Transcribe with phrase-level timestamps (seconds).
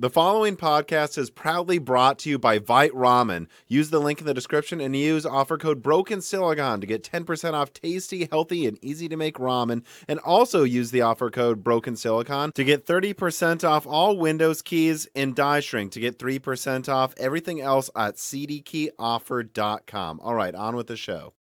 [0.00, 3.48] The following podcast is proudly brought to you by Vite Ramen.
[3.68, 7.52] Use the link in the description and use offer code Broken Silicon to get 10%
[7.52, 9.84] off tasty, healthy, and easy to make ramen.
[10.08, 15.06] And also use the offer code Broken Silicon to get 30% off all Windows keys
[15.14, 20.20] and die shrink to get 3% off everything else at cdkeyoffer.com.
[20.20, 21.34] All right, on with the show.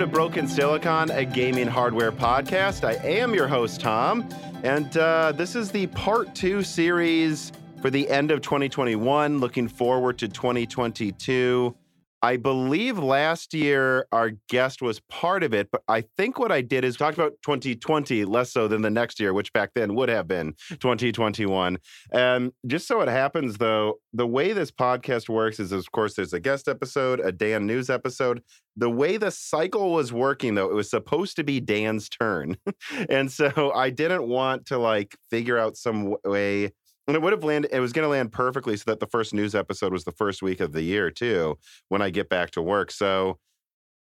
[0.00, 2.84] To Broken Silicon, a gaming hardware podcast.
[2.84, 4.26] I am your host, Tom,
[4.62, 10.16] and uh, this is the part two series for the end of 2021, looking forward
[10.20, 11.76] to 2022.
[12.22, 16.60] I believe last year our guest was part of it, but I think what I
[16.60, 20.08] did is talked about 2020 less so than the next year, which back then would
[20.10, 20.74] have been hmm.
[20.74, 21.78] 2021.
[22.12, 26.14] And um, just so it happens, though, the way this podcast works is, of course,
[26.14, 28.42] there's a guest episode, a Dan News episode.
[28.76, 32.56] The way the cycle was working, though, it was supposed to be Dan's turn.
[33.08, 36.72] and so I didn't want to like figure out some way
[37.10, 39.34] and it would have landed it was going to land perfectly so that the first
[39.34, 41.58] news episode was the first week of the year too
[41.88, 42.92] when i get back to work.
[42.92, 43.38] So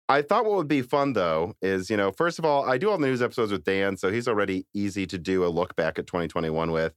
[0.08, 2.90] i thought what would be fun though is you know first of all i do
[2.90, 5.98] all the news episodes with dan so he's already easy to do a look back
[5.98, 6.94] at 2021 with.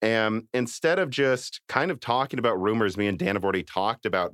[0.00, 4.06] And instead of just kind of talking about rumors me and dan have already talked
[4.06, 4.32] about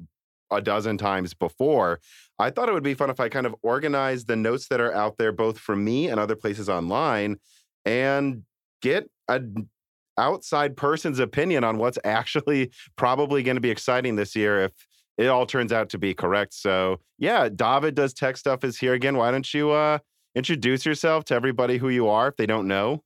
[0.52, 1.98] a dozen times before
[2.38, 4.94] i thought it would be fun if i kind of organized the notes that are
[4.94, 7.36] out there both from me and other places online
[7.84, 8.44] and
[8.80, 9.40] get a
[10.18, 14.72] outside person's opinion on what's actually probably going to be exciting this year if
[15.16, 16.54] it all turns out to be correct.
[16.54, 19.16] So, yeah, David does tech stuff is here again.
[19.16, 19.98] Why don't you uh
[20.34, 23.02] introduce yourself to everybody who you are if they don't know?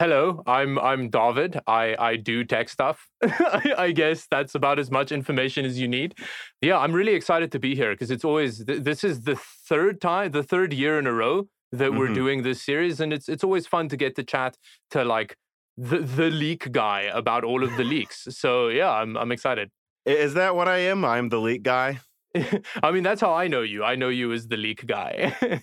[0.00, 1.60] Hello, I'm I'm David.
[1.66, 3.08] I I do tech stuff.
[3.22, 6.16] I, I guess that's about as much information as you need.
[6.60, 10.00] Yeah, I'm really excited to be here because it's always th- this is the third
[10.00, 12.14] time, the third year in a row that we're Mhm.
[12.14, 14.56] doing this series, and it's it's always fun to get to chat
[14.90, 15.36] to like
[15.76, 18.26] the the leak guy about all of the leaks.
[18.30, 19.70] So yeah, I'm I'm excited.
[20.06, 21.04] Is that what I am?
[21.04, 22.00] I'm the leak guy.
[22.82, 23.84] I mean, that's how I know you.
[23.84, 25.34] I know you as the leak guy.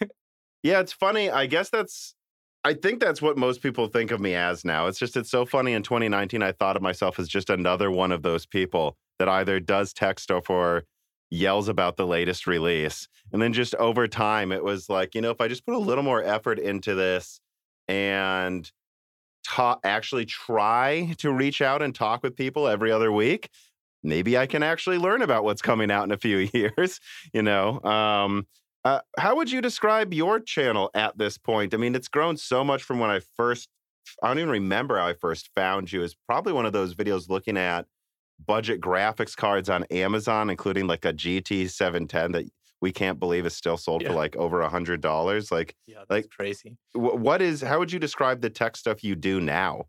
[0.63, 1.29] Yeah, it's funny.
[1.29, 2.13] I guess that's
[2.63, 4.87] I think that's what most people think of me as now.
[4.87, 8.11] It's just it's so funny in 2019 I thought of myself as just another one
[8.11, 10.83] of those people that either does text or for
[11.31, 13.07] yells about the latest release.
[13.33, 15.79] And then just over time it was like, you know, if I just put a
[15.79, 17.39] little more effort into this
[17.87, 18.69] and
[19.47, 23.49] ta- actually try to reach out and talk with people every other week,
[24.03, 26.99] maybe I can actually learn about what's coming out in a few years,
[27.33, 27.81] you know.
[27.81, 28.47] Um
[28.83, 31.73] uh, how would you describe your channel at this point?
[31.73, 33.69] I mean, it's grown so much from when I first,
[34.23, 36.01] I don't even remember how I first found you.
[36.01, 37.85] It's probably one of those videos looking at
[38.43, 43.55] budget graphics cards on Amazon, including like a GT 710 that we can't believe is
[43.55, 45.51] still sold for like over a hundred dollars.
[45.51, 46.77] Like, yeah, Like- crazy.
[46.93, 49.85] what is, how would you describe the tech stuff you do now?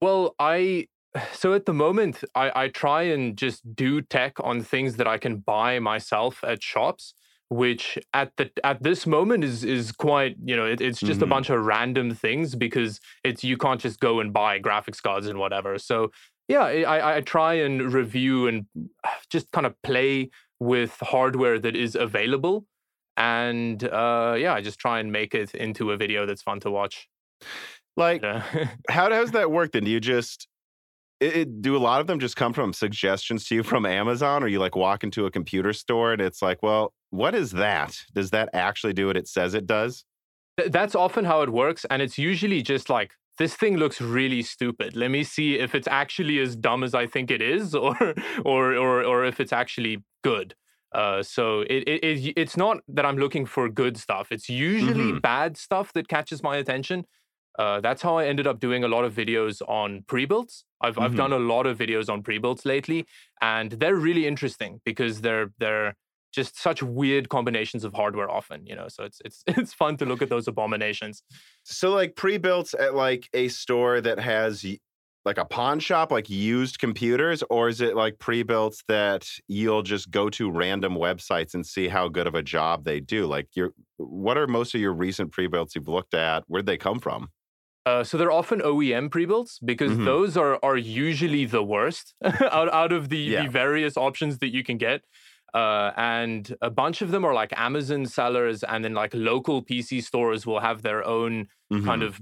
[0.00, 0.88] Well, I
[1.32, 5.18] so at the moment I, I try and just do tech on things that I
[5.18, 7.14] can buy myself at shops,
[7.50, 11.26] which at the at this moment is is quite you know it, it's just a
[11.26, 11.30] Mhm.
[11.30, 15.38] bunch of random things because it's you can't just go and buy graphics cards and
[15.38, 15.78] whatever.
[15.78, 16.10] So
[16.48, 18.66] yeah, I- I try and review and
[19.30, 22.66] just kind of play with hardware that is available,
[23.16, 26.70] and uh, yeah, I just try and make it into a video that's fun to
[26.70, 27.08] watch.
[27.96, 28.24] Like,
[28.90, 29.84] how does that work then?
[29.84, 30.48] Do you just,
[31.20, 34.42] it, it- do a lot of them just come from suggestions to you from Amazon,
[34.42, 37.96] or you like walk into a computer store and it's like, well, what is that?
[38.14, 40.04] Does that actually do what it says it does?
[40.58, 44.42] Th- that's often how it works and it's usually just like this thing looks really
[44.42, 44.96] stupid.
[44.96, 47.96] Let me see if it's actually as dumb as i think it is or
[48.44, 50.54] or or, or if it's actually good.
[50.92, 54.30] Uh, so it, it, it it's not that i'm looking for good stuff.
[54.30, 55.24] It's usually Mhm.
[55.30, 57.04] bad stuff that catches my attention.
[57.58, 60.64] Uh, that's how i ended up doing a lot of videos on pre-builds.
[60.80, 61.14] I've, I've Mhm.
[61.14, 63.06] done a lot of videos on pre-builds lately
[63.40, 65.94] and they're really interesting because they're they're
[66.34, 70.04] just such weird combinations of hardware often you know so it's it's it's fun to
[70.06, 71.22] look at those abominations
[71.64, 74.64] So, like pre-built at like a store that has
[75.24, 80.10] like a pawn shop, like used computers, or is it like pre-built that you'll just
[80.10, 83.24] go to random websites and see how good of a job they do?
[83.26, 86.44] Like, your what are most of your recent pre-builts you've looked at?
[86.46, 87.30] Where'd they come from?
[87.86, 90.04] Uh, so they're often OEM pre-builds because Mhm.
[90.04, 93.42] those are are usually the worst out out of the, Yeah.
[93.44, 95.02] the various options that you can get.
[95.54, 100.02] Uh, and a bunch of them are like Amazon sellers, and then like local PC
[100.02, 101.84] stores will have their own Mhm.
[101.84, 102.20] kind of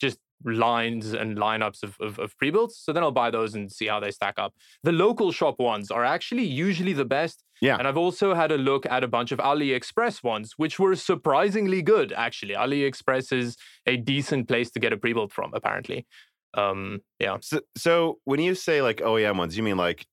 [0.00, 2.78] just lines and lineups of, of, of pre-builts.
[2.84, 4.52] So then I'll buy those and see how they stack up.
[4.82, 7.42] The local shop ones are actually usually the best.
[7.62, 7.76] Yeah.
[7.78, 11.80] And I've also had a look at a bunch of AliExpress ones, which were surprisingly
[11.80, 12.54] good, actually.
[12.54, 13.56] AliExpress is
[13.86, 16.06] a decent place to get a pre-built from, apparently.
[16.52, 17.38] Um, yeah.
[17.40, 20.06] So, so when you say like OEM ones, you mean like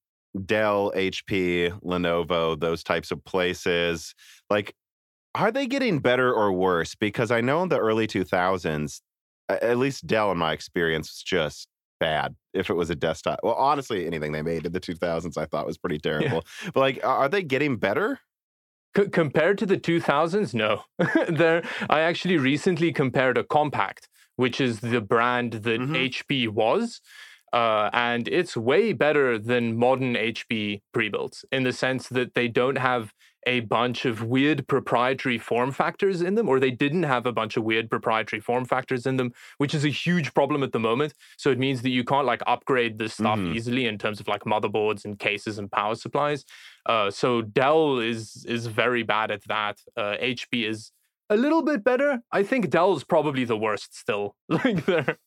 [0.45, 4.13] Dell, HP, Lenovo, those types of places.
[4.49, 4.73] Like,
[5.35, 6.95] are they getting better or worse?
[6.95, 9.01] Because I know in the early 2000s,
[9.49, 11.67] at least Dell, in my experience, was just
[11.99, 13.39] bad if it was a desktop.
[13.43, 16.43] Well, honestly, anything they made in the 2000s I thought was pretty terrible.
[16.73, 18.19] But like, are they getting better?
[18.97, 20.83] C- compared to the 2000s, no.
[21.29, 23.99] there, I actually recently compared a Compaq,
[24.35, 25.95] which is the brand that Mhm.
[25.95, 26.99] HP was,
[27.53, 32.77] uh, and it's way better than modern HP pre-builts in the sense that they don't
[32.77, 33.13] have
[33.47, 37.57] a bunch of weird proprietary form factors in them, or they didn't have a bunch
[37.57, 41.13] of weird proprietary form factors in them, which is a huge problem at the moment.
[41.37, 43.55] So it means that you can't like upgrade this stuff Mhm.
[43.55, 46.45] easily in terms of like motherboards and cases and power supplies.
[46.85, 49.79] Uh, so Dell is is very bad at that.
[49.97, 50.91] Uh, HP is
[51.31, 52.21] a little bit better.
[52.31, 54.35] I think Dell's probably the worst still.
[54.49, 55.17] like they're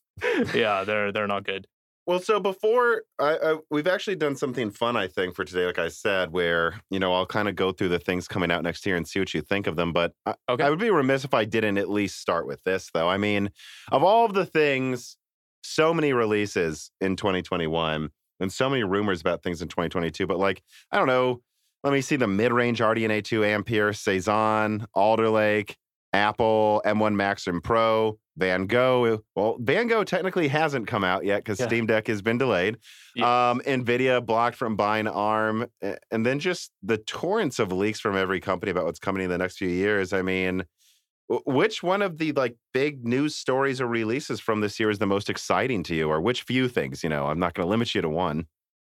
[0.55, 1.67] yeah, they're they're not good.
[2.07, 5.65] Well, so before I, I, we've actually done something fun, I think, for today.
[5.65, 8.63] Like I said, where you know I'll kind of go through the things coming out
[8.63, 9.93] next year and see what you think of them.
[9.93, 10.65] But I, Okay.
[10.65, 13.09] I would be remiss if I didn't at least start with this, though.
[13.09, 13.51] I mean,
[13.91, 15.17] of all of the things,
[15.63, 18.11] so many releases in 2021
[18.41, 20.27] and so many rumors about things in 2022.
[20.27, 21.41] But like, I don't know.
[21.83, 25.77] Let me see the mid-range RDNA 2 Ampere, Cezanne, Alder Lake,
[26.15, 29.23] Apple, M1 Max and Pro, Van Gogh.
[29.35, 31.67] Well, Van Gogh technically hasn't come out yet because Yeah.
[31.67, 32.79] Steam Deck has been delayed.
[33.17, 33.51] Yeah.
[33.51, 35.67] Um, Nvidia blocked from buying ARM,
[36.11, 39.39] and then just the torrents of leaks from every company about what's coming in the
[39.39, 40.13] next few years.
[40.13, 40.65] I mean,
[41.29, 45.07] which one of the like big news stories or releases from this year is the
[45.07, 47.03] most exciting to you, or which few things?
[47.03, 48.47] You know, I'm not going to limit you to one.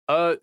[0.09, 0.37] Uh,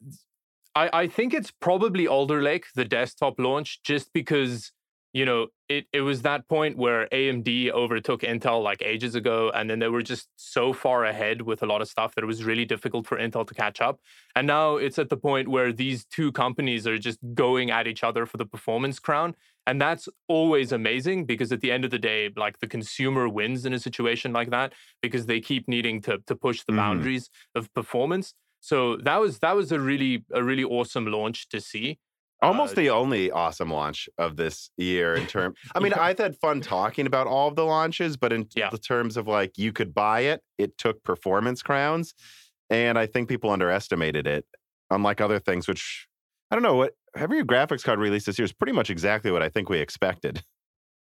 [0.76, 4.72] I I think it's probably Alder Lake, the desktop launch, just because
[5.14, 9.70] you know it it was that point where AMD overtook Intel like ages ago, and
[9.70, 12.44] then they were just so far ahead with a lot of stuff that it was
[12.44, 14.00] really difficult for Intel to catch up.
[14.36, 18.04] And now it's at the point where these two companies are just going at each
[18.04, 19.36] other for the performance crown.
[19.68, 23.66] And that's always amazing because at the end of the day, like the consumer wins
[23.66, 26.78] in a situation like that because they keep needing to to push the Mhm.
[26.78, 28.34] boundaries of performance.
[28.60, 32.00] So that was that was a really a really awesome launch to see.
[32.42, 35.58] Almost Uh, the only awesome launch of this year in terms.
[35.76, 35.94] I mean.
[35.94, 38.70] I've had fun talking about all of the launches, but in Yeah.
[38.70, 42.14] the terms of like you could buy it, it took performance crowns,
[42.70, 44.46] and I think people underestimated it.
[44.90, 46.08] Unlike other things, which
[46.50, 49.42] I don't know what every graphics card release this year is pretty much exactly what
[49.44, 50.44] I think we expected.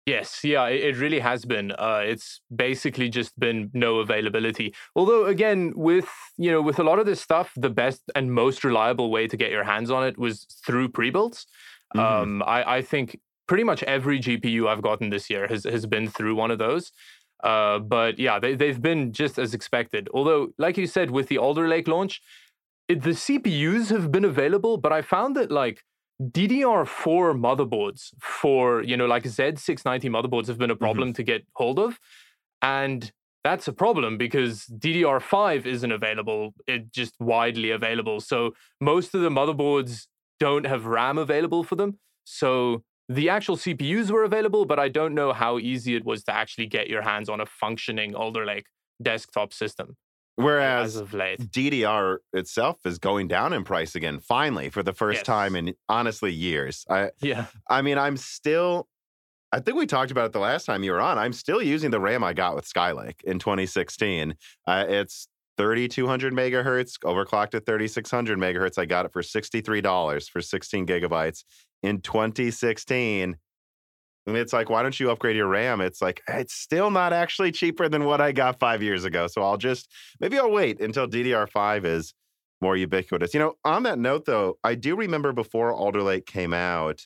[0.07, 1.71] Yes, yeah, it, really has been.
[1.73, 4.73] Uh, it's basically just been no availability.
[4.95, 8.63] Although, again, with you know, with a lot of this stuff, the best and most
[8.63, 11.45] reliable way to get your hands on it was through pre-builds.
[11.95, 11.99] Mhm.
[11.99, 16.07] Um, I, I think pretty much every GPU I've gotten this year has has been
[16.07, 16.91] through one of those.
[17.43, 20.09] Uh, but yeah, they they've been just as expected.
[20.15, 22.21] Although, like you said, with the Alder Lake launch,
[22.87, 25.83] it, the CPUs have been available, but I found that like
[26.21, 30.83] DDR4 motherboards for you know like Z690 motherboards have been a mm-hmm.
[30.83, 31.99] problem to get hold of,
[32.61, 33.11] and
[33.43, 36.53] that's a problem because DDR5 isn't available.
[36.67, 38.21] It just widely available.
[38.21, 40.05] So most of the motherboards
[40.39, 41.97] don't have RAM available for them.
[42.23, 46.33] So the actual CPUs were available, but I don't know how easy it was to
[46.33, 48.67] actually get your hands on a functioning Alder Lake
[49.01, 49.97] desktop system
[50.35, 51.39] Whereas as of late.
[51.39, 55.25] DDR itself is going down in price again, finally, for the first Yes.
[55.25, 56.85] time in honestly years.
[56.89, 57.47] I Yeah.
[57.69, 58.87] I mean, I'm still
[59.53, 61.17] I think we talked about it the last time you were on.
[61.17, 64.35] I'm still using the RAM I got with Skylake in 2016.
[64.65, 68.77] Uh, it's 3200 megahertz, overclocked at 3600 megahertz.
[68.77, 71.43] I got it for $63 for 16 gigabytes
[71.83, 73.35] in 2016.
[74.27, 75.81] And it's like, why don't you upgrade your RAM?
[75.81, 79.27] It's like, eh, it's still not actually cheaper than what I got five years ago.
[79.27, 82.13] So I'll just, maybe I'll wait until DDR5 is
[82.61, 83.33] more ubiquitous.
[83.33, 87.05] You know, on that note, though, I do remember before Alder Lake came out,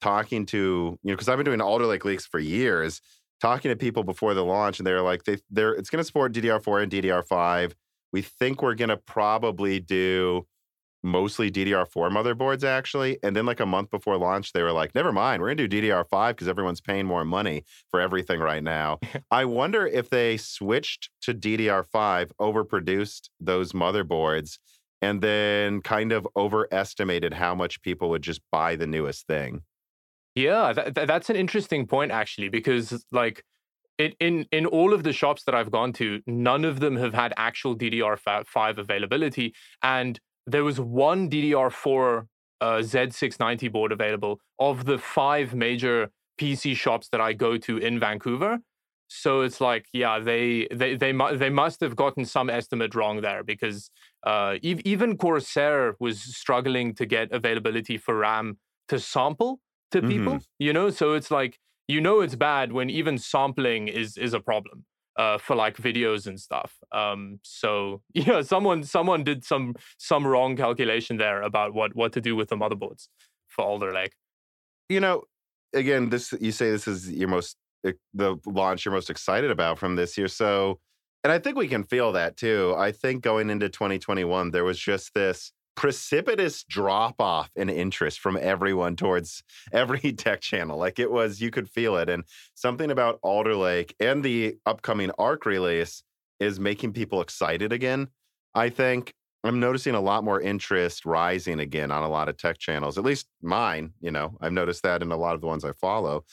[0.00, 3.02] talking to, you know, because I've been doing Alder Lake leaks for years,
[3.42, 6.32] talking to people before the launch, and they're like, they, they're, it's going to support
[6.32, 7.72] DDR4 and DDR5.
[8.12, 10.46] We think we're going to probably do
[11.02, 13.18] mostly DDR4 motherboards actually.
[13.22, 15.82] And then like a month before launch, they were like, never mind, we're gonna do
[15.82, 18.98] DDR5 because everyone's paying more money for everything right now.
[19.30, 24.58] I wonder if they switched to DDR5, overproduced those motherboards,
[25.02, 29.62] and then kind of overestimated how much people would just buy the newest thing.
[30.34, 33.44] Yeah, that, that's an interesting point actually, because like
[33.98, 37.14] it, in in all of the shops that I've gone to, none of them have
[37.14, 40.18] had actual DDR5 availability, and
[40.50, 42.26] there was one DDR4
[42.60, 47.98] uh, Z690 board available of the five major PC shops that I go to in
[47.98, 48.58] Vancouver.
[49.08, 53.20] So it's like, yeah, they they they mu- they must have gotten some estimate wrong
[53.22, 53.90] there because
[54.24, 60.34] uh, e- even Corsair was struggling to get availability for RAM to sample to people.
[60.34, 60.44] Mhm.
[60.60, 64.40] You know, so it's like you know it's bad when even sampling is is a
[64.40, 64.84] problem
[65.20, 66.72] uh, for like videos and stuff.
[66.92, 72.20] Um, so yeah, someone someone did some some wrong calculation there about what what to
[72.20, 73.08] do with the motherboards
[73.48, 74.14] for Alder Lake.
[74.88, 75.24] You know,
[75.74, 77.56] again, this you say this is your most
[78.14, 80.28] the launch you're most excited about from this year.
[80.28, 80.80] So,
[81.24, 82.74] and I think we can feel that too.
[82.76, 88.36] I think going into 2021, there was just this precipitous drop off in interest from
[88.40, 90.78] everyone towards every tech channel.
[90.78, 92.08] Like it was, you could feel it.
[92.08, 92.24] And
[92.54, 96.02] something about Alder Lake and the upcoming ARC release
[96.38, 98.08] is making people excited again.
[98.54, 102.58] I think I'm noticing a lot more interest rising again on a lot of tech
[102.58, 103.92] channels, at least mine.
[104.00, 106.24] You know, I've noticed that in a lot of the ones I follow.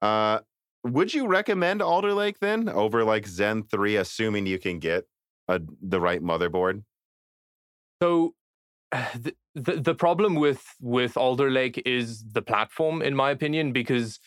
[0.00, 0.40] Uh,
[0.84, 5.04] would you recommend Alder Lake then over like Zen 3, assuming you can get
[5.48, 6.84] a, the right motherboard?
[8.02, 8.34] So
[9.14, 14.18] the, the the problem with with Alder Lake is the platform, in my opinion, because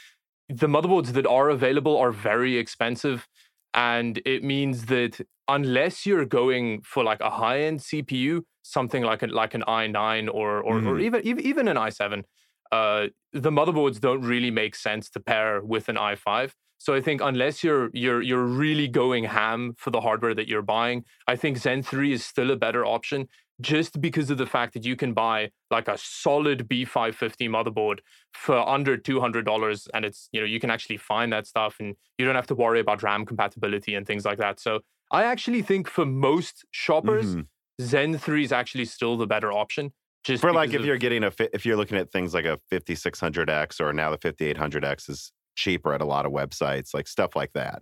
[0.49, 3.27] the motherboards that are available are very expensive,
[3.73, 9.23] and it means that unless you're going for like a high end CPU, something like
[9.23, 11.01] a, like an i9 or or, or Mhm.
[11.01, 12.25] even even even an i7,
[12.71, 16.53] uh, the motherboards don't really make sense to pair with an i5.
[16.79, 20.61] So I think unless you're you're you're really going ham for the hardware that you're
[20.61, 23.27] buying, I think Zen 3 is still a better option
[23.61, 27.99] just because of the fact that you can buy like a solid B550 motherboard
[28.33, 32.25] for under $200 and it's you know you can actually find that stuff and you
[32.25, 34.59] don't have to worry about RAM compatibility and things like that.
[34.59, 37.47] So I actually think for most shoppers Mhm.
[37.81, 39.91] Zen 3 is actually still the better option
[40.23, 42.59] just For like if of- you're getting a if you're looking at things like a
[42.71, 47.53] 5600X or now the 5800X is cheaper at a lot of websites, like stuff like
[47.53, 47.81] that.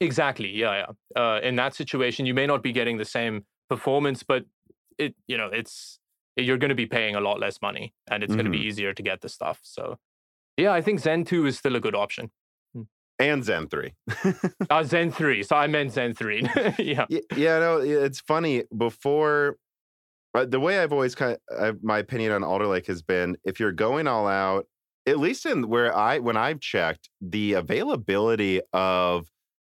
[0.00, 0.48] Exactly.
[0.50, 0.86] Yeah,
[1.16, 1.20] yeah.
[1.22, 4.44] Uh, in that situation, you may not be getting the same performance, but
[5.00, 5.98] it, you know, it's
[6.36, 8.92] you're going to be paying a lot less money, and it's going to be easier
[8.94, 9.60] to get the stuff.
[9.62, 9.98] So,
[10.56, 12.30] yeah, I think Zen two is still a good option.
[13.20, 13.92] And Zen 3.
[14.70, 15.42] Uh, Zen three.
[15.42, 16.42] So I meant Zen three.
[16.78, 17.04] yeah.
[17.36, 18.62] yeah, no, it's funny.
[18.76, 19.56] Before
[20.34, 23.58] uh, the way I've always kind of my opinion on Alder Lake has been if
[23.60, 24.66] you're going all out,
[25.06, 29.26] at least in where I when I've checked, the availability of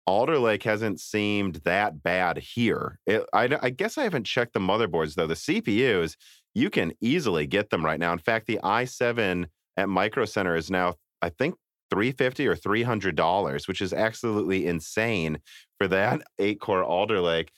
[0.09, 2.97] Alder Lake hasn't seemed that bad here.
[3.05, 5.27] It, I, I guess I haven't checked the motherboards though.
[5.27, 6.15] The CPUs,
[6.55, 8.11] you can easily get them right now.
[8.11, 9.45] In fact, the i7
[9.77, 11.53] at Micro Center is now, I think,
[11.91, 15.37] 350 or 300 dollars, which is absolutely insane
[15.79, 17.51] for that eight core Alder Lake.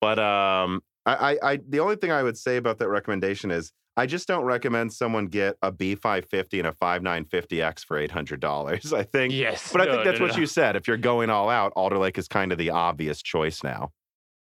[0.00, 3.72] But um, I, I, I, the only thing I would say about that recommendation is
[3.96, 8.92] I just don't recommend someone get a B550 and a 5950X for $800.
[8.92, 9.72] I think, Yes.
[9.72, 10.40] but I No, think that's no, what no.
[10.40, 10.76] you said.
[10.76, 13.92] If you're going all out, Alder Lake is kind of the obvious choice now.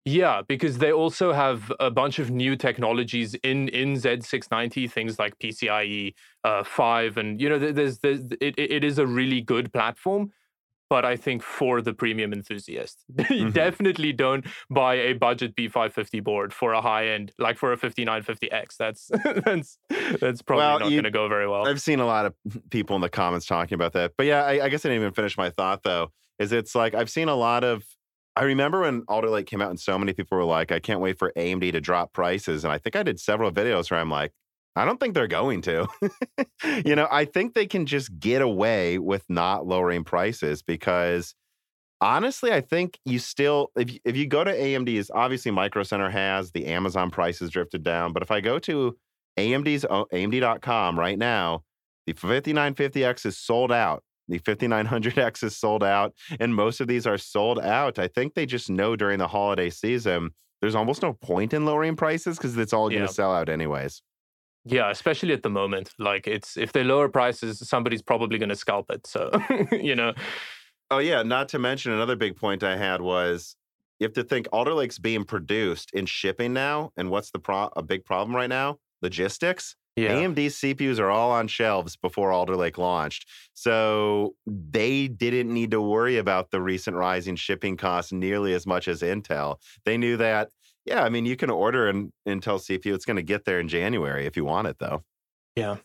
[0.05, 5.39] Yeah, because they also have a bunch of new technologies in in Z690, things like
[5.39, 10.31] PCIe uh, five, and you know, there's, there's it it is a really good platform.
[10.93, 13.03] But I think for the premium enthusiast,
[13.39, 13.53] you Mhm.
[13.53, 18.77] definitely don't buy a budget B550 board for a high end, like for a 5950X.
[18.77, 19.07] That's
[19.45, 19.79] that's
[20.21, 21.65] that's probably Well, not going to go very well.
[21.67, 22.33] I've seen a lot of
[22.69, 24.11] people in the comments talking about that.
[24.17, 26.11] But yeah, I, I guess I didn't even finish my thought though.
[26.37, 27.83] Is it's like I've seen a lot of.
[28.35, 30.99] I remember when Alder Lake came out, and so many people were like, "I can't
[30.99, 34.09] wait for AMD to drop prices." And I think I did several videos where I'm
[34.11, 34.31] like,
[34.75, 35.87] "I don't think they're going to."
[36.85, 41.35] you know, I think they can just get away with not lowering prices because
[42.01, 46.09] honestly, I think you still if you, if you go to AMD's, obviously Micro Center
[46.09, 48.97] has the Amazon prices drifted down, but if I go to
[49.37, 51.63] AMD's AMD.com right now,
[52.05, 54.03] the 5950X is sold out.
[54.29, 57.99] The 5900X is sold out, and most of these are sold out.
[57.99, 61.97] I think they just know during the holiday season there's almost no point in lowering
[61.97, 63.11] prices because it's all going to Yeah.
[63.11, 64.01] sell out anyways.
[64.65, 65.91] Yeah, especially at the moment.
[65.99, 69.05] Like it's if they lower prices, somebody's probably going to scalp it.
[69.07, 69.31] So
[69.71, 70.13] you know,
[70.91, 73.55] Oh yeah, not to mention another big point I had was
[73.99, 77.71] you have to think Alder Lake's being produced in shipping now, and what's the pro-
[77.75, 78.77] a big problem right now?
[79.01, 79.75] Logistics.
[79.95, 80.11] yeah.
[80.11, 83.27] AMD's CPUs are all on shelves before Alder Lake launched.
[83.53, 88.87] So they didn't need to worry about the recent rising shipping costs nearly as much
[88.87, 89.57] as Intel.
[89.85, 90.49] They knew that
[90.85, 92.93] Yeah, I mean, you can order an Intel CPU.
[92.93, 95.03] It's going to get there in January if you want it, though.
[95.55, 95.77] Yeah.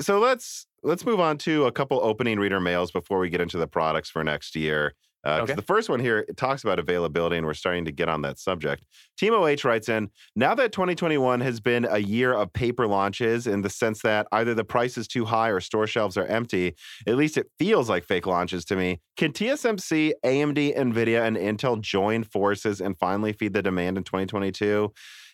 [0.00, 3.58] So let's let's move on to a couple opening reader mails before we get into
[3.58, 4.94] the products for next year.
[5.24, 5.54] Uh, okay.
[5.54, 8.38] The first one here it talks about availability, and we're starting to get on that
[8.38, 8.84] subject.
[9.16, 13.62] Team OH writes in Now that 2021 has been a year of paper launches in
[13.62, 16.74] the sense that either the price is too high or store shelves are empty,
[17.06, 19.00] at least it feels like fake launches to me.
[19.16, 24.92] Can TSMC, AMD, NVIDIA, and Intel join forces and finally feed the demand in 2022?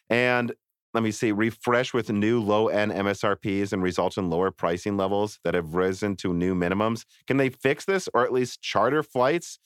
[0.09, 0.53] And
[0.93, 5.39] let me see, refresh with new low end MSRPs and result in lower pricing levels
[5.45, 7.05] that have risen to new minimums.
[7.27, 9.59] Can they fix this or at least charter flights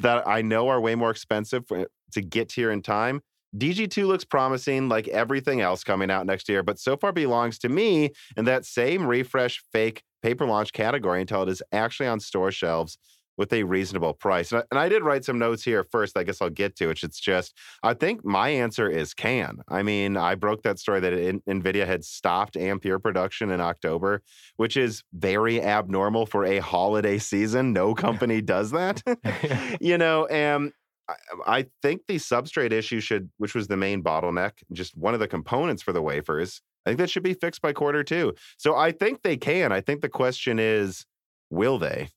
[0.00, 3.20] that I know are way more expensive for, eh, to get here in time?
[3.56, 7.68] DG2 looks promising like everything else coming out next year, but so far belongs to
[7.68, 12.50] me in that same refresh fake paper launch category until it is actually on store
[12.50, 12.98] shelves
[13.36, 14.52] with a reasonable price.
[14.52, 16.16] And I, and I, did write some notes here first.
[16.16, 17.02] I guess I'll get to it.
[17.02, 19.58] It's just, I think my answer is can.
[19.68, 24.22] I mean, I broke that story that in, NVIDIA had stopped Ampere production in October,
[24.56, 27.72] which is very abnormal for a holiday season.
[27.72, 29.02] No company does that,
[29.80, 30.72] you know, and
[31.08, 31.14] I,
[31.46, 35.28] I think the substrate issue should, which was the main bottleneck, just one of the
[35.28, 38.34] components for the wafers, I think that should be fixed by quarter two.
[38.58, 39.72] So I think they can.
[39.72, 41.06] I think the question is,
[41.50, 42.08] will they?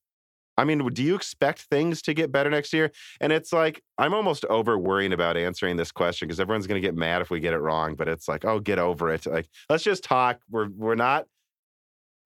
[0.57, 2.91] I mean, do you expect things to get better next year?
[3.21, 6.87] And it's like, I'm almost over worrying about answering this question because everyone's going to
[6.87, 7.95] get mad if we get it wrong.
[7.95, 9.25] But it's like, oh, get over it.
[9.27, 10.39] Like, let's just talk.
[10.49, 11.25] We're, we're not.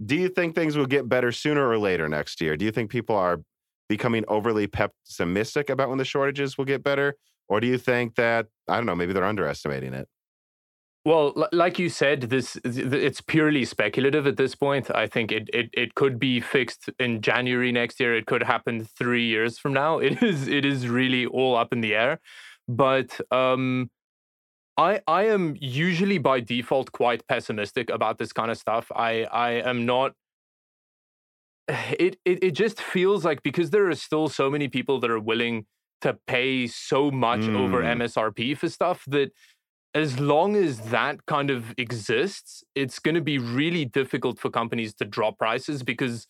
[0.04, 2.56] Do you think things will get better sooner or later next year?
[2.56, 3.42] Do you think people are
[3.90, 7.16] becoming overly pessimistic about when the shortages will get better?
[7.50, 10.08] Or do you think that, I don't know, maybe they're underestimating it?
[11.03, 14.93] Well, like you said, this it's purely speculative at this point.
[14.93, 18.15] I think it, it it could be fixed in January next year.
[18.15, 19.98] It could happen three years from now.
[20.08, 22.20] It is it is really all up in the air.
[22.67, 23.89] But um,
[24.77, 28.91] I I am usually by default quite pessimistic about this kind of stuff.
[28.96, 30.13] I I am not.
[32.00, 35.19] It it it just feels like because there are still so many people that are
[35.19, 35.65] willing
[36.02, 37.56] to pay so much mm.
[37.56, 39.32] over MSRP for stuff that
[39.93, 44.93] as long as that kind of exists, it's going to be really difficult for companies
[44.95, 46.27] to drop prices because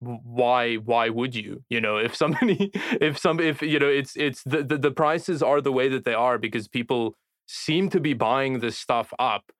[0.00, 1.62] why why would you?
[1.68, 5.42] You know if somebody if some if you know it's it's the, the, the prices
[5.42, 9.50] are the way that they are because people seem to be buying this stuff up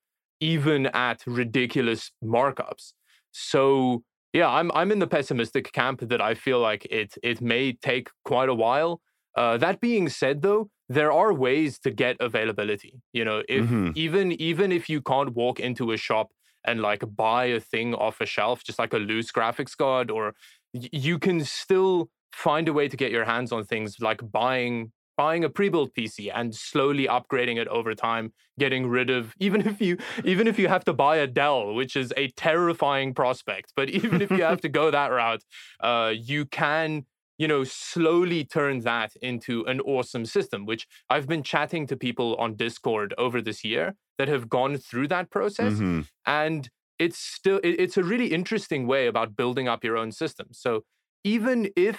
[0.41, 2.93] even at ridiculous markups.
[3.33, 7.73] So yeah i'm i'm in the pessimistic camp that i feel like it it may
[7.73, 9.01] take quite a while
[9.37, 13.91] uh, that being said though there are ways to get availability you know if mm-hmm.
[13.95, 16.31] even even if you can't walk into a shop
[16.65, 20.35] and like buy a thing off a shelf just like a loose graphics card or
[20.73, 25.45] you can still find a way to get your hands on things like buying buying
[25.45, 29.99] a pre-built PC and slowly upgrading it over time, getting rid of even if you
[30.25, 34.23] even if you have to buy a Dell, which is a terrifying prospect, but even
[34.23, 35.43] if you have to go that route,
[35.81, 37.05] uh, you can
[37.41, 42.37] you know, slowly turn that into an awesome system, which I've been chatting to people
[42.37, 45.73] on Discord over this year that have gone through that process.
[45.73, 46.03] Mm-hmm.
[46.27, 50.49] And it's still, it's a really interesting way about building up your own system.
[50.53, 50.83] So
[51.25, 51.99] even if,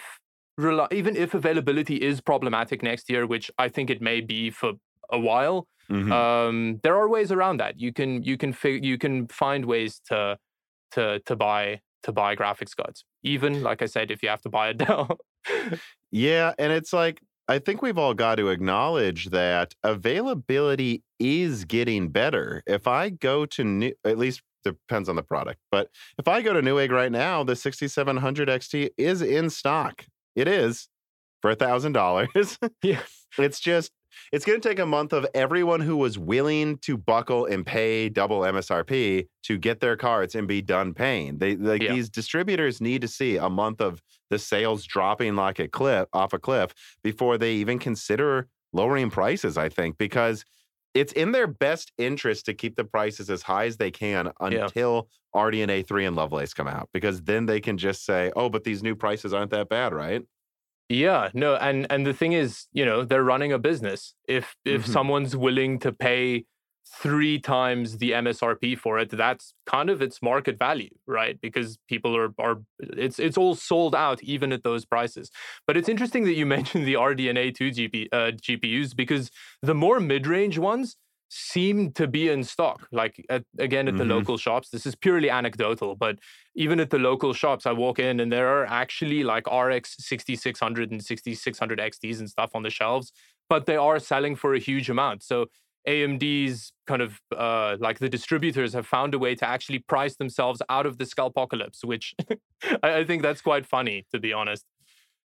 [0.92, 4.74] even if availability is problematic next year, which I think it may be for
[5.12, 6.12] a while, mm-hmm.
[6.12, 7.80] um, there are ways around that.
[7.80, 10.38] You can, you can, fig- you can find ways to,
[10.92, 13.06] to, to buy to buy graphics cards.
[13.24, 15.20] Even like I said, if you have to buy a Dell.
[16.12, 22.10] Yeah, and it's like I think we've all got to acknowledge that availability is getting
[22.10, 22.64] better.
[22.66, 26.54] If I go to new, at least depends on the product, but if I go
[26.54, 30.06] to Newegg right now, the 6700 XT is in stock.
[30.36, 30.88] It is
[31.42, 32.58] for a thousand dollars.
[32.84, 33.02] Yeah,
[33.38, 33.92] it's just
[34.32, 38.08] it's going to take a month of everyone who was willing to buckle and pay
[38.08, 41.38] double MSRP to get their cards and be done paying.
[41.38, 41.94] They like yeah.
[41.94, 46.32] these distributors need to see a month of the sales dropping like a cliff off
[46.32, 50.46] a cliff before they even consider lowering prices, I think, because
[50.94, 55.10] it's in their best interest to keep the prices as high as they can until
[55.36, 55.42] yeah.
[55.42, 58.82] RDNA 3 and Lovelace come out because then they can just say, "Oh, but these
[58.82, 60.24] new prices aren't that bad, right?"
[60.92, 64.14] Yeah, no, and and the thing is, you know, they're running a business.
[64.28, 64.92] If if mm-hmm.
[64.92, 66.46] someone's willing to pay
[66.86, 71.40] three times the MSRP for it, that's kind of its market value, right?
[71.40, 75.32] Because people are are it's it's all sold out even at those prices.
[75.66, 80.02] But it's interesting that you mentioned the RDNA two GP, uh, GPUs because the more
[80.02, 80.98] mid range ones
[81.34, 82.88] seem to be in stock.
[82.92, 84.12] Like at, again at the mm-hmm.
[84.12, 86.20] local shops, this is purely anecdotal, but
[86.56, 90.92] even at the local shops, I walk in and there are actually like RX 6600
[90.92, 93.14] and 6600 XTs and stuff on the shelves,
[93.50, 95.24] but they are selling for a huge amount.
[95.24, 95.46] So
[95.88, 100.62] AMD's kind of uh, like the distributors have found a way to actually price themselves
[100.68, 102.14] out of the scalpocalypse, which
[102.84, 104.66] I, I think that's quite funny, to be honest.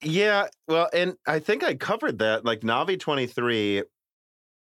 [0.03, 2.43] Yeah, well, and I think I covered that.
[2.43, 3.83] Like Navi 23,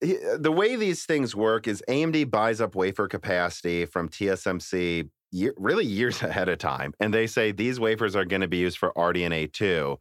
[0.04, 5.54] Uh, the way these things work is AMD buys up wafer capacity from TSMC year,
[5.58, 6.94] really years ahead of time.
[7.00, 9.98] And they say these wafers are going to be used for RDNA 2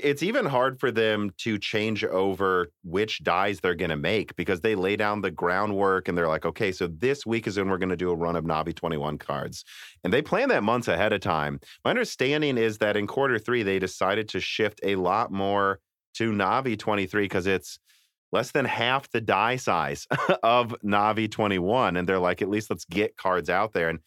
[0.00, 4.60] it's even hard for them to change over which dies they're going to make because
[4.60, 7.78] they lay down the groundwork and they're like, okay, so this week is when we're
[7.78, 9.64] going to do a run of Navi 21 cards.
[10.02, 11.60] And they plan that months ahead of time.
[11.84, 15.78] My understanding is that in quarter three, they decided to shift a lot more
[16.14, 17.78] to Navi 23 because it's
[18.32, 20.06] less than half the die size
[20.42, 21.96] of Navi 21.
[21.96, 23.88] And they're like, at least let's get cards out there.
[23.88, 24.00] And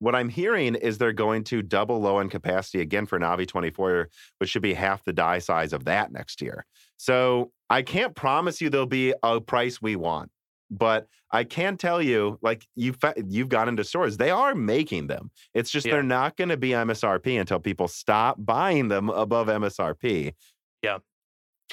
[0.00, 4.08] what I'm hearing is they're going to double low end capacity again for Navi 24,
[4.38, 6.66] which should be half the die size of that next year.
[6.96, 10.32] So I can't promise you there'll be a price we want,
[10.70, 12.98] but I can tell you, like you've
[13.28, 15.30] you've gone into stores, they are making them.
[15.54, 15.94] It's just yeah.
[15.94, 20.34] they're not going to be MSRP until people stop buying them above MSRP.
[20.82, 20.98] Yeah,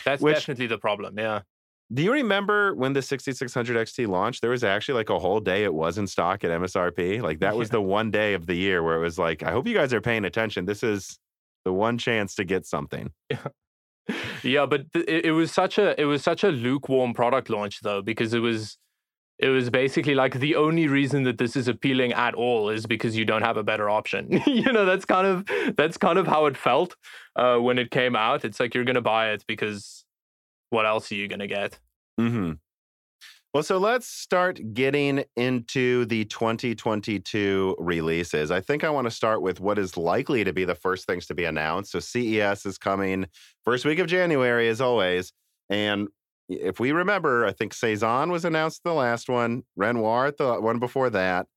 [0.06, 1.18] that's which, definitely the problem.
[1.18, 1.42] Yeah.
[1.92, 4.42] Do you remember when the 6600 XT launched?
[4.42, 7.22] There was actually like a whole day it was in stock at MSRP.
[7.22, 9.66] Like that was the one day of the year where it was like, I hope
[9.66, 10.66] you guys are paying attention.
[10.66, 11.18] This is
[11.66, 13.12] the one chance to get something.
[13.30, 13.48] Yeah,
[14.44, 17.82] yeah but th- it, it was such a it was such a lukewarm product launch
[17.82, 18.78] though because it was
[19.40, 23.16] it was basically like the only reason that this is appealing at all is because
[23.16, 24.42] you don't have a better option.
[24.46, 26.96] you know, that's kind of that's kind of how it felt
[27.36, 28.44] uh, when it came out.
[28.44, 30.04] It's like you're gonna buy it because
[30.70, 31.80] what else are you going to get?
[32.20, 32.54] Mm-hmm.
[33.52, 38.52] Well, so let's start getting into the 2022 releases.
[38.52, 41.26] I think I want to start with what is likely to be the first things
[41.28, 41.94] to be announced.
[41.94, 43.26] So CES is coming
[43.66, 45.34] first week of January, as always.
[45.68, 46.10] And
[46.48, 51.10] if we remember, I think Cezanne was announced the last one, Renoir the one before
[51.10, 51.48] that.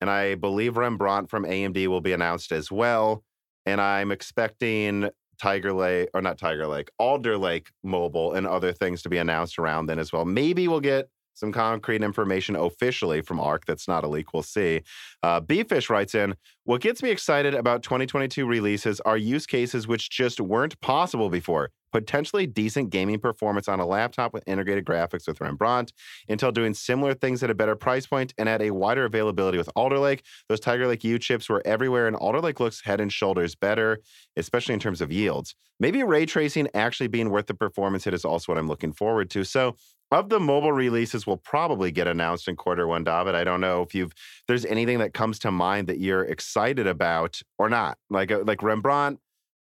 [0.00, 3.24] And I believe Rembrandt from AMD will be announced as well.
[3.66, 5.10] And I'm expecting
[5.42, 9.58] Tiger Lake, or not Tiger Lake, Alder Lake Mobile, and other things to be announced
[9.58, 10.24] around then as well.
[10.24, 14.32] Maybe we'll get some concrete information officially from ARC that's not a leak.
[14.32, 14.82] We'll see.
[15.20, 20.10] Uh, Bfish writes in What gets me excited about 2022 releases are use cases which
[20.10, 25.40] just weren't possible before potentially decent gaming performance on a laptop with integrated graphics with
[25.40, 25.92] Rembrandt,
[26.28, 29.68] Intel doing similar things at a better price point and at a wider availability with
[29.76, 30.24] Alder Lake.
[30.48, 33.98] Those Tiger Lake U chips were everywhere, and Alder Lake looks head and shoulders better,
[34.36, 35.54] especially in terms of yields.
[35.78, 39.30] Maybe ray tracing actually being worth the performance hit is also what I'm looking forward
[39.30, 39.44] to.
[39.44, 39.76] So,
[40.12, 43.34] of the mobile releases will probably get announced in quarter one, David.
[43.34, 44.12] I don't know if you've
[44.46, 46.51] there's anything that comes to mind that you're excited
[46.86, 47.98] about or not.
[48.10, 49.18] Like uh, like Rembrandt,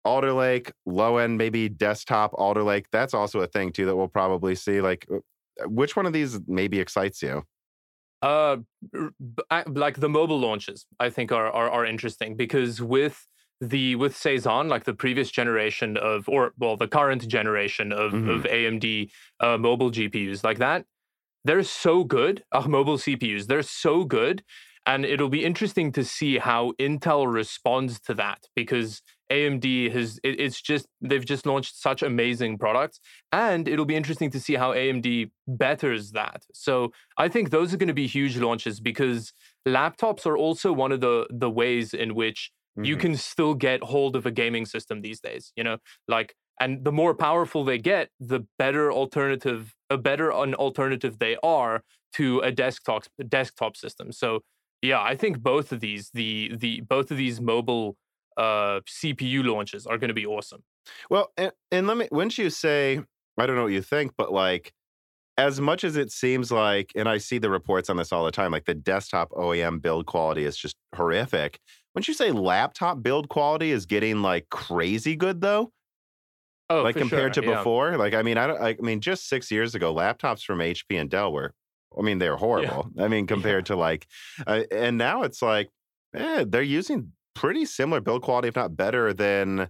[0.04, 2.86] Alder Lake, low end, maybe desktop Alder Lake.
[2.90, 4.80] That's also a thing too that we'll probably see.
[4.80, 7.44] Like, uh, which one of these maybe excites you?
[8.20, 8.56] Uh,
[9.68, 13.26] like the mobile launches, I think are are, are interesting because with
[13.60, 18.30] the with Cezanne, like the previous generation of, or well, the current generation of mm-hmm.
[18.30, 19.10] of AMD
[19.40, 20.84] uh, mobile GPUs, like that,
[21.44, 22.44] they're so good.
[22.52, 24.42] Uh, mobile CPUs, they're so good,
[24.86, 30.40] and it'll be interesting to see how Intel responds to that because AMD has it,
[30.40, 33.00] it's just they've just launched such amazing products
[33.32, 36.44] and it'll be interesting to see how AMD betters that.
[36.54, 39.32] So I think those are going to be huge launches because
[39.66, 42.84] laptops are also one of the the ways in which mm-hmm.
[42.84, 45.78] you can still get hold of a gaming system these days, you know?
[46.06, 51.36] Like and the more powerful they get, the better alternative a better an alternative they
[51.42, 51.82] are
[52.14, 54.12] to a desktop desktop system.
[54.12, 54.40] So
[54.82, 57.96] yeah, I think both of these the the both of these mobile
[58.36, 60.62] uh, CPU launches are going to be awesome.
[61.10, 63.00] Well, and, and let me, once you say,
[63.36, 64.72] I don't know what you think, but like,
[65.36, 68.30] as much as it seems like, and I see the reports on this all the
[68.30, 71.58] time, like the desktop OEM build quality is just horrific.
[71.94, 75.72] Wouldn't you say laptop build quality is getting like crazy good though?
[76.70, 77.44] Oh, like compared sure.
[77.44, 77.96] to before.
[77.96, 78.60] Like, I mean, I don't.
[78.60, 81.54] I mean, just six years ago, laptops from HP and Dell were.
[81.96, 82.90] I mean, they're horrible.
[82.94, 83.04] Yeah.
[83.04, 83.74] I mean, compared yeah.
[83.74, 84.06] to like,
[84.46, 85.68] uh, and now it's like,
[86.14, 89.68] eh, they're using pretty similar build quality, if not better than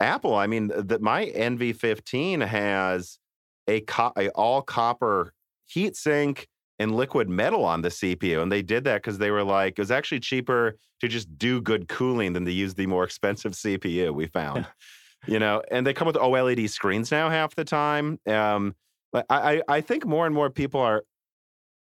[0.00, 0.34] Apple.
[0.34, 3.18] I mean, that my NV15 has
[3.66, 5.32] a, co- a all copper
[5.74, 6.46] heatsink
[6.78, 9.78] and liquid metal on the CPU, and they did that because they were like it
[9.78, 14.14] was actually cheaper to just do good cooling than to use the more expensive CPU.
[14.14, 14.66] We found,
[15.26, 18.18] you know, and they come with OLED screens now half the time.
[18.26, 18.74] Um,
[19.30, 21.04] I I think more and more people are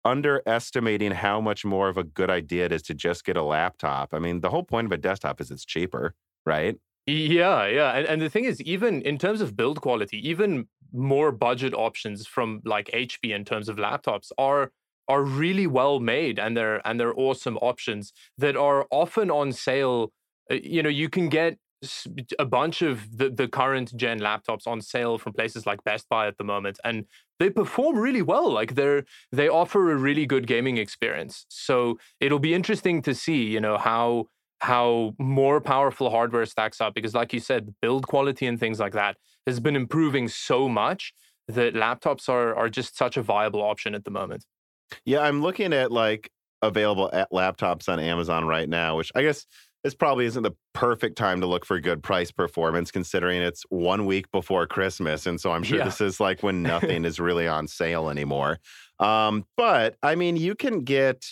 [0.05, 4.13] underestimating how much more of a good idea it is to just get a laptop.
[4.13, 6.77] I mean, the whole point of a desktop is it's cheaper, right?
[7.07, 7.93] Yeah, yeah.
[7.93, 12.27] And, and the thing is, even in terms of build quality, even more budget options
[12.27, 14.71] from like HP in terms of laptops are
[15.09, 20.13] are really well made and they're and they're awesome options that are often on sale.
[20.51, 21.59] Uh, you know, you can get
[22.39, 26.27] a bunch of the, the current gen laptops on sale from places like Best Buy
[26.27, 27.07] at the moment, and
[27.39, 28.51] they perform really well.
[28.51, 31.45] Like they're they offer a really good gaming experience.
[31.49, 34.27] So it'll be interesting to see, you know, how
[34.61, 38.93] how more powerful hardware stacks up because, like you said, build quality and things like
[38.93, 39.17] that
[39.47, 41.13] has been improving so much
[41.49, 44.45] that laptops are are just such a viable option at the moment.
[45.05, 46.31] Yeah, I'm looking at like
[46.63, 49.47] available at laptops on Amazon right now, which I guess
[49.85, 54.07] this probably isn't the perfect time to look for good price performance considering it's one
[54.07, 55.27] week before Christmas.
[55.27, 55.85] And so I'm sure yeah.
[55.85, 58.59] this is like when nothing is really on sale anymore.
[59.01, 61.25] Um, but I mean, you can get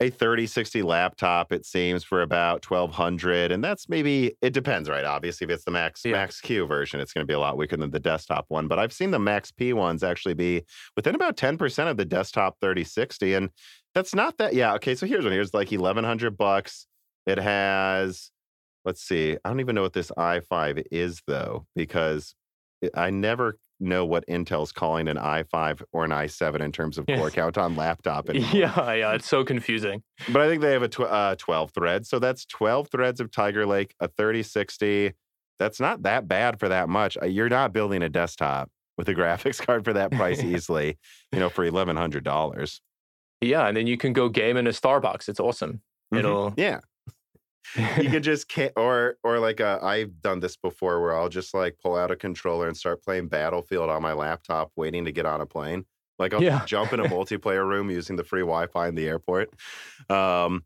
[0.00, 5.04] a 3060 laptop, it seems, for about 1200 And that's maybe, it depends, right?
[5.04, 6.12] Obviously, if it's the Max, yeah.
[6.12, 8.66] Max Q version, it's going to be a lot weaker than the desktop one.
[8.66, 10.62] But I've seen the Max P ones actually be
[10.96, 13.34] within about 10% of the desktop 3060.
[13.34, 13.50] And
[13.94, 14.74] that's not that, yeah.
[14.74, 14.96] Okay.
[14.96, 15.32] So here's one.
[15.32, 16.86] Here's like 1100 bucks
[17.26, 18.30] it has,
[18.84, 22.34] let's see, I don't even know what this i5 is though, because
[22.94, 27.30] I never know what Intel's calling an i5 or an i7 in terms of core
[27.30, 28.28] count on laptop.
[28.28, 28.50] Anymore.
[28.52, 30.02] Yeah, yeah, it's so confusing.
[30.30, 32.06] But I think they have a tw- uh, 12 thread.
[32.06, 35.12] So that's 12 threads of Tiger Lake, a 3060.
[35.58, 37.16] That's not that bad for that much.
[37.20, 40.98] Uh, you're not building a desktop with a graphics card for that price easily,
[41.32, 42.80] you know, for $1,100.
[43.40, 45.28] Yeah, and then you can go game in a Starbucks.
[45.28, 45.82] It's awesome.
[46.12, 46.18] Mm-hmm.
[46.18, 46.80] It'll yeah
[47.76, 51.54] you can just can't or or like uh, I've done this before where I'll just
[51.54, 55.26] like pull out a controller and start playing Battlefield on my laptop, waiting to get
[55.26, 55.84] on a plane.
[56.18, 56.64] Like I'll yeah.
[56.66, 59.50] jump in a multiplayer room using the free Wi-Fi in the airport.
[60.08, 60.64] Um,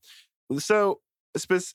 [0.59, 1.01] so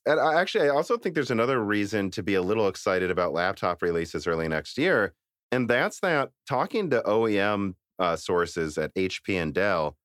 [0.05, 3.33] and I actually I also think there's another reason to be a little excited about
[3.33, 5.13] laptop releases early next year,
[5.51, 9.95] and that's that talking to OEM uh, sources at HP and Dell,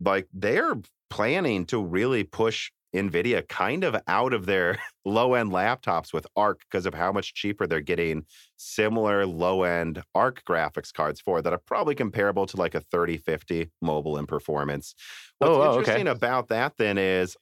[0.00, 0.76] like they're
[1.10, 6.60] planning to really push NVIDIA kind of out of their low end laptops with ARC
[6.70, 8.24] because of how much cheaper they're getting
[8.56, 13.70] similar low end ARC graphics cards for that are probably comparable to like a 3050
[13.80, 14.94] mobile in performance.
[15.38, 16.16] What's oh, oh interesting okay.
[16.16, 17.36] about that then is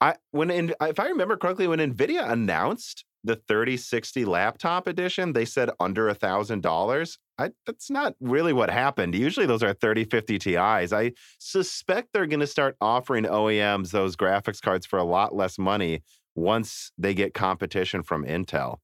[0.00, 5.44] I when in, if I remember correctly, when NVIDIA announced the 3060 laptop edition, they
[5.44, 7.18] said under a thousand dollars.
[7.38, 9.14] That's not really what happened.
[9.14, 10.92] Usually those are 3050 Ti's.
[10.92, 15.58] I suspect they're going to start offering OEMs those graphics cards for a lot less
[15.58, 16.02] money
[16.36, 18.78] once they get competition from Intel.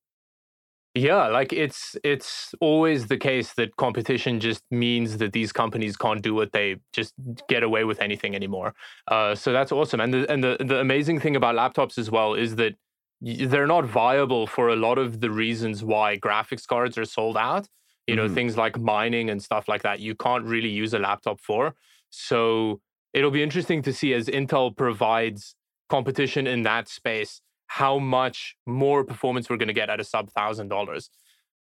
[0.97, 6.21] Yeah, like it's it's always the case that competition just means that these companies can't
[6.21, 7.15] do what they just
[7.49, 8.75] get away with anything anymore.
[9.07, 10.01] Uh, so that's awesome.
[10.01, 12.75] And the and the the amazing thing about laptops as well is that
[13.21, 17.69] they're not viable for a lot of the reasons why graphics cards are sold out.
[18.07, 18.35] You know, mm-hmm.
[18.35, 21.75] things like mining and stuff like that, you can't really use a laptop for.
[22.09, 22.81] So
[23.13, 25.55] it'll be interesting to see as Intel provides
[25.89, 30.31] competition in that space, how much more performance we're going to get at a sub
[30.31, 31.11] thousand dollars.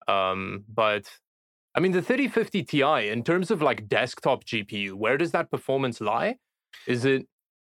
[0.08, 1.10] Um, but
[1.76, 6.00] I mean, the 3050 Ti, in terms of like desktop GPU, where does that performance
[6.00, 6.36] lie?
[6.88, 7.28] Is it?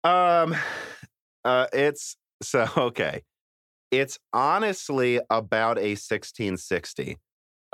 [0.04, 0.56] Um,
[1.46, 3.24] uh, it's so okay.
[3.92, 7.18] It's honestly about a 1660.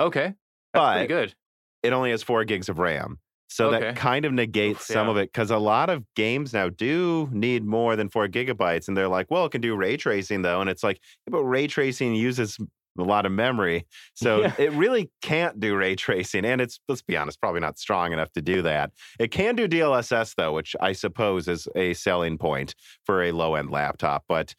[0.00, 0.22] Okay.
[0.22, 0.36] That's
[0.72, 1.34] but pretty good.
[1.82, 3.18] It only has four gigs of RAM.
[3.48, 3.80] So okay.
[3.80, 5.10] that kind of negates Oof, some yeah.
[5.12, 8.88] of it because a lot of games now do need more than four gigabytes.
[8.88, 10.60] And they're like, well, it can do ray tracing though.
[10.60, 12.58] And it's like, yeah, but ray tracing uses
[12.98, 13.86] a lot of memory.
[14.14, 14.54] So yeah.
[14.58, 16.44] it really can't do ray tracing.
[16.44, 18.90] And it's, let's be honest, probably not strong enough to do that.
[19.20, 22.74] It can do DLSS though, which I suppose is a selling point
[23.04, 24.24] for a low end laptop.
[24.28, 24.54] But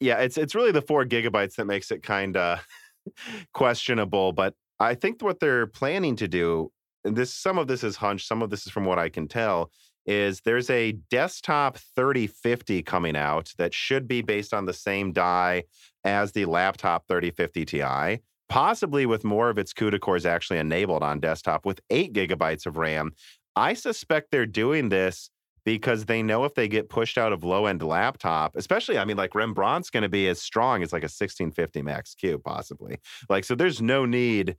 [0.00, 2.66] yeah, it's it's really the four gigabytes that makes it kind of
[3.52, 4.32] questionable.
[4.32, 6.70] But I think what they're planning to do,
[7.04, 9.28] and this some of this is hunch, some of this is from what I can
[9.28, 9.70] tell,
[10.06, 15.64] is there's a desktop 3050 coming out that should be based on the same die
[16.04, 21.20] as the laptop 3050 Ti, possibly with more of its CUDA cores actually enabled on
[21.20, 23.12] desktop with eight gigabytes of RAM.
[23.56, 25.30] I suspect they're doing this
[25.66, 29.16] because they know if they get pushed out of low end laptop, especially, I mean,
[29.16, 32.98] like Rembrandt's going to be as strong as like a 1650 Max Q, possibly.
[33.28, 34.56] Like, so there's no need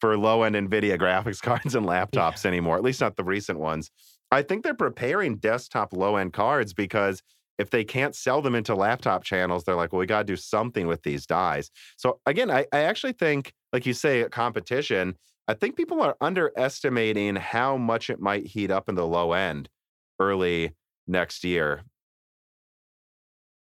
[0.00, 2.48] for low end NVIDIA graphics cards and laptops yeah.
[2.48, 3.92] anymore, at least not the recent ones.
[4.32, 7.22] I think they're preparing desktop low end cards because
[7.58, 10.36] if they can't sell them into laptop channels, they're like, well, we got to do
[10.36, 11.70] something with these dies.
[11.96, 15.14] So again, I, I actually think, like you say, competition,
[15.46, 19.68] I think people are underestimating how much it might heat up in the low end
[20.18, 20.72] early
[21.06, 21.82] next year.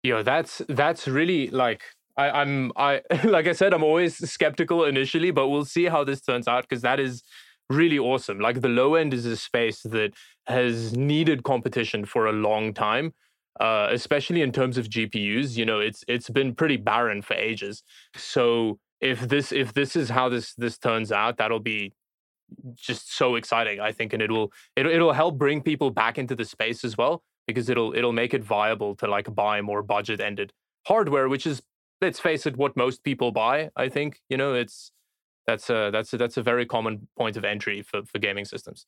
[0.02, 1.82] Yo, that's that's really like
[2.16, 6.20] I, I'm I like I said, I'm always skeptical initially, but we'll see how this
[6.20, 7.22] turns out because that is
[7.68, 8.38] really awesome.
[8.38, 10.12] Like the low end is a space that
[10.46, 13.14] has needed competition for a long time.
[13.58, 17.82] Uh, especially in terms of GPUs, you know, it's it's been pretty barren for ages.
[18.14, 21.94] So if this if this is how this this turns out, that'll be
[22.74, 23.80] just so exciting.
[23.80, 26.96] I think, and it will it, it'll help bring people back into the space as
[26.96, 30.52] well because it'll it'll make it viable to like buy more budget ended
[30.86, 31.62] hardware, which is
[32.00, 33.70] let's face it, what most people buy.
[33.76, 34.92] I think you know it's
[35.46, 38.86] that's a that's a, that's a very common point of entry for for gaming systems.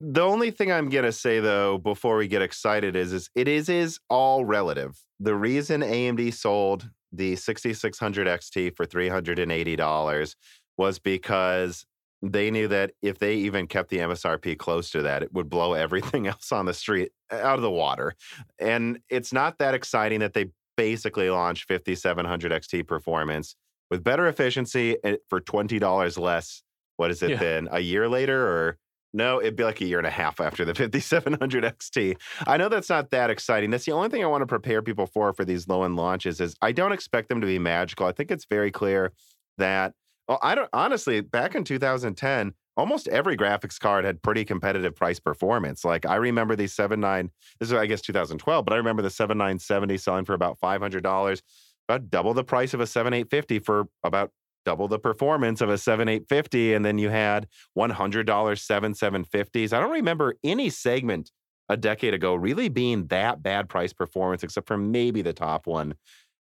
[0.00, 3.68] The only thing I'm gonna say though, before we get excited, is is it is
[3.68, 4.98] is all relative.
[5.20, 10.36] The reason AMD sold the 6600 XT for $380
[10.76, 11.86] was because
[12.22, 15.72] they knew that if they even kept the MSRP close to that, it would blow
[15.74, 18.14] everything else on the street uh, out of the water.
[18.58, 23.56] And it's not that exciting that they basically launched 5700 XT performance
[23.90, 26.62] with better efficiency eh, for $20 less.
[26.96, 27.38] What is it yeah.
[27.38, 27.68] been?
[27.70, 28.78] A year later or
[29.12, 32.16] no, it'd be like a year and a half after the 5700 XT.
[32.46, 33.70] I know that's not that exciting.
[33.70, 36.40] That's the only thing I want to prepare people for for these low end launches
[36.40, 38.06] is I don't expect them to be magical.
[38.06, 39.12] I think it's very clear
[39.56, 39.94] that
[40.28, 45.18] well, I don't honestly, back in 2010, almost every graphics card had pretty competitive price
[45.18, 45.84] performance.
[45.84, 49.96] Like I remember the 79, this is I guess 2012, but I remember the 7970
[49.98, 51.40] selling for about $500,
[51.88, 54.30] about double the price of a 7850 for about
[54.64, 57.46] double the performance of a 7850 and then you had
[57.78, 59.72] $100 7750s.
[59.72, 61.30] I don't remember any segment
[61.68, 65.94] a decade ago really being that bad price performance except for maybe the top one.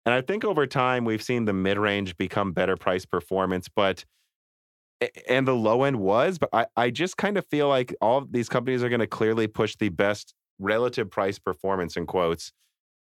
[0.06, 4.06] And I think over time we've seen the mid range become better price performance, but
[5.28, 8.48] and the low end was, but I, I just kind of feel like all these
[8.48, 12.54] companies are going to clearly push the best relative price performance in quotes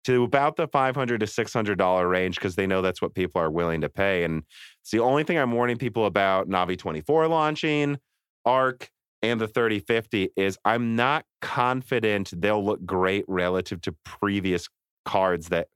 [0.05, 3.51] to about the 500 to 600 dollar range because they know that's what people are
[3.51, 4.23] willing to pay.
[4.23, 4.43] And
[4.81, 7.97] it's the only thing i'm warning people about navi 24 launching
[8.45, 8.89] arc
[9.21, 14.67] and the 3050 is i'm not confident they'll look great relative to previous
[15.05, 15.67] cards that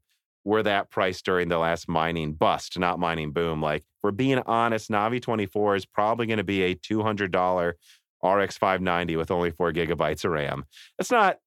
[0.47, 3.61] were that price during the last mining bust, not mining boom.
[3.61, 7.73] Like, we're being honest, Navi 24 is probably going to be a $200
[8.23, 10.63] RX 590 with only four gigabytes of RAM.
[10.97, 11.39] It's not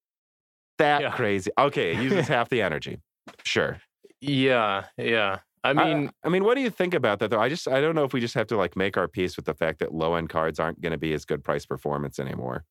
[0.77, 1.11] that yeah.
[1.11, 1.49] crazy.
[1.57, 2.99] Okay, it uses half the energy.
[3.43, 3.81] Sure.
[4.21, 5.39] Yeah, yeah.
[5.63, 7.41] I mean, I, I, mean, what do you think about that though?
[7.41, 9.45] I just, I don't know if we just have to like make our peace with
[9.45, 12.65] the fact that low end cards aren't going to be as good price performance anymore.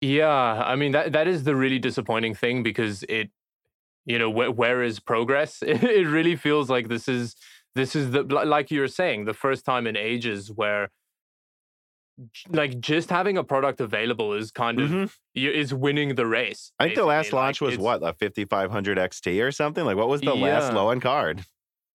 [0.00, 3.30] Yeah, I mean that that is the really disappointing thing because it
[4.08, 7.36] you know wh- where is progress it really feels like this is
[7.74, 10.88] this is the like you were saying the first time in ages where
[12.48, 15.46] like just having a product available is kind of mm-hmm.
[15.46, 16.72] is winning the race.
[16.78, 19.84] I think the last launch like, was what a 5500 XT or something.
[19.84, 20.58] Like what was the yeah.
[20.58, 21.44] last low end card?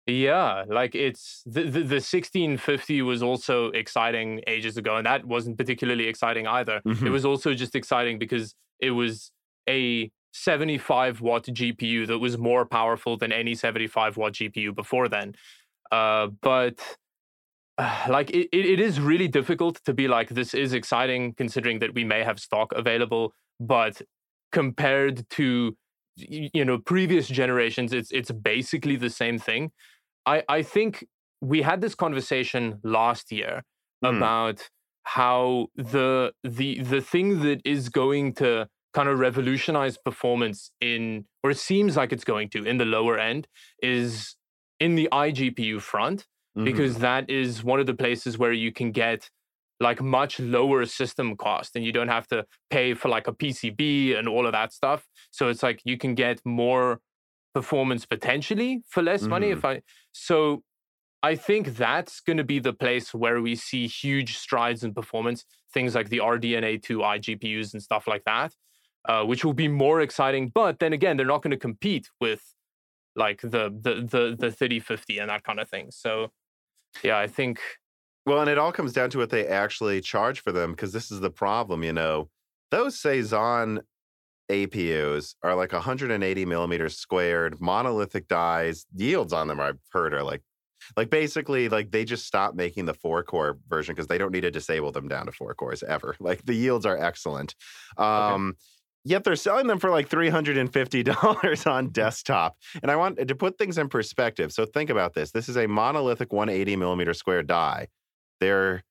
[0.06, 5.58] Yeah, like it's the, the, the 1650 was also exciting ages ago, and that wasn't
[5.58, 6.80] particularly exciting either.
[6.86, 7.06] Mm-hmm.
[7.06, 9.30] It was also just exciting because it was
[9.68, 15.34] a 75 watt GPU that was more powerful than any 75 watt GPU before then.
[15.90, 16.96] Uh, but
[17.78, 21.94] uh, like it, it is really difficult to be like this is exciting considering that
[21.94, 24.00] we may have stock available, but
[24.50, 25.76] compared to
[26.16, 29.70] you know previous generations, it's it's basically the same thing.
[30.26, 31.06] I I think
[31.40, 33.64] we had this conversation last year
[34.04, 34.16] mm.
[34.16, 34.68] about
[35.04, 41.50] how the the the thing that is going to kind of revolutionize performance in, or
[41.50, 43.48] it seems like it's going to, in the lower end,
[43.82, 44.36] is
[44.80, 46.26] in the iGPU front,
[46.56, 46.64] mm-hmm.
[46.64, 49.30] because that is one of the places where you can get
[49.80, 54.16] like much lower system cost and you don't have to pay for like a PCB
[54.16, 55.08] and all of that stuff.
[55.30, 57.00] So it's like you can get more
[57.54, 59.30] performance potentially for less mm-hmm.
[59.30, 59.50] money.
[59.50, 60.62] If I so
[61.22, 65.44] I think that's going to be the place where we see huge strides in performance,
[65.72, 68.52] things like the RDNA 2 iGPUs and stuff like that
[69.06, 70.50] uh, which will be more exciting.
[70.54, 72.42] But then again, they're not going to compete with
[73.14, 75.88] like the the the the 3050 and that kind of thing.
[75.90, 76.30] So
[77.02, 77.60] yeah, I think.
[78.24, 81.10] Well, and it all comes down to what they actually charge for them, because this
[81.10, 81.82] is the problem.
[81.82, 82.28] You know,
[82.70, 83.80] those Cezanne
[84.48, 88.86] APUs are like 180 millimeters squared, monolithic dies.
[88.94, 90.42] Yields on them, I've heard, are like
[90.96, 94.42] like basically like they just stopped making the four core version because they don't need
[94.42, 97.54] to disable them down to four cores ever like the yields are excellent
[97.98, 98.58] um okay.
[99.04, 100.56] Yet they're selling them for like $350
[101.66, 101.92] on mm-hmm.
[101.92, 102.56] desktop.
[102.82, 104.52] And I want to put things in perspective.
[104.52, 105.32] So think about this.
[105.32, 107.88] This is a monolithic 180 millimeter square die.
[108.40, 108.82] There's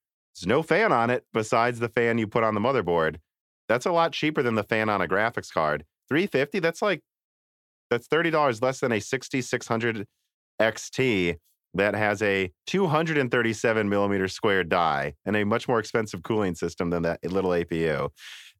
[0.45, 3.17] no fan on it besides the fan you put on the motherboard.
[3.69, 5.85] That's a lot cheaper than the fan on a graphics card.
[6.09, 7.01] 350, that's like
[7.89, 10.07] that's $30 less than a 6600
[10.61, 11.37] XT
[11.73, 17.03] that has a 237 millimeter square die and a much more expensive cooling system than
[17.03, 18.09] that little APU.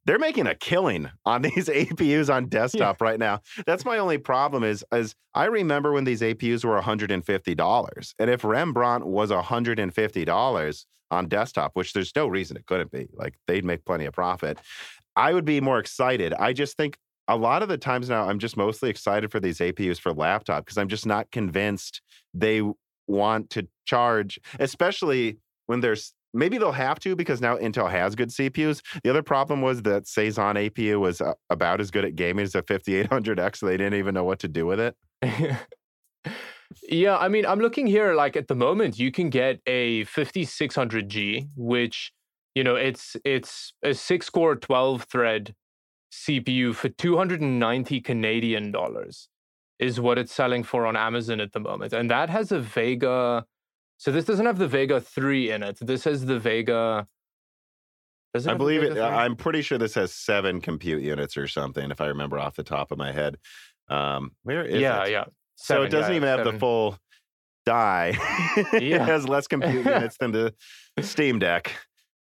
[0.04, 3.06] They're making a killing on these APUs on desktop yeah.
[3.06, 3.40] right now.
[3.66, 8.14] That's my only problem is as I remember when these APUs were $150.
[8.18, 13.34] And if Rembrandt was $150 on desktop, which there's no reason it couldn't be, like
[13.46, 14.58] they'd make plenty of profit,
[15.16, 16.32] I would be more excited.
[16.34, 16.96] I just think
[17.28, 20.64] a lot of the times now I'm just mostly excited for these APUs for laptop
[20.64, 22.02] because I'm just not convinced
[22.34, 22.62] they
[23.06, 28.30] want to charge, especially when there's maybe they'll have to because now Intel has good
[28.30, 28.82] CPUs.
[29.02, 32.54] The other problem was that Cezanne APU was uh, about as good at gaming as
[32.54, 34.96] a 5800X, so they didn't even know what to do with it.
[36.88, 41.48] yeah, I mean, I'm looking here like at the moment you can get a 5600G
[41.56, 42.12] which
[42.54, 45.54] you know, it's it's a 6-core 12-thread
[46.12, 49.28] CPU for 290 Canadian dollars
[49.78, 51.92] is what it's selling for on Amazon at the moment.
[51.92, 53.44] And that has a Vega.
[54.02, 55.78] So this doesn't have the Vega 3 in it.
[55.80, 57.06] This has the Vega.
[58.34, 58.98] It I believe it.
[58.98, 62.64] I'm pretty sure this has seven compute units or something, if I remember off the
[62.64, 63.36] top of my head.
[63.88, 65.10] Um, where is yeah, it?
[65.10, 65.24] Yeah, yeah.
[65.54, 66.44] So it doesn't yeah, even seven.
[66.46, 66.98] have the full
[67.64, 68.14] die.
[68.72, 70.52] it has less compute units than the
[71.00, 71.72] Steam Deck.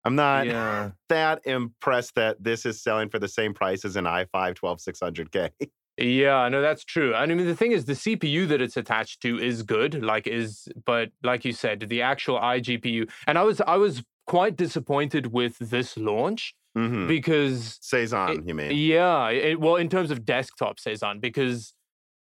[0.04, 0.90] I'm not yeah.
[1.08, 4.26] that impressed that this is selling for the same price as an i5
[4.58, 5.52] 12600K.
[5.98, 7.14] Yeah, no, that's true.
[7.14, 10.26] And I mean, the thing is, the CPU that it's attached to is good, like
[10.26, 15.32] is, but like you said, the actual iGPU, and I was, I was quite disappointed
[15.32, 17.06] with this launch mm-hmm.
[17.06, 18.70] because Cezanne, you mean?
[18.74, 21.74] Yeah, it, well, in terms of desktop Cezanne, because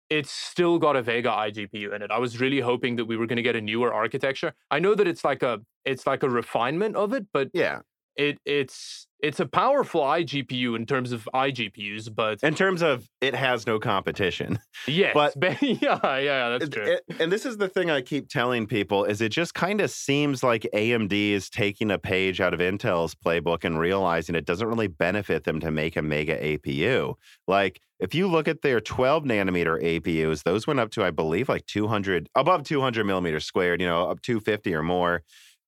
[0.09, 2.11] it's still got a Vega iGPU in it.
[2.11, 4.53] I was really hoping that we were going to get a newer architecture.
[4.69, 7.79] I know that it's like a, it's like a refinement of it, but yeah,
[8.15, 13.35] it it's it's a powerful iGPU in terms of iGPUs, but in terms of it
[13.35, 14.59] has no competition.
[14.87, 16.83] Yes, but yeah, yeah, that's true.
[16.83, 19.91] It, and this is the thing I keep telling people: is it just kind of
[19.91, 24.67] seems like AMD is taking a page out of Intel's playbook and realizing it doesn't
[24.67, 27.13] really benefit them to make a mega APU.
[27.47, 31.47] Like if you look at their 12 nanometer APUs, those went up to I believe
[31.47, 35.21] like 200 above 200 millimeters squared, you know, up 250 or more.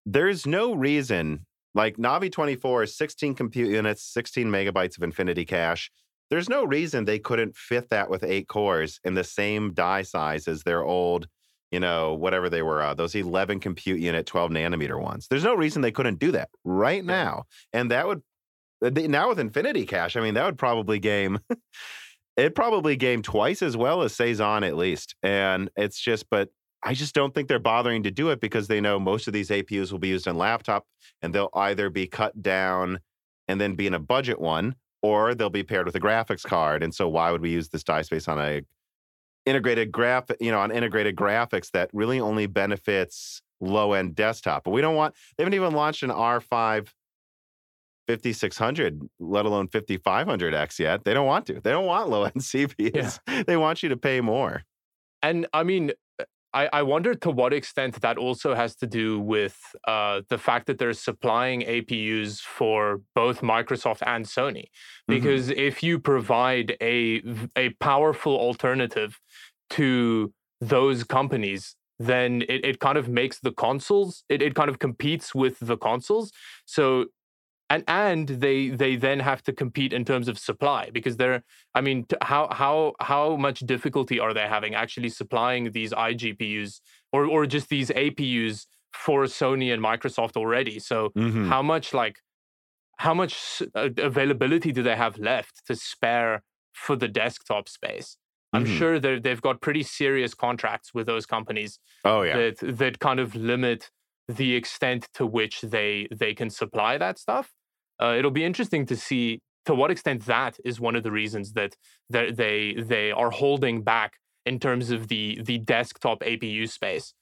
[0.06, 5.92] There's no reason like Navi 24 is 16 compute units, 16 megabytes of Infinity cache.
[6.30, 10.48] There's no reason they couldn't fit that with eight cores in the same die size
[10.48, 11.28] as their old,
[11.72, 15.28] you know, whatever they were, uh, those 11 compute unit 12 nanometer ones.
[15.28, 17.44] There's no reason they couldn't do that right now.
[17.72, 18.22] And that would,
[18.84, 21.40] uh, now with Infinity cache, I mean, that would probably game.
[22.38, 25.16] it probably game twice as well as Cezanne at least.
[25.22, 26.50] And it's just, but
[26.84, 29.50] I just don't think they're bothering to do it because they know most of these
[29.50, 30.86] APUs will be used on laptop
[31.22, 33.00] and they'll either be cut down
[33.48, 36.84] and then be in a budget one or they'll be paired with a graphics card.
[36.84, 38.62] And so why would we use this die space on a
[39.46, 44.66] integrated graph, you know, on integrated graphics that really only benefits low end desktop?
[44.66, 46.90] But we don't want, they haven't even launched an R5
[48.08, 51.06] 5600, let alone 5500X yet.
[51.06, 51.62] They don't want to.
[51.62, 53.20] They don't want low end CPUs.
[53.28, 53.44] Yeah.
[53.44, 54.64] They want you to pay more.
[55.22, 55.94] And I mean,
[56.54, 60.68] I, I wonder to what extent that also has to do with uh, the fact
[60.68, 64.66] that they're supplying APUs for both Microsoft and Sony.
[64.66, 65.14] Mm-hmm.
[65.16, 65.60] Because mm-hmm.
[65.60, 67.22] if you provide a
[67.56, 69.20] a powerful alternative
[69.72, 70.32] to
[70.62, 75.34] those companies, then it, it kind of makes the consoles, it, it kind of competes
[75.34, 76.32] with the consoles.
[76.66, 77.06] So
[77.70, 81.44] and and they they then have to compete in terms of supply because they're
[81.76, 87.26] i mean how how how much difficulty are they having actually supplying these igpus or
[87.26, 91.48] or just these apus for sony and microsoft already so mm-hmm.
[91.50, 92.18] how much like
[92.98, 96.44] how much uh, availability do they have left to spare
[96.74, 98.18] for the desktop space
[98.52, 98.78] i'm mm-hmm.
[98.78, 103.36] sure they've got pretty serious contracts with those companies oh yeah that that kind of
[103.36, 103.90] limit
[104.28, 107.52] the extent to which they they can supply that stuff.
[108.02, 111.54] Uh, it'll be interesting to see to what extent that is one of the reasons
[111.54, 111.76] that
[112.10, 114.14] that they they are holding back
[114.46, 117.14] in terms of the the desktop APU space,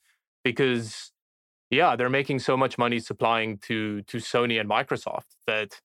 [0.44, 1.12] because
[1.70, 5.80] yeah, they're making so much money supplying to to Sony and Microsoft that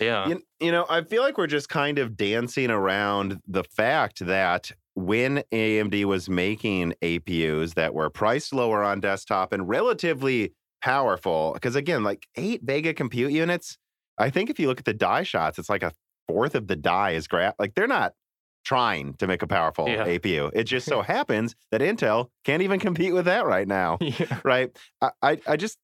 [0.00, 0.28] yeah.
[0.28, 4.70] You, you know, I feel like we're just kind of dancing around the fact that
[4.98, 11.76] when AMD was making APUs that were priced lower on desktop and relatively powerful, because
[11.76, 13.78] again, like eight Vega compute units,
[14.18, 15.92] I think if you look at the die shots, it's like a
[16.26, 17.54] fourth of the die is graph.
[17.60, 18.14] Like they're not
[18.64, 20.04] trying to make a powerful yeah.
[20.04, 20.50] APU.
[20.52, 23.98] It just so happens that Intel can't even compete with that right now.
[24.00, 24.40] Yeah.
[24.42, 24.76] Right.
[25.00, 25.78] I, I, I just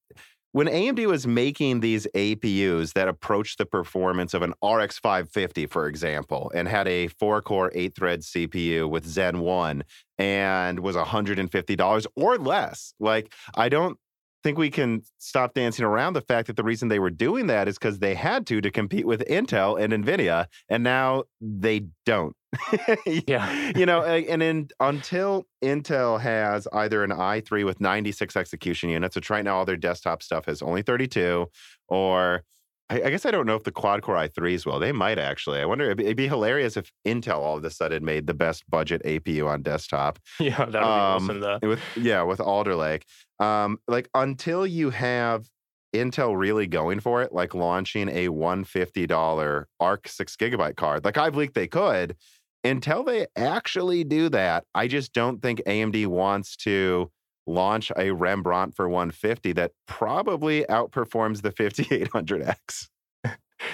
[0.55, 5.89] when AMD was making these APUs that approached the performance of an RX 550, for
[5.89, 9.83] example, and had a four core, eight thread CPU with Zen 1
[10.19, 13.99] and was $150 or less, like, I don't
[14.45, 17.67] think we can stop dancing around the fact that the reason they were doing that
[17.67, 22.37] is because they had to to compete with Intel and Nvidia, and now they don't.
[23.27, 29.17] yeah, you know, and in, until Intel has either an i3 with 96 execution units,
[29.17, 31.47] which right now all their desktop stuff has only 32,
[31.89, 32.45] or
[32.91, 34.79] I, I guess I don't know if the quad core i3s will.
[34.79, 35.61] They might actually.
[35.61, 35.87] I wonder.
[35.87, 39.03] It'd be, it'd be, hilarious if Intel all of a sudden made the best budget
[39.05, 40.19] APU on desktop.
[40.41, 41.41] Yeah, that would um, be awesome.
[41.41, 41.59] Though.
[41.63, 43.07] With yeah, with Alder Lake.
[43.41, 45.49] Um, like until you have
[45.95, 51.05] Intel really going for it, like launching a $150 ARC six gigabyte card.
[51.05, 52.17] Like I've leaked they could.
[52.65, 57.11] Until they actually do that, I just don't think AMD wants to
[57.47, 62.89] launch a Rembrandt for 150 that probably outperforms the 5800X.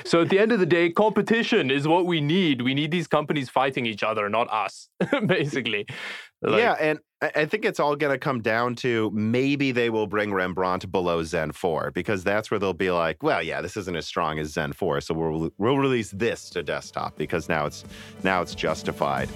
[0.04, 2.62] So at the end of the day, competition is what we need.
[2.62, 4.88] We need these companies fighting each other, not us,
[5.26, 5.86] basically.
[6.42, 10.06] Like, yeah, and I think it's all going to come down to maybe they will
[10.06, 13.94] bring Rembrandt below Zen 4 because that's where they'll be like, well, yeah, this isn't
[13.94, 17.84] as strong as Zen 4, so we'll we'll release this to desktop because now it's
[18.22, 19.28] now it's justified.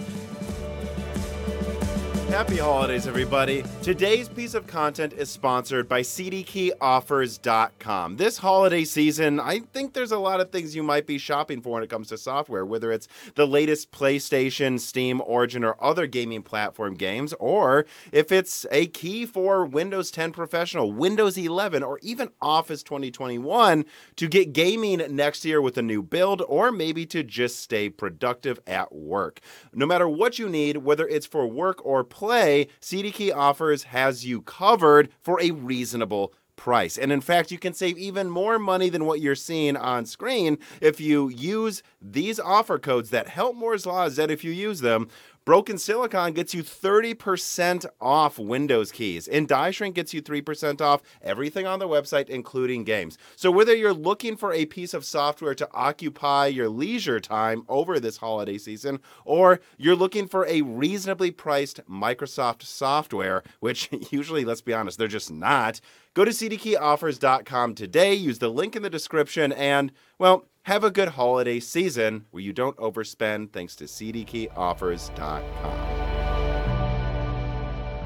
[2.28, 3.62] Happy holidays, everybody.
[3.82, 8.16] Today's piece of content is sponsored by CDKeyoffers.com.
[8.16, 11.74] This holiday season, I think there's a lot of things you might be shopping for
[11.74, 16.42] when it comes to software, whether it's the latest PlayStation, Steam, Origin, or other gaming
[16.42, 22.30] platform games, or if it's a key for Windows 10 Professional, Windows 11, or even
[22.40, 23.84] Office 2021
[24.16, 28.58] to get gaming next year with a new build, or maybe to just stay productive
[28.66, 29.40] at work.
[29.74, 35.10] No matter what you need, whether it's for work or play, CDKeyoffers has you covered
[35.20, 36.32] for a reasonable
[36.64, 36.96] price.
[36.96, 40.56] And in fact, you can save even more money than what you're seeing on screen
[40.80, 44.80] if you use these offer codes that help Moore's Law is Dead if you use
[44.80, 45.08] them,
[45.44, 51.02] Broken Silicon gets you 30% off Windows keys, and Die Shrink gets you 3% off
[51.20, 53.18] everything on the website, including games.
[53.36, 58.00] So, whether you're looking for a piece of software to occupy your leisure time over
[58.00, 64.62] this holiday season, or you're looking for a reasonably priced Microsoft software, which usually, let's
[64.62, 65.78] be honest, they're just not,
[66.14, 71.08] go to cdkeyoffers.com today, use the link in the description, and, well, have a good
[71.08, 76.10] holiday season where you don't overspend thanks to cdkeyoffers.com.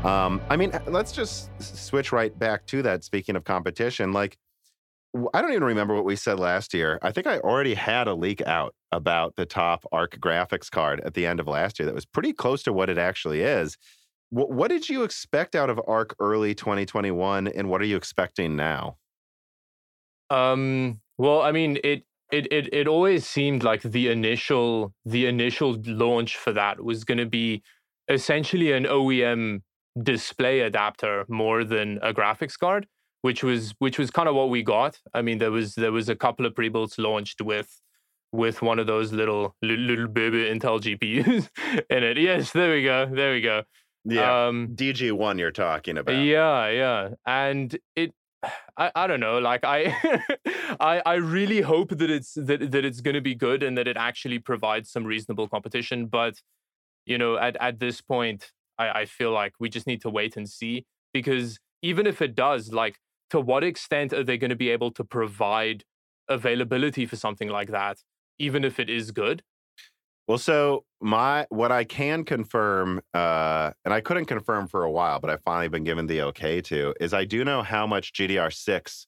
[0.05, 3.05] Um, I mean, let's just switch right back to that.
[3.05, 4.39] Speaking of competition, like,
[5.35, 6.99] I don't even remember what we said last year.
[7.03, 11.15] I think I already had a leak out about the top ARC graphics card at
[11.15, 13.77] the end of last year that was pretty close to what it actually is.
[14.31, 18.57] What, what did you expect out of ARC early 2021, and what are you expecting
[18.57, 18.97] now?
[20.31, 25.76] Um, well, I mean, it it it it always seemed like the initial the initial
[25.87, 27.62] launch for that was going to be
[28.09, 29.62] essentially an OEM
[30.03, 32.87] display adapter more than a graphics card
[33.22, 34.99] which was which was kind of what we got.
[35.14, 37.81] I mean there was there was a couple of pre-builds launched with
[38.31, 41.49] with one of those little little, little baby intel gpus
[41.91, 42.18] in it.
[42.18, 43.62] Yes there we go there we go
[44.05, 46.14] yeah um, dg1 you're talking about.
[46.14, 48.12] Yeah yeah and it
[48.76, 49.94] I, I don't know like I
[50.80, 53.88] I I really hope that it's that, that it's going to be good and that
[53.88, 56.40] it actually provides some reasonable competition but
[57.07, 60.36] you know at at this point I I feel like we just need to wait
[60.36, 62.96] and see because even if it does like
[63.30, 65.84] to what extent are they going to be able to provide
[66.28, 67.99] availability for something like that
[68.38, 69.42] even if it is good
[70.29, 75.20] well, so my what I can confirm, uh, and I couldn't confirm for a while,
[75.20, 79.07] but I've finally been given the okay to, is I do know how much GDDR6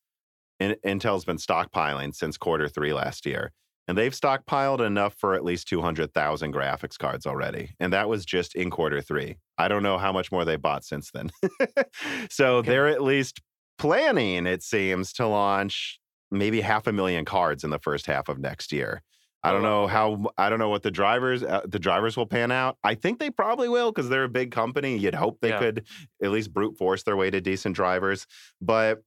[0.60, 3.52] in, Intel's been stockpiling since quarter three last year.
[3.88, 7.74] And they've stockpiled enough for at least 200,000 graphics cards already.
[7.80, 9.38] And that was just in quarter three.
[9.58, 11.30] I don't know how much more they bought since then.
[12.30, 12.70] so okay.
[12.70, 13.40] they're at least
[13.78, 15.98] planning, it seems, to launch
[16.30, 19.02] maybe half a million cards in the first half of next year.
[19.42, 20.30] I don't know how.
[20.36, 22.76] I don't know what the drivers uh, the drivers will pan out.
[22.84, 24.98] I think they probably will because they're a big company.
[24.98, 25.58] You'd hope they yeah.
[25.58, 25.86] could
[26.22, 28.26] at least brute force their way to decent drivers.
[28.60, 29.02] But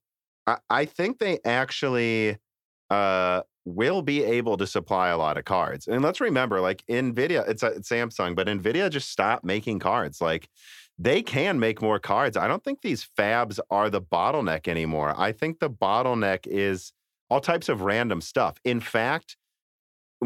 [0.46, 2.38] I, I think they actually
[2.90, 5.86] uh, will be able to supply a lot of cards.
[5.86, 10.20] And let's remember, like Nvidia, it's, a, it's Samsung, but Nvidia just stopped making cards.
[10.20, 10.48] Like
[10.98, 12.36] they can make more cards.
[12.36, 15.14] I don't think these fabs are the bottleneck anymore.
[15.16, 16.92] I think the bottleneck is
[17.30, 18.58] all types of random stuff.
[18.64, 19.36] In fact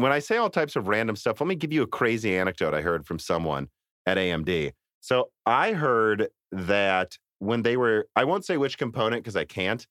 [0.01, 2.73] when I say all types of random stuff, let me give you a crazy anecdote
[2.73, 3.67] I heard from someone
[4.05, 4.71] at AMD.
[5.01, 9.85] So I heard that when they were, I won't say which component because I can't,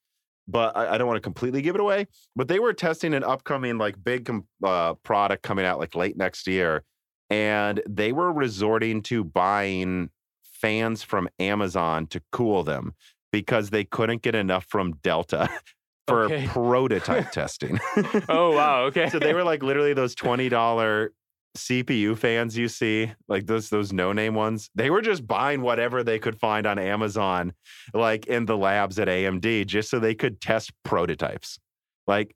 [0.46, 2.06] but I, I don't want to completely give it away.
[2.36, 4.30] But they were testing an upcoming like big
[4.64, 6.84] uh, product coming out like late next year,
[7.30, 10.10] and they were resorting to buying
[10.42, 12.94] fans from Amazon to cool them
[13.32, 15.48] because they couldn't get enough from Delta
[16.08, 16.46] for okay.
[16.48, 17.78] prototype testing.
[18.28, 19.08] oh wow, okay.
[19.10, 21.08] so they were like literally those $20
[21.56, 24.70] CPU fans you see, like those those no-name ones.
[24.74, 27.52] They were just buying whatever they could find on Amazon
[27.94, 31.58] like in the labs at AMD just so they could test prototypes.
[32.06, 32.34] Like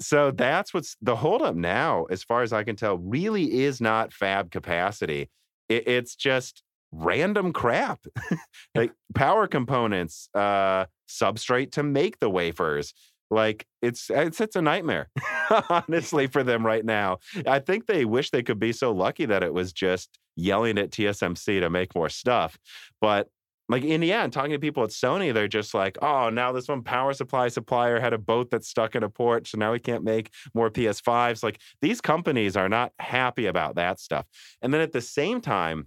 [0.00, 4.12] so that's what's the holdup now, as far as I can tell, really is not
[4.12, 5.28] fab capacity.
[5.68, 6.62] It, it's just
[6.92, 8.00] random crap.
[8.76, 12.94] Like power components uh substrate to make the wafers.
[13.30, 15.08] Like it's it's it's a nightmare
[15.68, 17.18] honestly for them right now.
[17.46, 20.90] I think they wish they could be so lucky that it was just yelling at
[20.90, 22.58] tsmc to make more stuff.
[23.00, 23.28] But
[23.68, 26.66] like in the end talking to people at sony they're just like oh now this
[26.66, 29.78] one power supply supplier had a boat that's stuck in a port so now we
[29.78, 34.26] can't make more ps5s like these companies are not happy about that stuff.
[34.60, 35.86] And then at the same time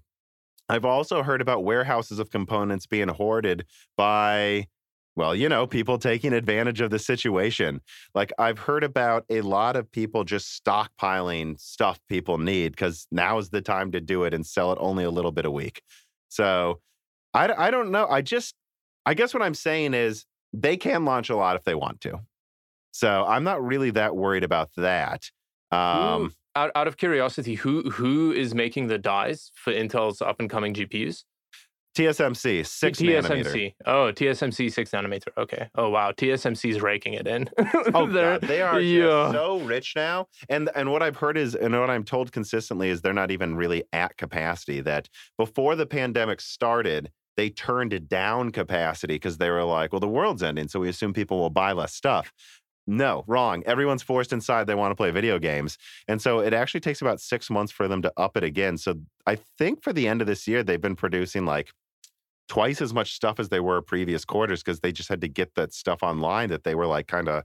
[0.69, 3.65] I've also heard about warehouses of components being hoarded
[3.97, 4.67] by,
[5.15, 7.81] well, you know, people taking advantage of the situation.
[8.15, 13.37] Like I've heard about a lot of people just stockpiling stuff people need because now
[13.37, 15.81] is the time to do it and sell it only a little bit a week.
[16.29, 16.79] So
[17.33, 18.07] I, I don't know.
[18.07, 18.55] I just,
[19.05, 22.21] I guess what I'm saying is they can launch a lot if they want to.
[22.91, 25.29] So I'm not really that worried about that.
[25.71, 30.49] Um, out, out of curiosity, who who is making the dies for Intel's up and
[30.49, 31.23] coming GPUs?
[31.95, 33.21] TSMC, six TSMC.
[33.21, 33.73] nanometer.
[33.85, 35.27] Oh, TSMC six nanometer.
[35.37, 35.69] Okay.
[35.75, 37.49] Oh wow, TSMC is raking it in.
[37.93, 39.31] oh God, they are yeah.
[39.31, 40.27] so rich now.
[40.49, 43.55] And and what I've heard is, and what I'm told consistently is, they're not even
[43.55, 44.81] really at capacity.
[44.81, 50.07] That before the pandemic started, they turned down capacity because they were like, well, the
[50.07, 52.31] world's ending, so we assume people will buy less stuff.
[52.85, 53.63] No, wrong.
[53.65, 54.67] Everyone's forced inside.
[54.67, 55.77] They want to play video games.
[56.07, 58.77] And so it actually takes about six months for them to up it again.
[58.77, 61.71] So I think for the end of this year, they've been producing like
[62.49, 65.55] twice as much stuff as they were previous quarters because they just had to get
[65.55, 67.43] that stuff online that they were like kind of,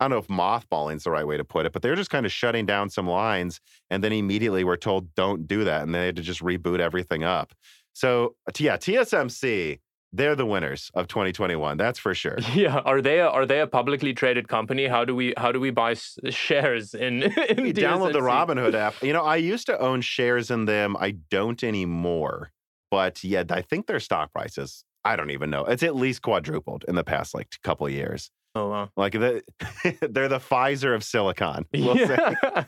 [0.00, 1.96] I don't know if mothballing is the right way to put it, but they were
[1.96, 3.60] just kind of shutting down some lines.
[3.90, 5.82] And then immediately we're told, don't do that.
[5.82, 7.54] And they had to just reboot everything up.
[7.94, 9.78] So yeah, TSMC
[10.14, 12.38] they're the winners of 2021 that's for sure.
[12.54, 14.86] Yeah are they a, are they a publicly traded company?
[14.86, 15.94] How do we how do we buy
[16.30, 18.94] shares in, in you download the robinhood app.
[19.02, 20.96] You know i used to own shares in them.
[20.98, 22.52] I don't anymore.
[22.90, 26.84] But yeah i think their stock prices i don't even know it's at least quadrupled
[26.86, 28.30] in the past like couple years.
[28.54, 28.90] Oh wow.
[28.96, 29.42] Like the,
[30.00, 32.64] they're the pfizer of silicon we'll yeah.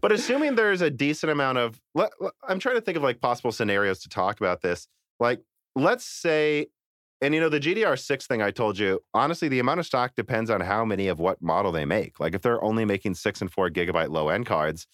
[0.00, 1.80] but assuming there's a decent amount of
[2.48, 4.88] i'm trying to think of like possible scenarios to talk about this.
[5.20, 5.40] Like
[5.82, 6.66] let's say,
[7.20, 10.50] and you know, the GDDR6 thing I told you, honestly, the amount of stock depends
[10.50, 12.20] on how many of what model they make.
[12.20, 14.86] Like if they're only making six and four gigabyte low end cards,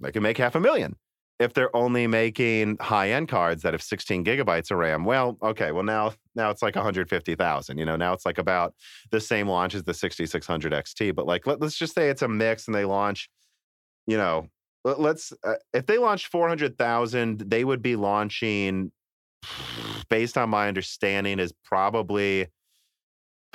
[0.00, 0.96] they can make half a million.
[1.38, 5.70] If they're only making high end cards that have 16 gigabytes of RAM, well, okay,
[5.70, 7.78] well now now it's like 150,000.
[7.78, 8.74] You know, now it's like about
[9.10, 11.14] the same launch as the 6600 XT.
[11.14, 13.28] But like let, us just say it's a mix and they launch,
[14.06, 14.48] you know,
[14.84, 18.90] let's uh, if they launched 400,000, they would be launching
[20.08, 22.48] based on my understanding, is probably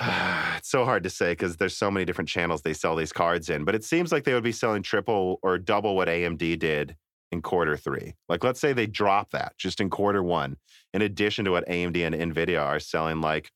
[0.00, 3.48] it's so hard to say because there's so many different channels they sell these cards
[3.48, 6.96] in, but it seems like they would be selling triple or double what AMD did
[7.30, 8.14] in quarter three.
[8.28, 10.56] Like, let's say they drop that just in quarter one,
[10.92, 13.20] in addition to what AMD and NVIDIA are selling.
[13.20, 13.50] Like,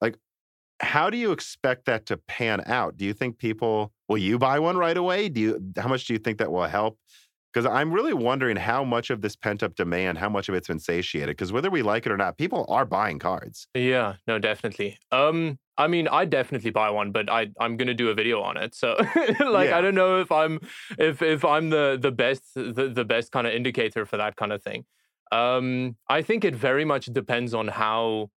[0.00, 0.16] like,
[0.80, 2.96] how do you expect that to pan out?
[2.96, 5.28] Do you think people will you buy one right away?
[5.28, 6.98] Do you how much do you think that will help
[7.56, 10.68] because I'm really wondering how much of this pent up demand, how much of it's
[10.68, 11.38] been satiated.
[11.38, 13.66] Because whether we like it or not, people are buying cards.
[13.72, 14.98] Yeah, no, definitely.
[15.10, 18.58] Um, I mean, I definitely buy one, but I I'm gonna do a video on
[18.58, 18.74] it.
[18.74, 18.94] So,
[19.40, 19.78] like, yeah.
[19.78, 20.60] I don't know if I'm
[20.98, 24.52] if if I'm the the best the, the best kind of indicator for that kind
[24.52, 24.84] of thing.
[25.32, 28.28] Um, I think it very much depends on how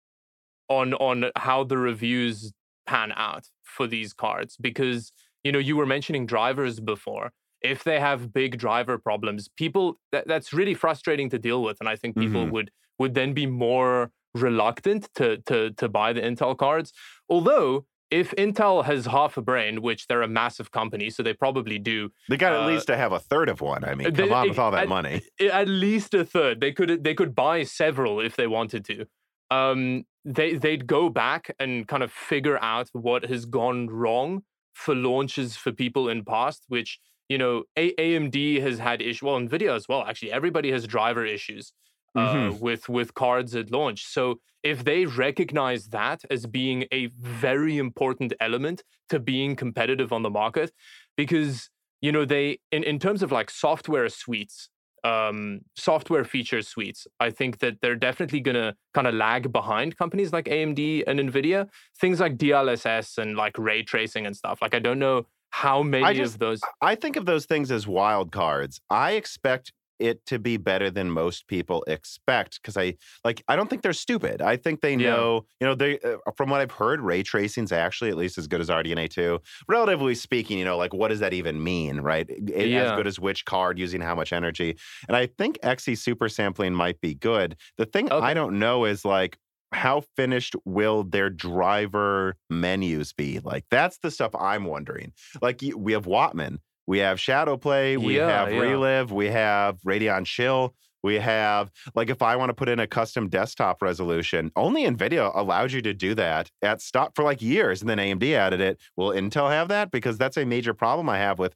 [0.68, 2.52] on on how the reviews
[2.86, 5.12] pan out for these cards because
[5.42, 7.32] you know you were mentioning drivers before
[7.62, 11.88] if they have big driver problems, people that, that's really frustrating to deal with, and
[11.88, 12.52] I think people mm-hmm.
[12.52, 16.92] would would then be more reluctant to to to buy the Intel cards.
[17.28, 21.78] Although if Intel has half a brain, which they're a massive company, so they probably
[21.78, 22.10] do.
[22.28, 23.84] They got uh, at least to have a third of one.
[23.84, 25.22] I mean, come they, on with all that at, money.
[25.40, 26.60] At least a third.
[26.60, 29.06] They could they could buy several if they wanted to.
[29.50, 34.42] Um, they they'd go back and kind of figure out what has gone wrong
[34.72, 36.98] for launches for people in past, which
[37.28, 39.22] you know, A- AMD has had issues.
[39.22, 40.02] Well, Nvidia as well.
[40.04, 41.72] Actually, everybody has driver issues.
[42.14, 42.60] uh, Mhm.
[42.60, 44.04] with with cards at launch.
[44.06, 50.22] So if they recognize that as being a very important element to being competitive on
[50.22, 50.72] the market,
[51.16, 51.68] because
[52.00, 54.70] you know they in, in terms of like software suites,
[55.04, 60.32] um, software feature suites, I think that they're definitely gonna kind of lag behind companies
[60.32, 61.68] like AMD and Nvidia.
[62.00, 64.60] Things like DLSS and like ray tracing and stuff.
[64.62, 66.60] Like I don't know how many just- of those.
[66.80, 68.80] I think of those things as wild cards.
[68.90, 72.94] I expect it to be better than most people expect because I
[73.24, 74.40] like I don't think they're stupid.
[74.40, 75.10] I think they Yeah.
[75.16, 78.46] know, you know, they uh, from what I've heard, ray tracing's actually at least as
[78.46, 79.40] good as RDNA 2.
[79.66, 82.30] Relatively speaking, you know, like what does that even mean, right?
[82.30, 84.76] It- As good as which card using how much energy.
[85.08, 87.56] And I think XE super sampling might be good.
[87.76, 88.24] The thing Okay.
[88.24, 89.36] I don't know is like
[89.72, 93.40] how finished will their driver menus be?
[93.40, 95.12] Like that's the stuff I'm wondering.
[95.42, 98.60] Like we have Wattman, we have Shadowplay, we Yeah, have yeah.
[98.60, 102.86] Relive, we have Radeon Chill, we have like if I want to put in a
[102.86, 107.80] custom desktop resolution, only Nvidia allowed you to do that at stock for like years,
[107.80, 108.80] and then AMD added it.
[108.96, 109.90] Will Intel have that?
[109.90, 111.54] Because that's a major problem I have with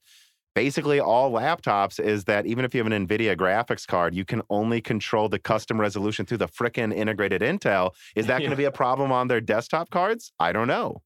[0.55, 4.42] basically all laptops is that even if you have an NVIDIA graphics card, you can
[4.50, 7.92] only control the custom resolution through the frickin' integrated Intel.
[8.16, 10.32] Is that going to be a problem on their desktop cards?
[10.38, 11.03] I don't know.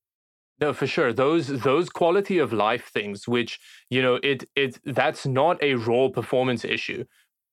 [0.59, 1.13] No, for sure.
[1.13, 6.09] Those those quality of life things, which you know, it it that's not a raw
[6.09, 7.05] performance issue,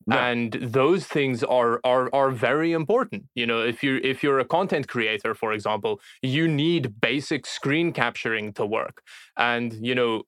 [0.07, 0.17] No.
[0.17, 3.23] and those things are are are very important.
[3.35, 7.91] You know, if you if you're a content creator, for example, you need basic screen
[7.93, 9.01] capturing to work,
[9.37, 10.23] and you know.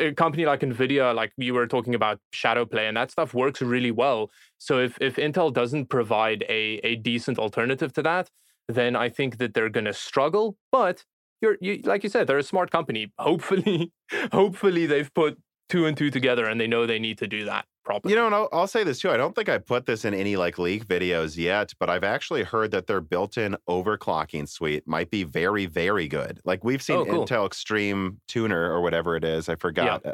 [0.00, 3.90] A company like Nvidia, like you were talking about Shadowplay, and that stuff works really
[3.90, 4.30] well.
[4.58, 8.30] So if if Intel doesn't provide a a decent alternative to that,
[8.68, 10.56] then I think that they're going to struggle.
[10.70, 11.04] But
[11.40, 13.12] you're you, like you said, they're a smart company.
[13.18, 13.92] Hopefully,
[14.32, 15.38] hopefully they've put
[15.68, 17.64] two and two together and they know they need to do that
[18.10, 19.10] You know, and I'll, I'll say this too.
[19.10, 22.42] I don't think I put this in any like leak videos yet, but I've actually
[22.44, 26.40] heard that their built-in overclocking suite might be very, very good.
[26.44, 27.24] Like we've seen Oh, cool.
[27.26, 29.48] Intel Extreme Tuner or whatever it is.
[29.48, 30.04] I forgot.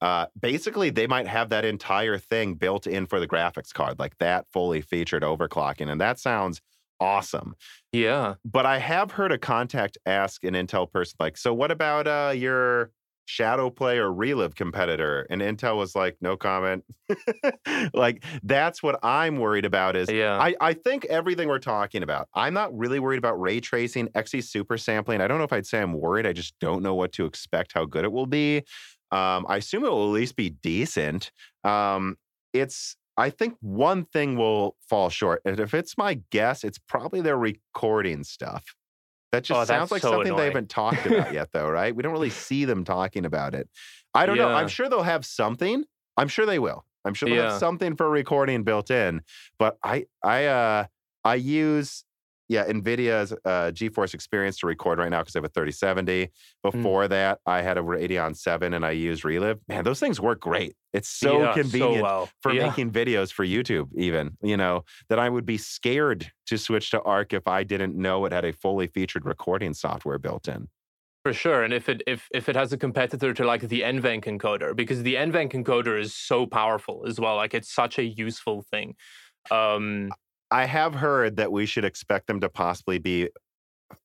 [0.00, 4.18] Uh, basically, they might have that entire thing built in for the graphics card, like
[4.18, 6.60] that fully featured overclocking, and that sounds
[7.00, 7.54] awesome.
[7.92, 12.06] yeah, But I have heard a contact ask an Intel person, like, so what about
[12.06, 12.92] uh, your
[13.26, 15.26] Shadow Play or Relive competitor?
[15.30, 16.84] And Intel was like, no comment.
[17.94, 22.28] like, that's what I'm worried about is yeah, I, I think everything we're talking about,
[22.34, 25.20] I'm not really worried about ray tracing, XE super sampling.
[25.20, 26.26] I don't know if I'd say I'm worried.
[26.26, 28.58] I just don't know what to expect, how good it will be.
[29.10, 31.30] Um, I assume it will at least be decent.
[31.62, 32.16] Um,
[32.52, 35.40] it's I think one thing will fall short.
[35.44, 38.64] And if it's my guess, it's probably their recording stuff.
[39.34, 41.94] That just Oh, sounds like so something they haven't talked about yet, though, right?
[41.94, 43.68] We don't really see them talking about it.
[44.14, 44.48] I don't know.
[44.54, 45.84] I'm sure they'll have something.
[46.16, 46.84] I'm sure they will.
[47.04, 47.50] I'm sure they'll Yeah.
[47.50, 49.22] have something for recording built in.
[49.58, 50.86] But I I uh
[51.24, 52.04] I use
[52.48, 56.26] yeah, NVIDIA's uh, GeForce Experience to record right now because I have a 3070.
[56.26, 56.30] Mm.
[56.62, 59.60] Before that, I had a Radeon 7 and I used Relive.
[59.68, 60.74] Man, those things work great.
[60.92, 62.28] It's so yeah, convenient so well.
[62.42, 62.66] for yeah.
[62.66, 67.02] making videos for YouTube, even, you know, that I would be scared to switch to
[67.02, 70.68] Arc if I didn't know it had a fully featured recording software built in.
[71.24, 74.24] For sure, and if it if if it has a competitor to like the NVENC
[74.24, 78.60] encoder, because the NVENC encoder is so powerful as well, like it's such a useful
[78.70, 78.94] thing.
[79.50, 80.10] Um,
[80.50, 83.30] I have heard that we should expect them to possibly be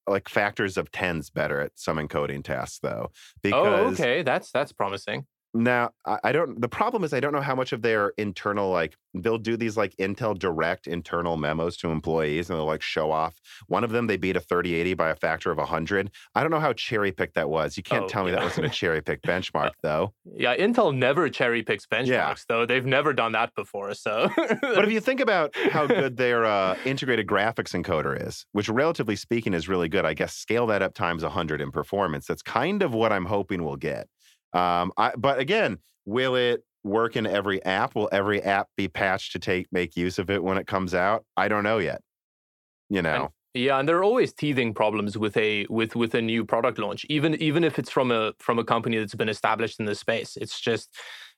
[0.08, 3.08] like factors of tens better at some encoding tasks, though.
[3.10, 5.26] Oh, because oh, okay, that's that's promising.
[5.54, 6.62] Now, I, don't.
[6.62, 9.76] The problem is, I don't know how much of their internal like they'll do these
[9.76, 13.41] like Intel Direct internal memos to employees, and they'll like show off.
[13.68, 16.12] One of them, they beat a 3080 by a factor of 100.
[16.36, 17.78] I don't know how cherry picked that was.
[17.78, 20.14] You can't Oh, tell me that wasn't a cherry pick benchmark, though.
[20.24, 22.36] Yeah, Intel never cherry picks benchmarks, Yeah.
[22.47, 22.66] though.
[22.68, 23.95] They've never done that before.
[23.95, 28.70] So, But if you think about how good their uh, integrated graphics encoder is, which
[28.70, 32.28] relatively speaking is really good, I guess scale that up times 100 in performance.
[32.28, 34.08] That's kind of what I'm hoping we'll get.
[34.54, 37.95] Um, I, but again, will it work in every app?
[37.95, 41.26] Will every app be patched to take make use of it when it comes out?
[41.38, 42.02] I don't know yet.
[42.89, 46.45] You know, Yeah, and there are always teething problems with a with with a new
[46.45, 49.86] product launch, even even if it's from a from a company that's been established in
[49.86, 50.38] the space.
[50.38, 50.89] It's just,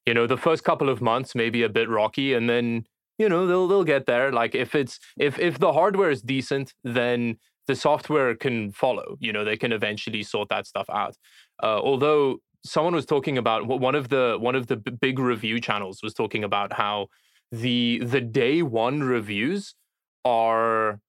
[0.06, 2.86] you know, the first couple of months maybe a bit rocky, and then
[3.18, 4.32] you know they'll they'll get there.
[4.32, 7.38] Like if it's if if the hardware is decent, then
[7.68, 9.18] the software can follow.
[9.20, 11.16] You know, they can eventually sort that stuff out.
[11.64, 15.60] Uh, although someone was talking about one of the one of the b- big review
[15.60, 17.08] channels was talking about how
[17.52, 19.76] the the day one reviews
[20.24, 21.00] are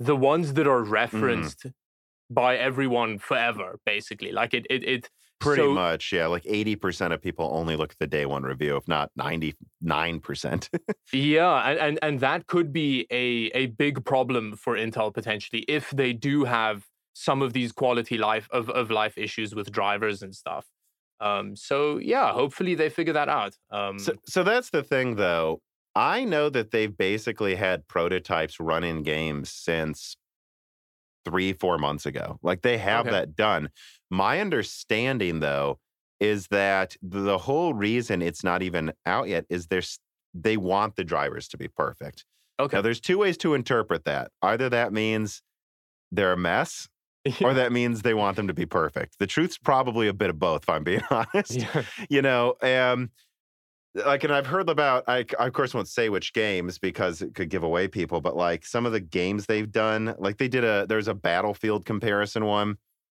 [0.00, 0.92] the ones that are mm-hmm.
[0.92, 1.66] referenced
[2.30, 6.26] by everyone forever basically like it, it it Pretty So- much, yeah.
[6.26, 10.68] Like 80% of people only look at the day one review, if not 99%.
[11.12, 15.90] Yeah, and, and and that could be a a big problem for Intel potentially if
[15.90, 20.34] they do have some of these quality life of, of life issues with drivers and
[20.34, 20.66] stuff.
[21.20, 23.56] Um, so yeah, hopefully they figure that out.
[23.70, 25.60] Um, so, so that's the thing, though.
[25.94, 30.16] I know that they've basically had prototypes run in games since
[31.24, 32.38] three, four months ago.
[32.42, 33.10] Like they have Okay.
[33.12, 33.70] that done.
[34.10, 35.78] My understanding, though,
[36.20, 39.98] is that the whole reason it's not even out yet is there's
[40.34, 42.24] they want the drivers to be perfect.
[42.58, 42.76] okay.
[42.76, 44.30] Now, there's two ways to interpret that.
[44.42, 45.42] Either that means
[46.12, 46.88] they're a mess,
[47.42, 49.18] or that means they want them to be perfect.
[49.18, 51.56] The truth's probably a bit of both, if I'm being honest.
[51.56, 51.82] yeah.
[52.08, 53.10] You know, um,
[53.94, 57.34] like, and I've heard about, I, I of course won't say which games because it
[57.34, 60.64] could give away people, but like some of the games they've done, like they did
[60.64, 62.76] a, there's a Battlefield comparison one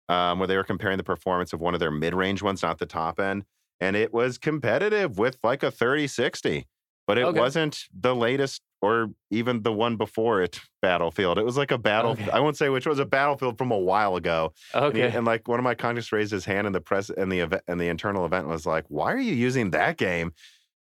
[0.09, 2.79] um, where they were comparing the performance of one of their mid range ones, not
[2.79, 3.45] the top end.
[3.81, 6.67] And it was competitive with like a 3060,
[7.07, 7.39] but it Okay.
[7.39, 11.39] wasn't the latest or even the one before it, Battlefield.
[11.39, 12.29] It was like a battle, Okay.
[12.31, 14.53] I won't say which was a Battlefield from a while ago.
[14.75, 15.17] And, he- Okay.
[15.17, 17.63] and like one of my contacts raised his hand in the press and the event
[17.69, 20.33] in the internal event was like, "Why are you using that game?"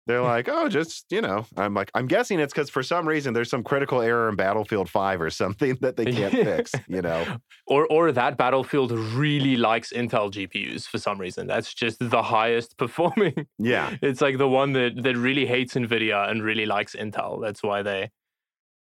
[0.07, 3.33] They're like, "Oh, just you know." I'm like, "I'm guessing it's because for some reason
[3.33, 7.37] there's some critical error in Battlefield Five or something that they can't fix." You know?
[7.67, 11.47] Or or that Battlefield really likes Intel GPUs for some reason.
[11.47, 13.47] That's just the highest performing.
[13.57, 13.95] Yeah.
[14.01, 17.41] It's like the one that that really hates Nvidia and really likes Intel.
[17.41, 18.11] That's why they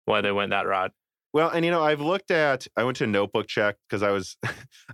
[0.06, 0.92] why they went that route.
[1.34, 2.68] Well, and you know, I've looked at.
[2.78, 4.38] I went to Notebook Check because I was,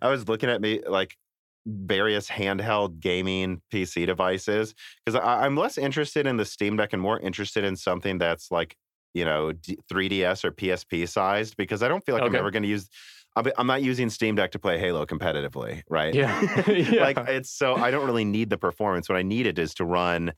[0.02, 1.18] I was looking at me like
[1.66, 4.74] various handheld gaming PC devices
[5.06, 8.76] because I'm less interested in the Steam Deck and more interested in something that's like
[9.14, 12.64] you know D- 3DS or PSP sized because I don't feel like I'm ever going
[12.64, 12.90] to use.
[13.36, 16.14] I'm not using Steam Deck to play Halo competitively, right?
[16.14, 16.64] Yeah.
[16.68, 17.02] yeah.
[17.02, 19.08] like it's so I don't really need the performance.
[19.08, 20.34] What I need it is to run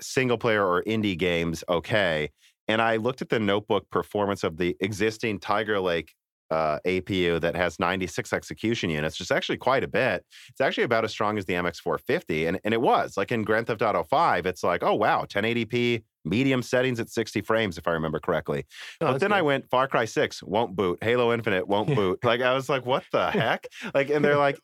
[0.00, 2.30] single player or indie games okay.
[2.68, 6.12] And I looked at the notebook performance of the existing Tiger Lake
[6.50, 10.24] uh, APU that has 96 execution units, which is actually quite a bit.
[10.48, 12.48] It's actually about as strong as the MX450.
[12.48, 16.02] And, and it was like in Grand Theft Auto 5, it's like, oh, wow, 1080p,
[16.24, 18.64] medium settings at 60 frames, if I remember correctly.
[19.00, 22.22] Oh, but then I went Far Cry 6 won't boot, Halo Infinite won't boot.
[22.24, 23.66] Like I was like, what the heck?
[23.94, 24.58] Like, and they're like,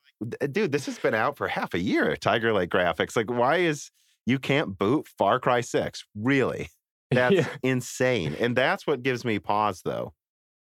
[0.50, 2.16] dude, this has been out for half a year.
[2.16, 3.16] Tiger Lake graphics.
[3.16, 3.90] Like, why is
[4.26, 6.04] you can't boot Far Cry 6?
[6.14, 6.70] Really?
[7.10, 7.46] That's Yeah.
[7.62, 8.34] insane.
[8.40, 10.14] And that's what gives me pause, though.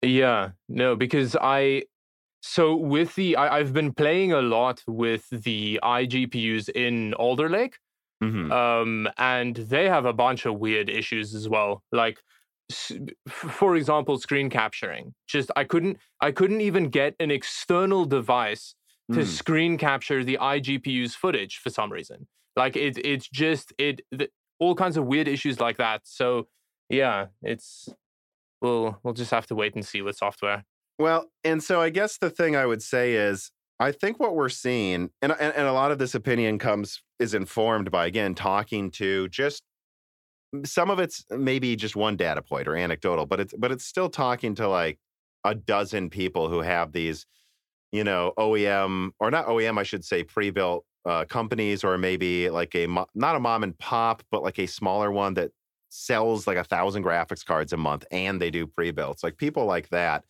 [0.05, 1.83] Yeah, no, because I
[2.41, 7.79] so with the I, I've been playing a lot with the iGPUs in Alder Lake,
[8.23, 8.51] Mhm.
[8.51, 11.83] um, and they have a bunch of weird issues as well.
[11.91, 12.21] Like,
[13.27, 15.13] for example, screen capturing.
[15.27, 18.75] Just I couldn't I couldn't even get an external device
[19.13, 19.25] to Mm.
[19.25, 22.27] screen capture the iGPU's footage for some reason.
[22.55, 24.29] Like it it's just it the,
[24.59, 26.01] all kinds of weird issues like that.
[26.05, 26.47] So
[26.89, 27.89] yeah, it's
[28.65, 30.63] we'll we'll just have to wait and see with software.
[30.97, 34.49] Well, and so I guess the thing I would say is I think what we're
[34.49, 38.89] seeing, and, and, and a lot of this opinion comes, is informed by, again, talking
[38.91, 39.63] to just
[40.63, 44.09] some of it's maybe just one data point or anecdotal, but it's but it's still
[44.09, 44.97] talking to like
[45.43, 47.25] a dozen people who have these,
[47.91, 52.73] you know, OEM or not OEM, I should say, pre-built uh, companies, or maybe like
[52.73, 55.51] a not a mom and pop, but like a smaller one that
[55.95, 59.89] sells like a thousand graphics cards a month, and they do pre-builts, like people like
[59.89, 60.25] that.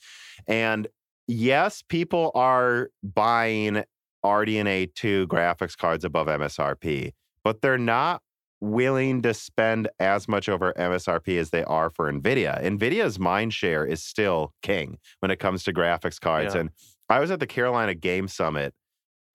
[0.47, 0.88] And
[1.28, 3.84] yes, people are buying
[4.24, 7.11] RDNA two graphics cards above MSRP,
[7.43, 8.22] but they're not
[8.61, 12.61] willing to spend as much over MSRP as they are for NVIDIA.
[12.63, 16.55] NVIDIA's mind share is still king when it comes to graphics cards.
[16.55, 16.61] Yeah.
[16.61, 16.70] And
[17.09, 18.74] I was at the Carolina Game Summit,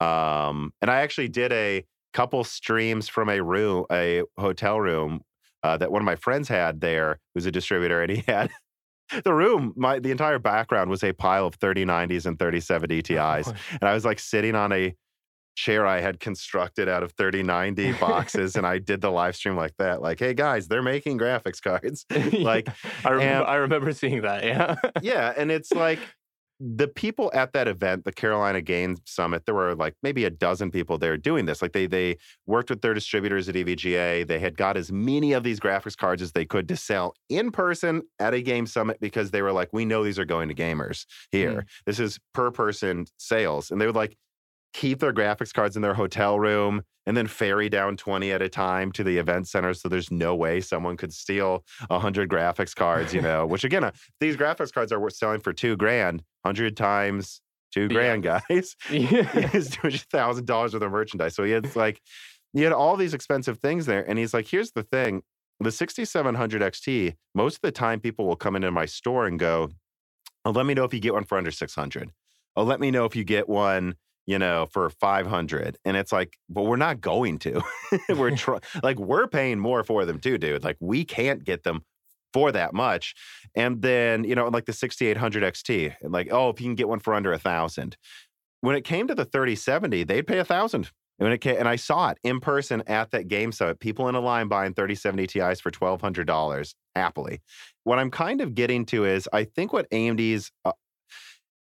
[0.00, 5.20] um, and I actually did a couple streams from a room, a hotel room
[5.62, 8.50] uh, that one of my friends had there, who's a distributor, and he had
[9.24, 9.72] the room.
[9.76, 14.04] My the entire background was a pile of 3090s and 3070 Ti's, and I was
[14.04, 14.94] like sitting on a
[15.56, 19.74] chair I had constructed out of 3090 boxes, and I did the live stream like
[19.78, 20.00] that.
[20.00, 22.06] Like, hey guys, they're making graphics cards.
[22.32, 22.68] like,
[23.04, 24.44] I remember, and- I remember seeing that.
[24.44, 24.76] Yeah.
[25.02, 25.98] yeah, and it's like
[26.60, 30.70] the people at that event, the Carolina Game Summit, there were like maybe a dozen
[30.70, 31.62] people there doing this.
[31.62, 34.26] Like they they worked with their distributors at EVGA.
[34.26, 37.50] They had got as many of these graphics cards as they could to sell in
[37.50, 40.54] person at a game summit because they were like, we know these are going to
[40.54, 41.52] gamers here.
[41.52, 41.66] Hmm.
[41.86, 43.70] This is per person sales.
[43.70, 44.18] And they would like
[44.72, 48.48] keep their graphics cards in their hotel room and then ferry down 20 at a
[48.48, 53.12] time to the event center so there's no way someone could steal 100 graphics cards
[53.12, 53.90] you know which again uh,
[54.20, 57.40] these graphics cards are worth selling for two grand 100 times
[57.72, 58.40] two grand, Yeah.
[58.48, 58.76] guys.
[58.90, 59.48] Yeah.
[60.10, 61.34] Thousand dollars worth of merchandise.
[61.34, 62.00] So he had like
[62.52, 64.08] he had all these expensive things there.
[64.08, 65.22] And he's like, here's the thing.
[65.60, 69.70] The 6700 XT, most of the time people will come into my store and go,
[70.44, 72.10] Oh, let me know if you get one for under 600.
[72.56, 73.94] Oh, let me know if you get one,
[74.26, 75.76] you know, for 500.
[75.84, 77.62] And it's like, but we're not going to.
[78.10, 80.64] we're tr- like, we're paying more for them too, dude.
[80.64, 81.82] Like, we can't get them
[82.32, 83.14] for that much.
[83.54, 87.00] And then, you know, like the 6800 XT, like, oh, if you can get one
[87.00, 87.96] for under a thousand.
[88.60, 90.90] When it came to the 3070, they'd pay a thousand.
[91.18, 94.08] And when it came, and I saw it in person at that game summit, people
[94.08, 97.40] in a line buying 3070 Ti's for $1,200 happily.
[97.84, 100.72] What I'm kind of getting to is I think what AMD's, uh,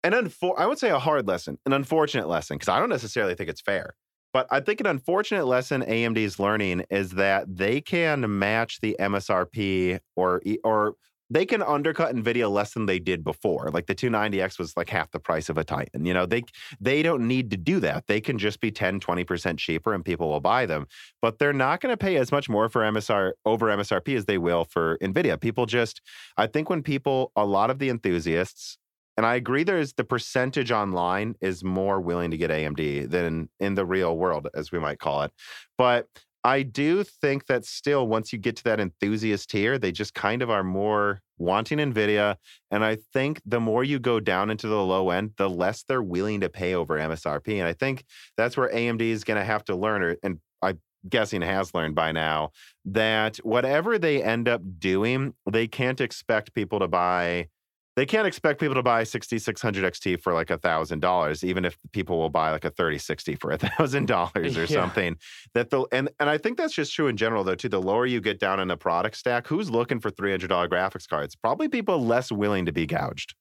[0.06, 3.34] an unfor- I would say a hard lesson, an unfortunate lesson, because I don't necessarily
[3.34, 3.94] think it's fair.
[4.32, 8.96] But I think an unfortunate lesson AMD is learning is that they can match the
[9.00, 10.94] MSRP or or
[11.28, 13.70] they can undercut Nvidia less than they did before.
[13.72, 16.04] Like the 290X was like half the price of a Titan.
[16.04, 16.42] You know, they
[16.80, 18.06] they don't need to do that.
[18.06, 20.86] They can just be 10, 20% cheaper and people will buy them.
[21.20, 24.38] But they're not going to pay as much more for MSR over MSRP as they
[24.38, 25.40] will for Nvidia.
[25.40, 26.00] People just
[26.36, 28.78] I think when people a lot of the enthusiasts
[29.16, 33.74] and I agree there's the percentage online is more willing to get AMD than in
[33.74, 35.32] the real world, as we might call it.
[35.78, 36.06] But
[36.44, 40.42] I do think that still, once you get to that enthusiast tier, they just kind
[40.42, 42.36] of are more wanting NVIDIA.
[42.70, 46.02] And I think the more you go down into the low end, the less they're
[46.02, 47.58] willing to pay over MSRP.
[47.58, 48.04] And I think
[48.36, 51.96] that's where AMD is going to have to learn, or, and I'm guessing has learned
[51.96, 52.50] by now,
[52.84, 57.48] that whatever they end up doing, they can't expect people to buy
[57.96, 61.78] they can't expect people to buy 6600 XT for like a thousand dollars, even if
[61.92, 64.66] people will buy like a 3060 for a thousand dollars or Yeah.
[64.66, 65.16] something.
[65.54, 67.68] That the and and I think that's just true in general though too.
[67.70, 70.68] The lower you get down in the product stack, who's looking for three hundred dollar
[70.68, 71.34] graphics cards?
[71.34, 73.34] Probably people less willing to be gouged.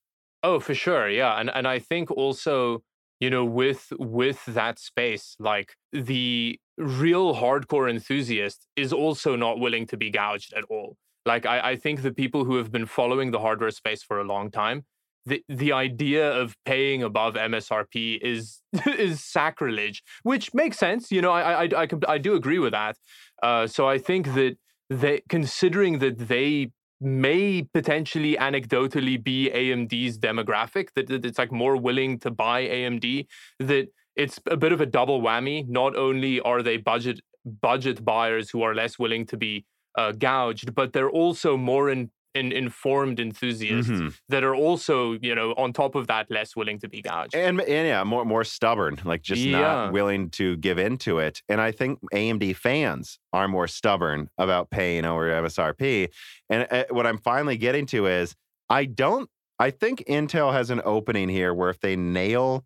[0.43, 1.09] Oh, for sure.
[1.09, 1.39] Yeah.
[1.39, 2.83] And and I think also,
[3.19, 9.85] you know, with with that space, like the real hardcore enthusiast is also not willing
[9.87, 10.97] to be gouged at all.
[11.25, 14.23] Like I, I think the people who have been following the hardware space for a
[14.23, 14.85] long time,
[15.25, 21.11] the the idea of paying above MSRP is is sacrilege, which makes sense.
[21.11, 22.97] You know, I I I, I do agree with that.
[23.41, 24.57] Uh, so I think that
[24.89, 26.71] they considering that they
[27.01, 33.27] may potentially anecdotally be AMD's demographic, that, that it's like more willing to buy AMD,
[33.59, 35.67] that it's a bit of a double whammy.
[35.67, 39.65] Not only are they budget budget buyers who are less willing to be
[39.97, 44.13] uh, gouged, but they're also more in, in, informed enthusiasts Mhm.
[44.29, 47.33] that are also, you know, on top of that, less willing to be gouged.
[47.33, 49.59] And, and yeah, more more stubborn, like just Yeah.
[49.61, 51.41] not willing to give into it.
[51.47, 56.09] And I think AMD fans are more stubborn about paying over MSRP.
[56.49, 58.35] And uh, what I'm finally getting to is
[58.69, 59.29] I don't.
[59.57, 62.65] I think Intel has an opening here where if they nail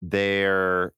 [0.00, 0.92] their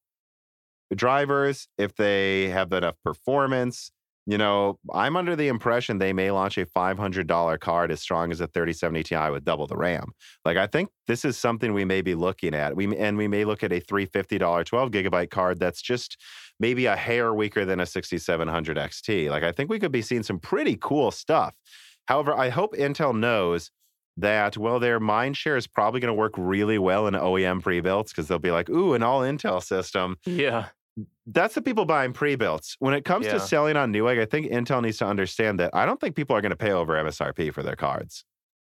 [0.94, 3.92] drivers, if they have enough performance,
[4.30, 8.40] you know, I'm under the impression they may launch a $500 card as strong as
[8.40, 10.12] a 3070 Ti with double the RAM.
[10.44, 12.76] Like I think this is something we may be looking at.
[12.76, 16.16] We and we may look at a $350 12 gigabyte card that's just
[16.60, 19.30] maybe a hair weaker than a 6700 XT.
[19.30, 21.56] Like I think we could be seeing some pretty cool stuff.
[22.06, 23.72] However, I hope Intel knows
[24.16, 28.12] that well their mind share is probably going to work really well in OEM pre-builts
[28.12, 30.66] because they'll be like, "Ooh, an all Intel system." yeah.
[31.32, 32.76] That's the people buying pre-builts.
[32.80, 33.34] When it comes Yeah.
[33.34, 36.34] to selling on Newegg, I think Intel needs to understand that I don't think people
[36.34, 38.24] are going to pay over MSRP for their cards.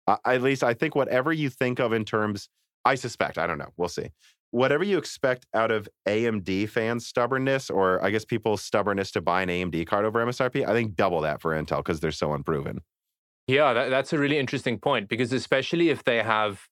[0.07, 2.49] Uh, at least I think whatever you think of in terms,
[2.85, 4.09] I suspect, I don't know, we'll see.
[4.51, 9.41] Whatever you expect out of AMD fans' stubbornness, or I guess people's stubbornness to buy
[9.41, 12.81] an AMD card over MSRP, I think double that for Intel because they're so unproven.
[13.47, 16.67] Yeah, that, that's a really interesting point because especially if they have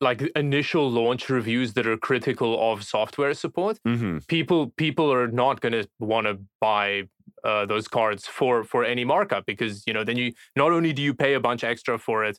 [0.00, 4.18] like initial launch reviews that are critical of software support, Mm-hmm.
[4.28, 7.04] people people are not going to want to buy
[7.44, 11.02] uh, those cards for for any markup because you know then you not only do
[11.02, 12.38] you pay a bunch extra for it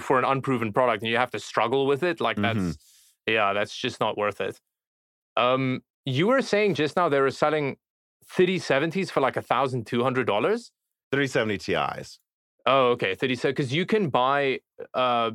[0.00, 2.76] for an unproven product and you have to struggle with it like that's Mhm.
[3.26, 4.60] yeah that's just not worth it.
[5.36, 7.76] Um, you were saying just now they were selling
[8.36, 10.70] 3070s for like a thousand two hundred dollars.
[11.12, 12.20] 3070 Ti's.
[12.66, 13.14] Oh, okay.
[13.14, 14.60] 37 because you can buy
[14.94, 15.30] uh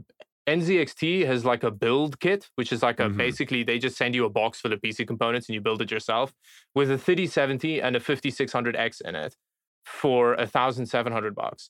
[0.48, 3.18] NZXT has like a build kit, which is like a Mhm.
[3.18, 5.90] basically they just send you a box full of PC components and you build it
[5.92, 6.34] yourself
[6.76, 9.36] with a 3070 and a 5600X in it
[9.86, 11.70] for a thousand seven hundred bucks.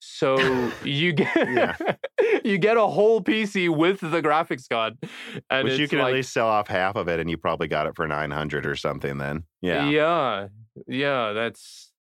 [0.00, 0.36] So
[0.84, 1.76] you get Yeah.
[2.44, 4.96] you get a whole PC with the graphics card,
[5.50, 7.68] and Which you can like, at least sell off half of it, and you probably
[7.68, 9.44] got it for 900 or something then.
[9.60, 9.88] Yeah.
[9.88, 10.48] yeah,
[10.86, 11.32] yeah.
[11.32, 11.92] That's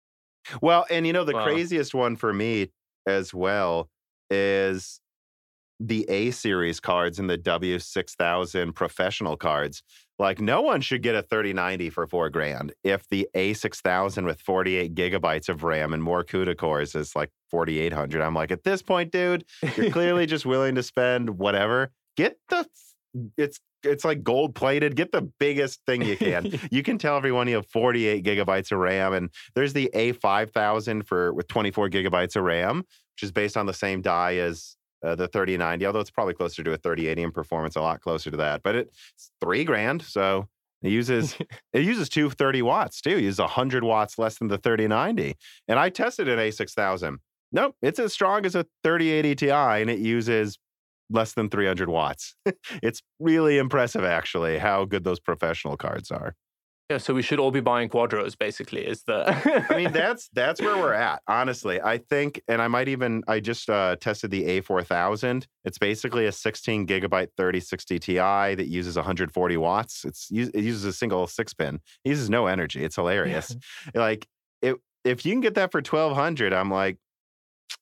[0.61, 1.43] Well, and you know, the Wow.
[1.45, 2.71] craziest one for me
[3.07, 3.89] as well
[4.29, 5.01] is
[5.79, 9.83] the A series cards and the W6000 professional cards,
[10.19, 14.95] like no one should get a 3090 for four grand if the A6000 with 48
[14.95, 18.21] gigabytes of RAM and more CUDA cores is like 4800.
[18.21, 21.91] I'm like, at this point, dude, you're clearly just willing to spend whatever.
[22.15, 22.67] Get the
[23.37, 24.95] it's it's like gold plated.
[24.95, 26.59] Get the biggest thing you can.
[26.71, 31.33] you can tell everyone you have 48 gigabytes of RAM, and there's the A5000 for
[31.33, 35.27] with 24 gigabytes of RAM, which is based on the same die as uh, the
[35.27, 35.85] 3090.
[35.85, 38.63] Although it's probably closer to a 3080 in performance, a lot closer to that.
[38.63, 40.47] But it's three grand, so
[40.81, 41.35] it uses
[41.73, 43.17] it uses 230 watts too.
[43.17, 45.35] It uses 100 watts less than the 3090.
[45.67, 47.17] And I tested an A6000.
[47.51, 50.57] Nope, it's as strong as a 3080 Ti, and it uses
[51.09, 52.35] less than 300 watts.
[52.83, 56.35] it's really impressive, actually, how good those professional cards are.
[56.89, 58.37] Yeah, so we should all be buying Quadros.
[58.37, 59.25] Basically, is the.
[59.69, 61.21] I mean, that's that's where we're at.
[61.27, 63.23] Honestly, I think, and I might even.
[63.27, 65.45] I just uh, tested the A4000.
[65.65, 70.05] It's basically a 16 gigabyte 3060 Ti that uses 140 watts.
[70.05, 71.81] It's it uses a single six pin.
[72.05, 72.85] It uses no energy.
[72.85, 73.53] It's hilarious.
[73.93, 74.25] like
[74.61, 76.97] it, if you can get that for 1200, I'm like,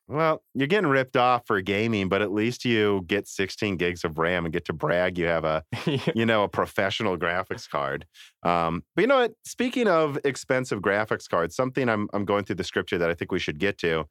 [0.07, 4.17] well, you're getting ripped off for gaming, but at least you get 16 gigs of
[4.17, 5.63] RAM and get to brag you have a,
[6.15, 8.05] you know, a professional graphics card.
[8.43, 9.33] Um, but you know what?
[9.45, 13.31] Speaking of expensive graphics cards, something I'm I'm going through the scripture that I think
[13.31, 14.05] we should get to.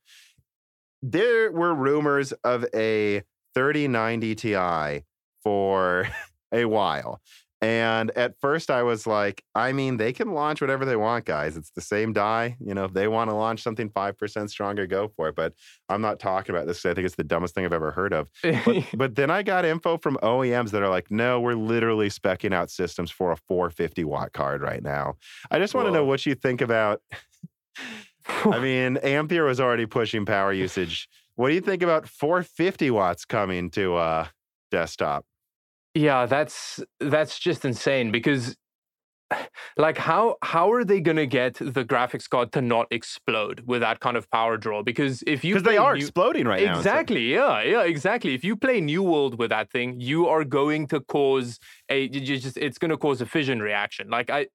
[1.02, 3.22] There were rumors of a
[3.54, 5.04] 3090 Ti
[5.42, 6.08] for
[6.52, 7.20] a while.
[7.64, 11.56] And at first, I was like, I mean, they can launch whatever they want, guys.
[11.56, 12.58] It's the same die.
[12.60, 15.34] You know, if they want to launch something 5% stronger, go for it.
[15.34, 15.54] But
[15.88, 16.84] I'm not talking about this.
[16.84, 18.28] I think it's the dumbest thing I've ever heard of.
[18.42, 22.52] But, but then I got info from OEMs that are like, no, we're literally specking
[22.52, 25.14] out systems for a 450 watt card right now.
[25.50, 27.00] I just want to know what you think about.
[28.26, 31.08] I mean, Ampere was already pushing power usage.
[31.36, 34.26] What do you think about 450 watts coming to uh,
[34.70, 35.24] desktop?
[35.94, 38.56] Yeah, that's that's just insane because
[39.76, 43.80] like how how are they going to get the graphics card to not explode with
[43.80, 44.82] that kind of power draw?
[44.82, 48.34] Because if you because they are new, exploding right exactly, now exactly yeah yeah exactly.
[48.34, 52.20] If you play new world with that thing you are going to cause a you
[52.20, 54.10] just it's going to cause a fission reaction.
[54.10, 54.46] Like i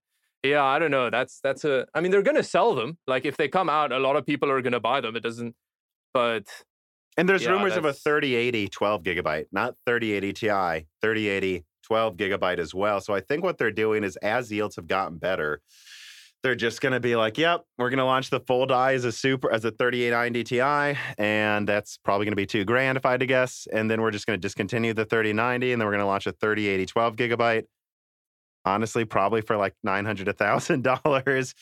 [0.44, 2.98] yeah i don't know that's that's a i mean they're going to sell them.
[3.08, 5.24] Like if they come out a lot of people are going to buy them it
[5.24, 5.56] doesn't
[6.14, 6.46] but
[7.20, 10.47] and there's yeah, rumors of a 3080 12 gigabyte, not 3080 Ti,
[11.01, 13.01] 3080 12 gigabyte as well.
[13.01, 15.59] So I think what they're doing is as yields have gotten better,
[16.43, 19.03] they're just going to be like, "Yep, we're going to launch the full die as
[19.03, 23.05] a super as a 3090 Ti, and that's probably going to be two grand if
[23.05, 23.67] I had to guess.
[23.74, 26.26] And then we're just going to discontinue the 3090, and then we're going to launch
[26.26, 27.63] a 3080 12 gigabyte.
[28.63, 31.53] Honestly, probably for like nine hundred, a thousand dollars,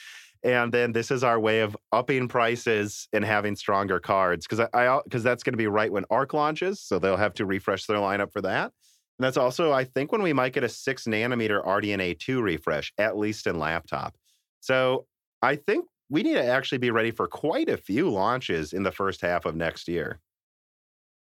[0.47, 4.99] and then this is our way of upping prices and having stronger cards because I
[5.03, 7.97] because that's going to be right when Arc launches, so they'll have to refresh their
[7.97, 8.71] lineup for that.
[9.19, 12.93] And that's also I think when we might get a six nanometer RDNA two refresh,
[12.97, 14.15] at least in laptop.
[14.61, 15.05] So
[15.41, 18.91] I think we need to actually be ready for quite a few launches in the
[18.91, 20.21] first half of next year.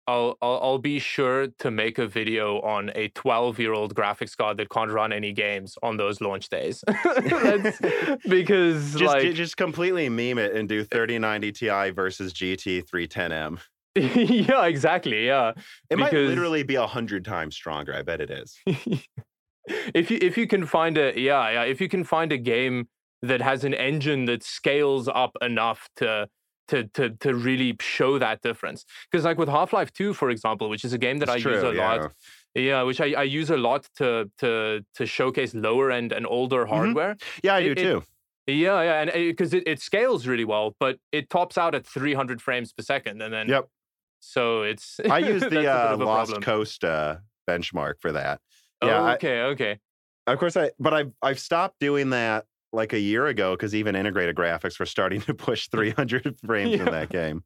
[0.08, 4.38] I'll, I'll, I'll be sure to make a video on a 12 year old graphics
[4.38, 6.84] card that can't run any games on those launch days.
[8.30, 13.60] because just, like just completely meme it and do 3090 Ti versus GT 310M.
[13.96, 15.26] yeah, exactly.
[15.26, 15.52] Yeah,
[15.90, 16.00] it because...
[16.00, 17.96] might literally be a hundred times stronger.
[17.96, 18.60] I bet it is.
[19.96, 22.88] if you if you can find a yeah yeah if you can find a game
[23.22, 26.28] that has an engine that scales up enough to
[26.68, 28.86] to to to really show that difference.
[29.10, 31.42] Because like with Half Life Two, for example, which is a game that That's I
[31.42, 31.94] true, use a yeah.
[31.94, 32.12] lot.
[32.56, 36.64] Yeah, which I, I use a lot to to to showcase lower end and older
[36.64, 36.74] mm-hmm.
[36.74, 37.16] hardware.
[37.16, 37.40] Mm-hmm.
[37.44, 38.04] Yeah, I it, do too.
[38.48, 41.74] It, yeah, yeah, and because it, it, it, scales really well, but it tops out
[41.74, 43.68] at 300 frames per second, and then yep.
[44.20, 46.42] So it's I use the uh, Lost problem.
[46.42, 48.40] Coast uh, benchmark for that.
[48.84, 49.80] Yeah, oh, okay, I, okay.
[50.28, 52.46] Of course, I but I've I've stopped doing that
[52.76, 56.78] like a year ago because even integrated graphics were starting to push 300 frames yeah.
[56.80, 57.44] in that game.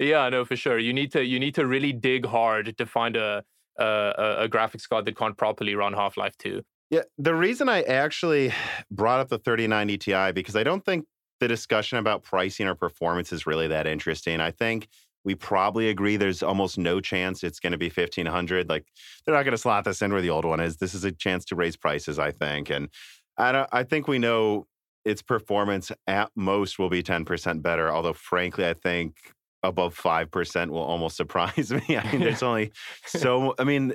[0.00, 0.78] Yeah, no, for sure.
[0.78, 3.44] You need to you need to really dig hard to find a
[3.78, 6.62] a, a graphics card that can't properly run Half Life 2.
[6.90, 8.52] Yeah, the reason I actually
[8.90, 11.04] brought up the 3090 Ti because I don't think
[11.38, 14.40] the discussion about pricing or performance is really that interesting.
[14.40, 14.88] I think
[15.24, 18.86] we probably agree there's almost no chance it's going to be 1500 like
[19.24, 21.12] they're not going to slot this in where the old one is this is a
[21.12, 22.88] chance to raise prices i think and
[23.38, 23.68] I don't.
[23.72, 24.66] I think we know
[25.04, 27.90] its performance at most will be ten percent better.
[27.90, 29.16] Although, frankly, I think
[29.62, 31.96] above five percent will almost surprise me.
[31.96, 32.72] I mean, there's only
[33.06, 33.54] so.
[33.58, 33.94] I mean,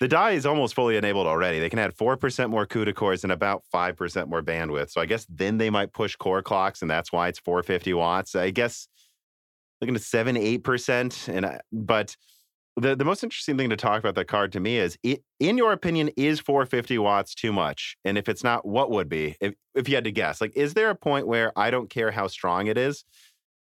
[0.00, 1.60] the die is almost fully enabled already.
[1.60, 4.90] They can add four percent more CUDA cores and about five percent more bandwidth.
[4.90, 8.34] So I guess then they might push core clocks, and that's why it's 450 watts.
[8.34, 8.88] I guess
[9.80, 12.16] looking at seven, eight percent, and I, but
[12.80, 15.56] the, the most interesting thing to talk about that card to me is it, in
[15.56, 17.96] your opinion is 450 watts too much?
[18.04, 19.36] And if it's not what would be?
[19.40, 22.10] If, if you had to guess like is there a point where i don't care
[22.10, 23.04] how strong it is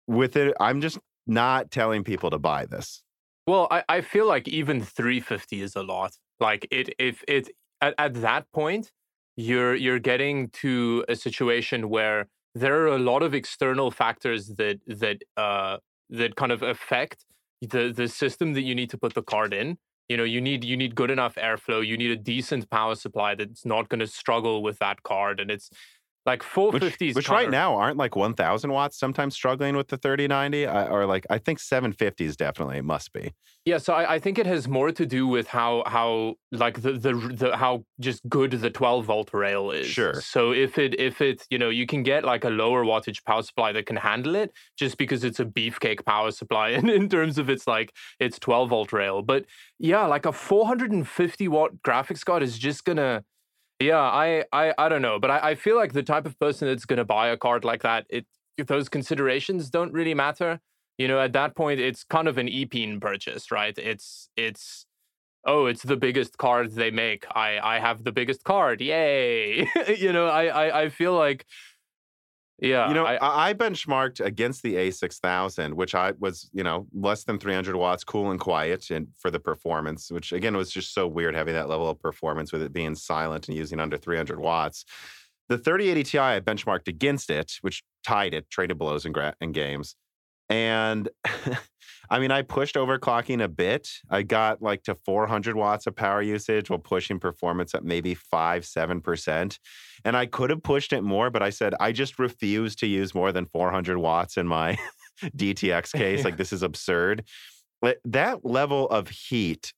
[0.09, 3.03] with it i'm just not telling people to buy this.
[3.47, 6.13] Well i, I feel like even 350 is a lot.
[6.41, 7.51] Like it if it
[7.81, 8.91] at, at that point
[9.37, 14.81] you're you're getting to a situation where there are a lot of external factors that
[14.87, 15.79] that uh
[16.11, 17.25] that kind of affect
[17.71, 19.79] the the system that you need to put the card in
[20.09, 23.35] you know you need you need good enough airflow you need a decent power supply
[23.35, 25.71] that's not going to struggle with that card and it's
[26.25, 30.67] like 450s which, which right now aren't like 1000 watts sometimes struggling with the 3090
[30.67, 33.33] uh, or like i think 750s definitely must be.
[33.65, 36.93] Yeah so I, I, think it has more to do with how how like the,
[36.93, 39.87] the the how just good the 12 volt rail is.
[39.87, 40.21] Sure.
[40.21, 43.43] So if it if it you know you can get like a lower wattage power
[43.43, 47.39] supply that can handle it just because it's a beefcake power supply in, in terms
[47.39, 49.23] of its like its 12 volt rail.
[49.23, 49.47] But
[49.79, 53.25] yeah like a 450 watt graphics card is just gonna
[53.83, 56.69] yeah, I, I, I don't know, but I, I feel like the type of person
[56.69, 58.27] that's going to buy a card like that, it
[58.67, 60.61] those considerations don't really matter.
[60.99, 63.77] You know, at that point, it's kind of an EPIN purchase, right?
[63.79, 64.87] It's it's
[65.47, 67.25] oh, it's the biggest card they make.
[67.35, 69.69] I I have the biggest card, yay!
[69.99, 71.47] you know, I, I I feel like
[72.63, 72.89] yeah.
[72.89, 77.39] You know, I, I, benchmarked against the A6000, which I was, you know, less than
[77.39, 81.35] 300 watts, cool and quiet and for the performance, which again was just so weird
[81.35, 84.85] having that level of performance with it being silent and using under 300 watts.
[85.49, 89.51] The 3080 Ti I benchmarked against it, which tied it, traded blows in, gra- in
[89.51, 89.97] games.
[90.49, 91.09] And
[92.11, 93.89] I mean, I pushed overclocking a bit.
[94.11, 98.63] I got like to 400 watts of power usage while pushing performance at maybe five,
[98.63, 99.59] 7%.
[100.05, 103.15] And I could have pushed it more, but I said, I just refuse to use
[103.15, 104.79] more than 400 watts in my
[105.23, 106.25] DTX case.
[106.25, 107.25] Like, this is absurd.
[107.85, 109.73] Eh, that level of heat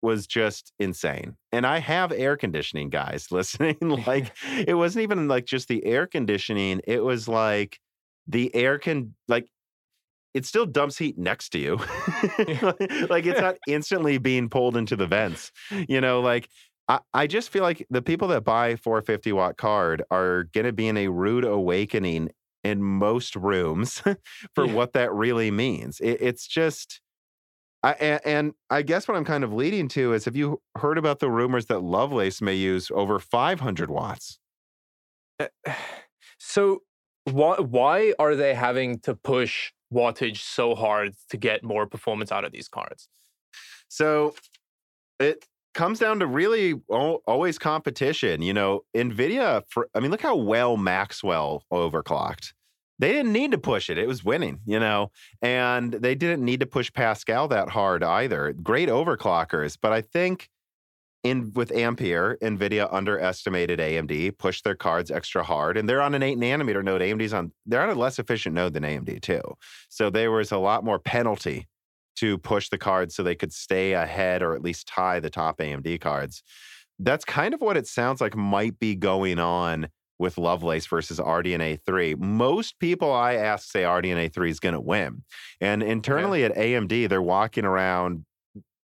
[0.00, 1.36] was just insane.
[1.52, 3.76] And I have air conditioning guys listening.
[3.80, 4.32] like,
[4.66, 7.78] it wasn't even like just the air conditioning, it was like,
[8.30, 9.48] the air can like
[10.34, 11.76] it still dumps heat next to you.
[13.08, 15.52] like it's not instantly being pulled into the vents.
[15.88, 16.48] You know, like
[16.88, 20.88] I, I just feel like the people that buy 450 watt card are gonna be
[20.88, 22.30] in a rude awakening
[22.64, 24.02] in most rooms
[24.54, 24.72] for yeah.
[24.72, 26.00] what that really means.
[26.00, 27.00] It, it's just
[27.82, 30.98] I, and, and, I guess what I'm kind of leading to is have you heard
[30.98, 34.40] about the rumors that Lovelace may use over 500 watts?
[35.38, 35.46] Uh,
[36.38, 36.82] so
[37.24, 42.44] why why are they having to push wattage so hard to get more performance out
[42.44, 43.08] of these cards?
[43.88, 44.34] So
[45.18, 45.44] it
[45.74, 48.42] comes down to really always competition.
[48.42, 52.52] You know, NVIDIA, for, I mean, look how well Maxwell overclocked.
[53.00, 53.96] They didn't need to push it.
[53.96, 58.52] It was winning, you know, and they didn't need to push Pascal that hard either.
[58.60, 59.78] Great overclockers.
[59.80, 60.48] But I think
[61.24, 66.22] in with Ampere, Nvidia underestimated AMD, pushed their cards extra hard, and they're on an
[66.22, 67.00] eight nanometer node.
[67.00, 69.42] AMD's on they're on a less efficient node than AMD too.
[69.88, 71.66] So there was a lot more penalty
[72.16, 75.58] to push the cards so they could stay ahead or at least tie the top
[75.58, 76.42] AMD cards.
[76.98, 79.88] That's kind of what it sounds like might be going on
[80.18, 82.16] with Lovelace versus RDNA 3.
[82.16, 85.22] Most people I ask say RDNA 3 is going to win.
[85.60, 88.24] And internally at AMD, they're walking around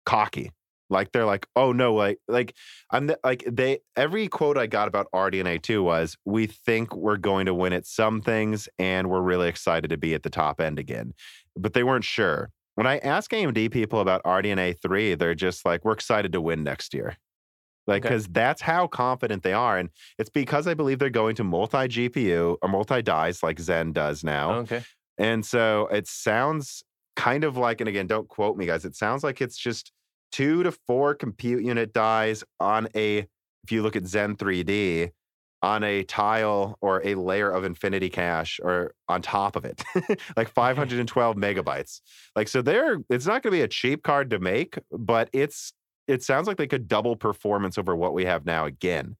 [0.05, 0.53] cocky
[0.88, 2.54] like they're like, oh no, like like
[2.90, 7.16] I'm the, like they every quote I got about RDNA two was, we think we're
[7.16, 10.60] going to win at some things, and we're really excited to be at the top
[10.60, 11.14] end again,
[11.56, 12.50] but they weren't sure.
[12.74, 16.62] When I ask AMD people about RDNA three, they're just like, we're excited to win
[16.62, 17.16] next year.
[17.86, 18.32] Like, because okay.
[18.34, 19.78] that's how confident they are.
[19.78, 23.92] And it's because I believe they're going to multi GPU or multi dies like Zen
[23.92, 24.52] does now.
[24.56, 24.82] Okay.
[25.18, 26.82] And so it sounds
[27.14, 29.92] kind of like, and again, don't quote me, guys, it sounds like it's just
[30.32, 33.27] two to four compute unit dies on a,
[33.65, 35.11] if you look at Zen 3D,
[35.62, 39.82] on a tile or a layer of infinity cache or on top of it,
[40.36, 42.01] like 512 megabytes.
[42.36, 45.73] Like, so there, it's not going to be a cheap card to make, but it's,
[46.07, 49.16] it sounds like they could double performance over what we have now again.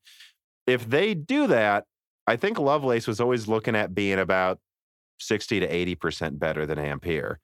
[0.67, 1.85] If they do that,
[2.27, 4.59] I think Lovelace was always looking at being about
[5.19, 7.41] 60 to 80% better than Ampere.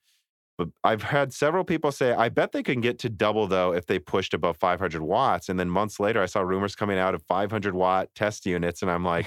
[0.62, 3.86] But I've had several people say, I bet they can get to double though if
[3.86, 5.48] they pushed above 500 watts.
[5.48, 8.90] And then months later, I saw rumors coming out of 500 watt test units, and
[8.90, 9.26] I'm like,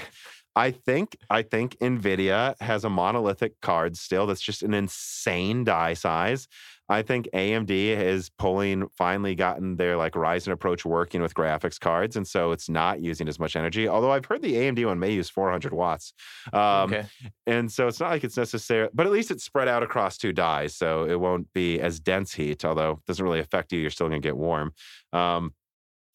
[0.54, 5.92] I think I think Nvidia has a monolithic card still that's just an insane die
[5.92, 6.48] size.
[6.88, 12.16] I think AMD is pulling finally gotten their like Ryzen approach working with graphics cards,
[12.16, 13.88] and so it's not using as much energy.
[13.88, 16.12] Although I've heard the AMD one may use 400 watts,
[16.52, 17.06] um, okay.
[17.46, 20.32] and so it's not like it's necessary, but at least it's spread out across two
[20.32, 22.64] dies, so it won't be as dense heat.
[22.64, 24.72] Although it doesn't really affect you, you're still going to get warm.
[25.12, 25.52] Um,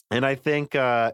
[0.10, 1.14] and I think uh,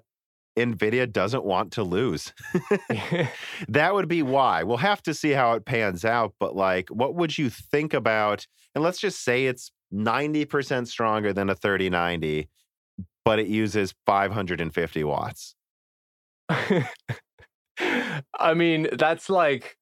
[0.57, 2.33] NVIDIA doesn't want to lose.
[3.67, 4.63] that would be why.
[4.63, 6.33] We'll have to see how it pans out.
[6.39, 8.45] But, like, what would you think about?
[8.75, 12.49] And let's just say it's 90% stronger than a 3090,
[13.23, 15.55] but it uses 550 watts.
[16.49, 16.89] I
[18.55, 19.77] mean, that's like.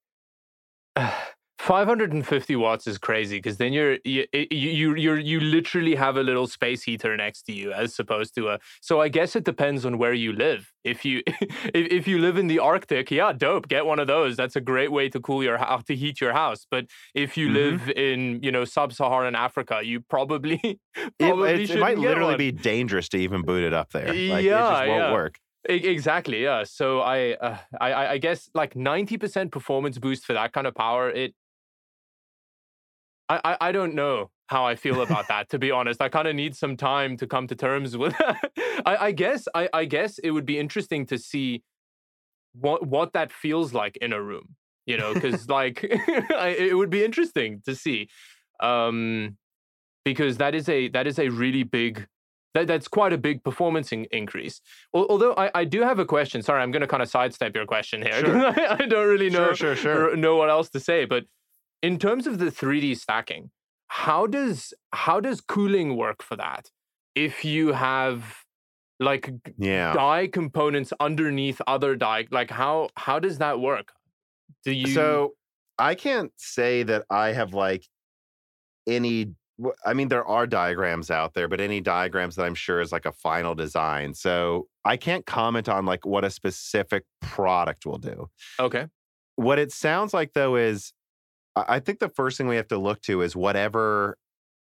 [1.65, 6.45] 550 watts is crazy because then you're you, you you you literally have a little
[6.45, 9.97] space heater next to you as opposed to a so i guess it depends on
[9.97, 13.83] where you live if you if, if you live in the arctic yeah dope get
[13.83, 16.67] one of those that's a great way to cool your house to heat your house
[16.69, 16.85] but
[17.15, 17.55] if you mm-hmm.
[17.55, 20.59] live in you know sub-saharan africa you probably,
[21.19, 22.37] probably it, it, it might literally one.
[22.37, 25.13] be dangerous to even boot it up there like, yeah, it just won't yeah.
[25.13, 26.63] work Exactly, yeah.
[26.63, 30.75] So I, uh, I, I guess like ninety percent performance boost for that kind of
[30.75, 31.33] power, it
[33.29, 35.49] I, I, don't know how I feel about that.
[35.49, 38.15] To be honest, I kind of need some time to come to terms with.
[38.85, 41.63] I, I guess I, I guess it would be interesting to see
[42.53, 44.55] what what that feels like in a room.
[44.85, 48.09] You know, because like it would be interesting to see,
[48.59, 49.37] um,
[50.03, 52.07] because that is a that is a really big
[52.53, 54.61] that, that's quite a big performance in, increase.
[54.93, 56.41] Although I, I do have a question.
[56.41, 58.19] Sorry, I'm going to kind of sidestep your question here.
[58.19, 58.45] Sure.
[58.45, 60.15] I, I, don't really know sure, sure, sure.
[60.15, 61.25] know what else to say, but
[61.85, 63.51] in terms of the 3D stacking,
[63.87, 66.71] how does how does cooling work for that?
[67.13, 68.43] If you have
[68.99, 69.93] like yeah.
[69.93, 73.91] die components underneath other die, like how how does that work?
[74.63, 75.35] Do you So
[75.77, 77.85] I can't say that I have like
[78.87, 79.35] any
[79.85, 83.05] I mean, there are diagrams out there, but any diagrams that I'm sure is like
[83.05, 84.13] a final design.
[84.13, 88.27] So I can't comment on like what a specific product will do.
[88.59, 88.87] Okay.
[89.35, 90.91] What it sounds like though is
[91.55, 94.17] I think the first thing we have to look to is whatever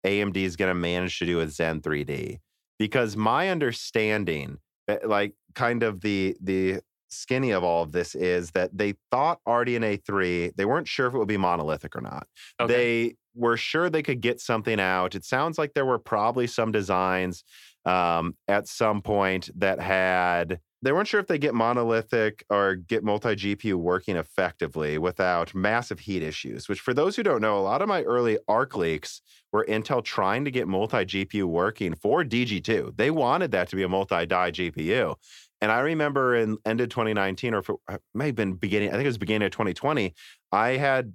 [0.05, 2.39] AMD is going to manage to do with Zen 3D,
[2.78, 4.59] because my understanding,
[4.89, 9.39] eh, like kind of the the skinny of all of this, is that they thought
[9.47, 12.27] RDNA 3, they weren't sure if it would be monolithic or not.
[12.60, 12.73] Okay.
[12.74, 15.14] They were sure they could get something out.
[15.14, 17.44] It sounds like there were probably some designs
[17.85, 23.05] um, at some point that had they weren't sure if they get monolithic or get
[23.05, 27.61] multi GPU working effectively without massive heat issues, which, for those who don't know, a
[27.61, 29.23] lot of my early ARC leaks
[29.53, 32.97] were Intel trying to get multi GPU working for DG2.
[32.97, 35.15] They wanted that to be a multi die GPU.
[35.61, 38.93] And I remember in end of 2019, or it uh, may have been beginning, I
[38.93, 40.13] think it was beginning of 2020,
[40.51, 41.15] I had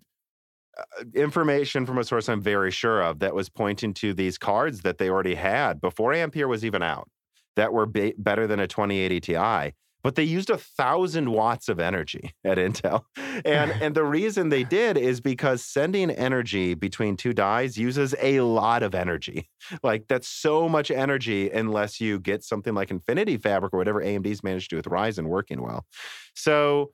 [0.77, 4.81] uh, information from a source I'm very sure of that was pointing to these cards
[4.81, 7.09] that they already had before Ampere was even out
[7.57, 9.73] that were be- better than a 2080 Ti,
[10.03, 13.03] but they used a thousand watts of energy at Intel.
[13.43, 18.39] And, and the reason they did is because sending energy between two dies uses a
[18.39, 19.49] lot of energy.
[19.83, 24.43] Like that's so much energy unless you get something like Infinity Fabric or whatever AMD's
[24.43, 25.85] managed to do with Ryzen working well.
[26.33, 26.91] So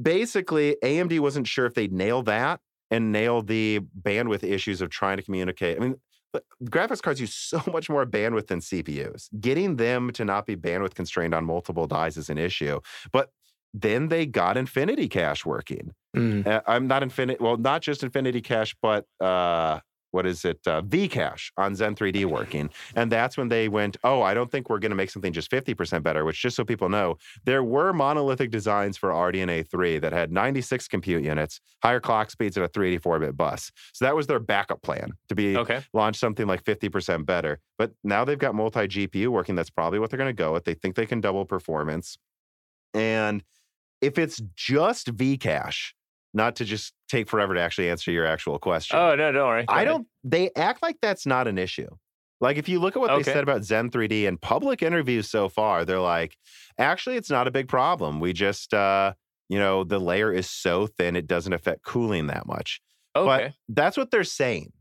[0.00, 2.60] basically, AMD wasn't sure if they'd nail that
[2.90, 5.76] and nail the bandwidth issues of trying to communicate.
[5.76, 5.96] I mean,
[6.34, 9.28] but graphics cards use so much more bandwidth than CPUs.
[9.40, 12.80] Getting them to not be bandwidth constrained on multiple dies is an issue.
[13.12, 13.30] But
[13.72, 15.92] then they got Infinity Cache working.
[16.16, 16.44] Mm.
[16.44, 19.78] Uh, I'm not Infinity, well, not just Infinity Cache, but uh,
[20.14, 22.70] what is it, uh, Vcache on Zen 3D working.
[22.94, 25.50] And that's when they went, oh, I don't think we're going to make something just
[25.50, 30.12] 50% better, which just so people know, there were monolithic designs for RDNA 3 that
[30.12, 33.72] had 96 compute units, higher clock speeds, and a 384 bit bus.
[33.92, 35.82] So that was their backup plan to be okay.
[35.92, 37.58] launch something like 50% better.
[37.76, 39.56] But now they've got multi GPU working.
[39.56, 40.64] That's probably what they're going to go with.
[40.64, 42.16] They think they can double performance.
[42.94, 43.42] And
[44.00, 45.92] if it's just Vcache,
[46.34, 48.98] not to just take forever to actually answer your actual question.
[48.98, 49.64] Oh no, don't worry.
[49.64, 49.88] Go I ahead.
[49.88, 50.06] don't.
[50.24, 51.88] They act like that's not an issue.
[52.40, 53.22] Like if you look at what okay.
[53.22, 56.36] they said about Zen 3D in public interviews so far, they're like,
[56.78, 58.20] actually, it's not a big problem.
[58.20, 59.14] We just, uh,
[59.48, 62.80] you know, the layer is so thin it doesn't affect cooling that much.
[63.16, 63.26] Okay.
[63.68, 64.72] But that's what they're saying.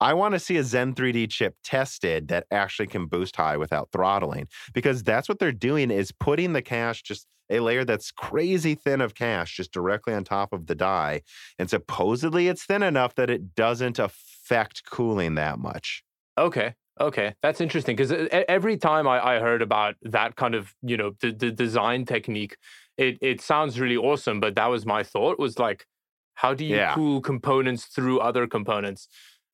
[0.00, 3.90] I want to see a Zen 3D chip tested that actually can boost high without
[3.92, 8.74] throttling because that's what they're doing is putting the cache just a layer that's crazy
[8.74, 11.22] thin of cache just directly on top of the die.
[11.58, 16.02] And supposedly it's thin enough that it doesn't affect cooling that much.
[16.38, 16.74] Okay.
[16.98, 18.10] Okay, that's interesting because
[18.48, 22.56] every time I, I, heard about that kind of you know the, the design technique,
[22.96, 24.40] it it sounds really awesome.
[24.40, 25.84] But that was my thought was like,
[26.36, 26.94] how do you yeah.
[26.94, 29.08] cool components through other components?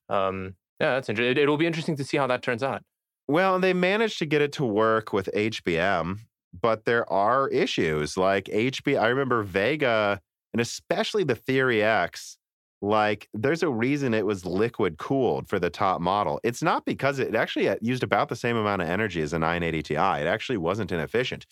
[0.09, 1.33] Um, Yeah, that's interesting.
[1.33, 2.85] It, it'll be interesting to see how that turns out.
[3.27, 6.19] Well, they managed to get it to work with HBM,
[6.61, 9.01] but there are issues like HB.
[9.01, 10.21] I remember Vega
[10.53, 12.37] and especially the Fury X.
[12.85, 16.41] Like, there's a reason it was liquid cooled for the top model.
[16.43, 19.39] It's not because it actually uh, used about the same amount of energy as a
[19.39, 19.95] 980 Ti.
[19.95, 21.47] It actually wasn't inefficient.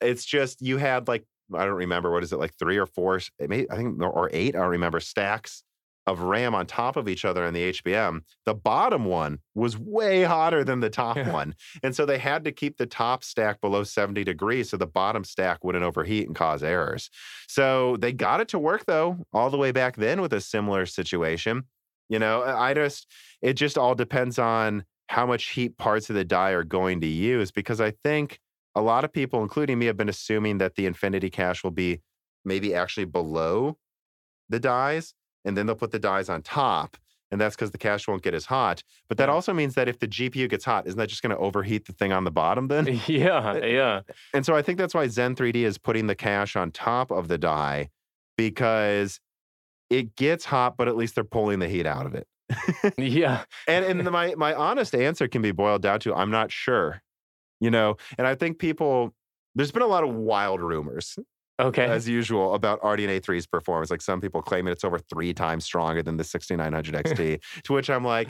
[0.00, 3.20] It's just you had like I don't remember what is it like three or four,
[3.38, 4.56] may, I think or eight.
[4.56, 5.62] I don't remember stacks
[6.06, 10.22] of RAM on top of each other in the HBM, the bottom one was way
[10.22, 11.32] hotter than the top yeah.
[11.32, 11.54] one.
[11.82, 15.24] And so they had to keep the top stack below 70 degrees so the bottom
[15.24, 17.10] stack wouldn't overheat and cause errors.
[17.48, 20.86] So they got it to work though, all the way back then with a similar
[20.86, 21.64] situation.
[22.08, 23.10] You know, I just,
[23.40, 27.06] it just all depends on how much heat parts of the die are going to
[27.06, 28.40] use because I think
[28.74, 32.00] a lot of people, including me, have been assuming that the Infinity cache will be
[32.44, 33.78] maybe actually below
[34.48, 35.14] the dies
[35.44, 36.96] and then they'll put the dies on top.
[37.30, 38.82] And that's because the cache won't get as hot.
[39.08, 41.38] But that also means that if the GPU gets hot, isn't that just going to
[41.38, 42.86] overheat the thing on the bottom then?
[43.08, 44.00] Yeah, uh, yeah.
[44.32, 47.28] And so I think that's why Zen 3D is putting the cache on top of
[47.28, 47.90] the die
[48.36, 49.20] because
[49.90, 52.26] it gets hot, but at least they're pulling the heat out of it.
[52.98, 53.44] yeah.
[53.66, 57.02] and and my my honest answer can be boiled down to I'm not sure.
[57.58, 59.14] You know, and I think people
[59.54, 61.18] there's been a lot of wild rumors
[61.60, 61.84] Okay.
[61.84, 63.90] As usual about RDNA 3's performance.
[63.90, 67.88] Like some people claim it's over three times stronger than the 6900 XT, to which
[67.88, 68.28] I'm like,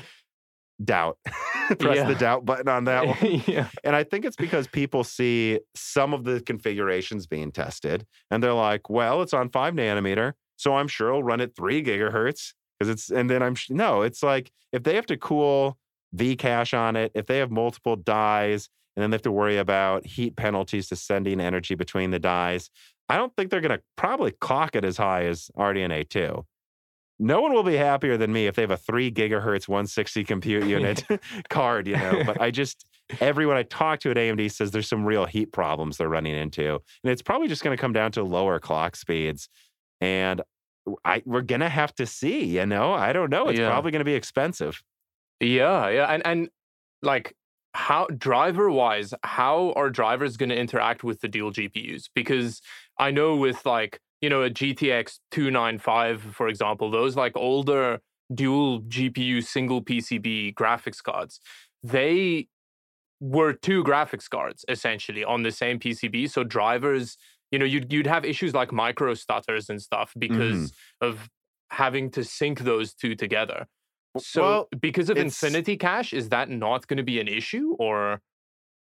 [0.83, 1.19] doubt.
[1.79, 2.05] Press yeah.
[2.05, 3.43] the doubt button on that one.
[3.47, 3.69] yeah.
[3.83, 8.53] And I think it's because people see some of the configurations being tested and they're
[8.53, 10.33] like, well, it's on five nanometer.
[10.57, 12.53] So I'm sure it'll run at three gigahertz.
[12.79, 15.79] Because it's, and then I'm, no, it's like if they have to cool
[16.13, 19.57] V cache on it, if they have multiple dies, and then they have to worry
[19.57, 22.71] about heat penalties to sending energy between the dies.
[23.09, 26.45] I don't think they're going to probably clock it as high as RDNA 2.
[27.19, 30.65] No one will be happier than me if they have a three gigahertz 160 compute
[30.69, 31.05] unit
[31.49, 32.23] card, you know.
[32.25, 32.87] But I just,
[33.21, 36.75] everyone I talk to at AMD says there's some real heat problems they're running into.
[36.75, 39.49] And it's probably just going to come down to lower clock speeds.
[40.01, 40.43] And
[41.05, 42.93] I, we're going to have to see, you know.
[42.93, 43.49] I don't know.
[43.49, 43.69] It's yeah.
[43.69, 44.83] probably going to be expensive.
[45.41, 45.89] Yeah.
[45.89, 46.07] Yeah.
[46.07, 46.49] And, and
[47.01, 47.35] like,
[47.75, 52.63] how driver wise how are drivers going to interact with the dual gpus because
[52.99, 58.01] i know with like you know a gtx 295 for example those like older
[58.35, 61.41] dual gpu single pcb graphics cards
[61.83, 62.49] they
[63.21, 67.17] were two graphics cards essentially on the same pcb so drivers
[67.51, 70.73] you know you'd, you'd have issues like micro stutters and stuff because mm.
[71.01, 71.29] of
[71.71, 73.67] having to sync those two together
[74.19, 78.21] so well, because of Infinity Cache, is that not going to be an issue or?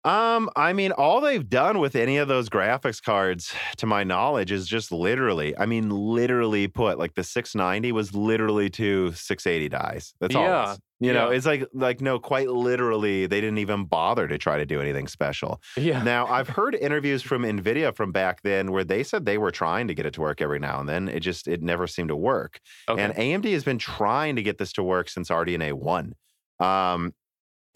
[0.04, 4.52] Um, I mean, all they've done with any of those graphics cards, to my knowledge,
[4.52, 10.14] is just literally, I mean, literally put like the 690 was literally two 680 dies.
[10.20, 10.44] That's all.
[10.44, 10.76] Yeah.
[11.00, 14.66] You know, it's like like no, quite literally, they didn't even bother to try to
[14.66, 15.62] do anything special.
[15.76, 16.02] Yeah.
[16.02, 19.88] Now I've heard interviews from Nvidia from back then where they said they were trying
[19.90, 21.08] to get it to work every now and then.
[21.08, 22.60] It just it never seemed to work.
[22.90, 23.00] Okay.
[23.00, 26.14] And AMD has been trying to get this to work since RDNA one.
[26.60, 27.14] Um,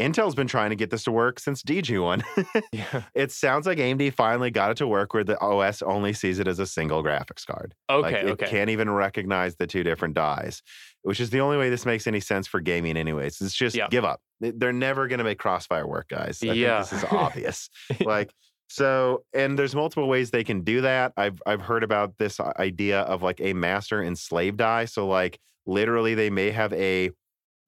[0.01, 2.23] Intel's been trying to get this to work since DG1.
[2.71, 3.03] yeah.
[3.13, 6.47] It sounds like AMD finally got it to work where the OS only sees it
[6.47, 7.73] as a single graphics card.
[7.89, 8.47] Okay, like it okay.
[8.47, 10.61] can't even recognize the two different dies,
[11.03, 13.39] which is the only way this makes any sense for gaming, anyways.
[13.41, 14.21] It's just give up.
[14.39, 16.39] They're never going to make Crossfire work, guys.
[16.43, 16.79] I yeah.
[16.79, 17.69] this is obvious.
[18.01, 18.31] like,
[18.69, 21.13] so, and there's multiple ways they can do that.
[21.17, 24.85] I've I've heard about this uh, idea of like a master and slave die.
[24.85, 27.11] So, like, literally, they may have a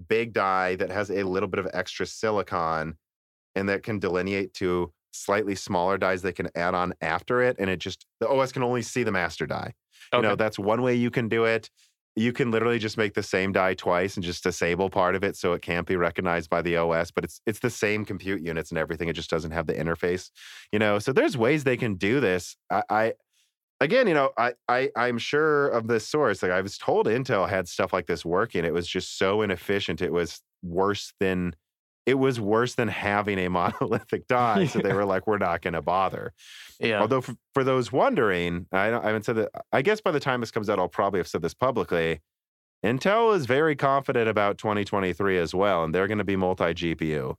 [0.08, 2.98] big die that has a little bit of extra silicon
[3.56, 7.56] and that can delineate to slightly smaller dies they can add on after it.
[7.60, 9.74] And it just, the OS can only see the master die.
[10.12, 10.22] Okay.
[10.22, 11.70] You know, that's one way you can do it.
[12.16, 15.36] You can literally just make the same die twice and just disable part of it
[15.36, 18.70] so it can't be recognized by the OS, but it's it's the same compute units
[18.70, 19.10] and everything.
[19.10, 20.30] It just doesn't have the interface.
[20.72, 22.56] You know, so there's ways they can do this.
[22.70, 23.14] I, I
[23.80, 26.44] again, you know, I, I I'm sure of this source.
[26.44, 28.66] Like I was told Intel had stuff like this working.
[28.66, 30.02] It was just so inefficient.
[30.02, 31.56] It was worse than
[32.06, 34.62] it was worse than having a monolithic die.
[34.62, 34.68] yeah.
[34.68, 36.34] So they were like, we're not going to bother.
[36.80, 37.02] Yeah.
[37.02, 39.50] Although for, for those wondering, I, I haven't said that.
[39.72, 42.22] I guess by the time this comes out, I'll probably have said this publicly.
[42.84, 47.36] Intel is very confident about 2023 as well, and they're going to be multi GPU.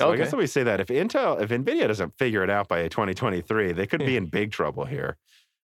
[0.00, 0.14] So okay.
[0.14, 2.88] I guess let me say that if Intel, if Nvidia doesn't figure it out by
[2.88, 5.16] 2023, they could be in big trouble here.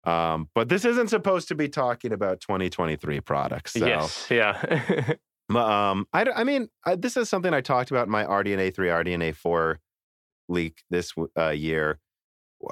[0.05, 3.73] Um, but this isn't supposed to be talking about 2023 products.
[3.75, 3.87] So.
[3.87, 5.15] Yes, yeah.
[5.51, 8.89] um, I, I mean, I, this is something I talked about in my RDNA 3,
[8.89, 9.79] RDNA 4
[10.49, 12.01] leak this uh, year.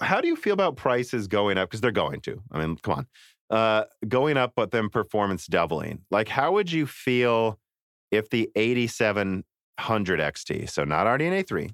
[0.02, 1.69] How do you feel about prices going up?
[1.69, 2.43] Because they're going to.
[2.52, 3.07] I mean, come on.
[3.48, 6.02] Uh, going up, but then performance doubling.
[6.11, 7.59] Like, how would you feel
[8.11, 10.70] if the 8700 XT.
[10.70, 11.70] So not RDNA 3,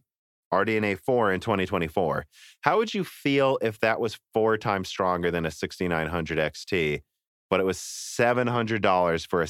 [0.53, 2.27] RDNA 4 in 2024.
[2.63, 7.03] How would you feel if that was four times stronger than a 6900 XT,
[7.51, 9.49] but it was $700 for a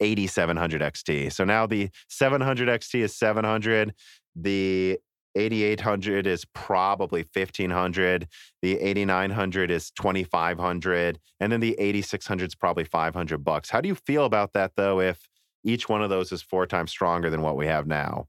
[0.00, 1.32] 8700 XT?
[1.32, 3.94] So now the 700 XT is 700.
[4.36, 4.98] The
[5.34, 8.28] 8800 is probably 1500
[8.62, 13.94] the 8900 is 2500 and then the 8600 is probably 500 bucks how do you
[13.94, 15.28] feel about that though if
[15.64, 18.26] each one of those is four times stronger than what we have now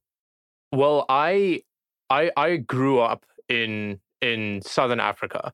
[0.71, 1.61] well i
[2.10, 5.53] i i grew up in in southern africa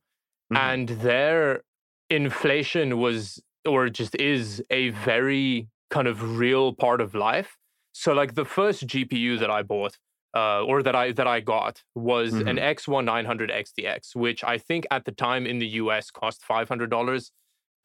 [0.54, 0.58] mm-hmm.
[0.58, 1.62] and their
[2.10, 7.58] inflation was or just is a very kind of real part of life
[7.94, 9.98] so like the first gpu that i bought
[10.36, 12.50] uh, or that I that I got was mm-hmm.
[12.50, 16.68] an X1 900 XTX, which I think at the time in the US cost five
[16.68, 17.32] hundred dollars,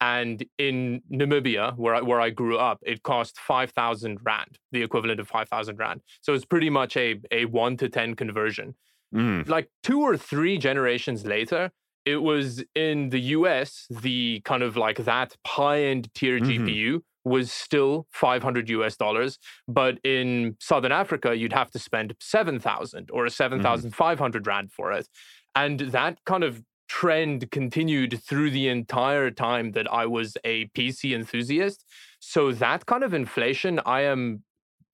[0.01, 4.81] and in Namibia, where I, where I grew up, it cost five thousand rand, the
[4.81, 6.01] equivalent of five thousand rand.
[6.21, 8.75] So it's pretty much a a one to ten conversion.
[9.15, 9.47] Mm.
[9.47, 11.71] Like two or three generations later,
[12.05, 16.65] it was in the US, the kind of like that high end tier mm-hmm.
[16.65, 19.37] GPU was still 500 US dollars,
[19.67, 24.49] but in Southern Africa, you'd have to spend 7,000 or 7,500 mm-hmm.
[24.49, 25.07] rand for it.
[25.53, 31.15] And that kind of trend continued through the entire time that I was a PC
[31.15, 31.85] enthusiast.
[32.19, 34.43] So that kind of inflation, I am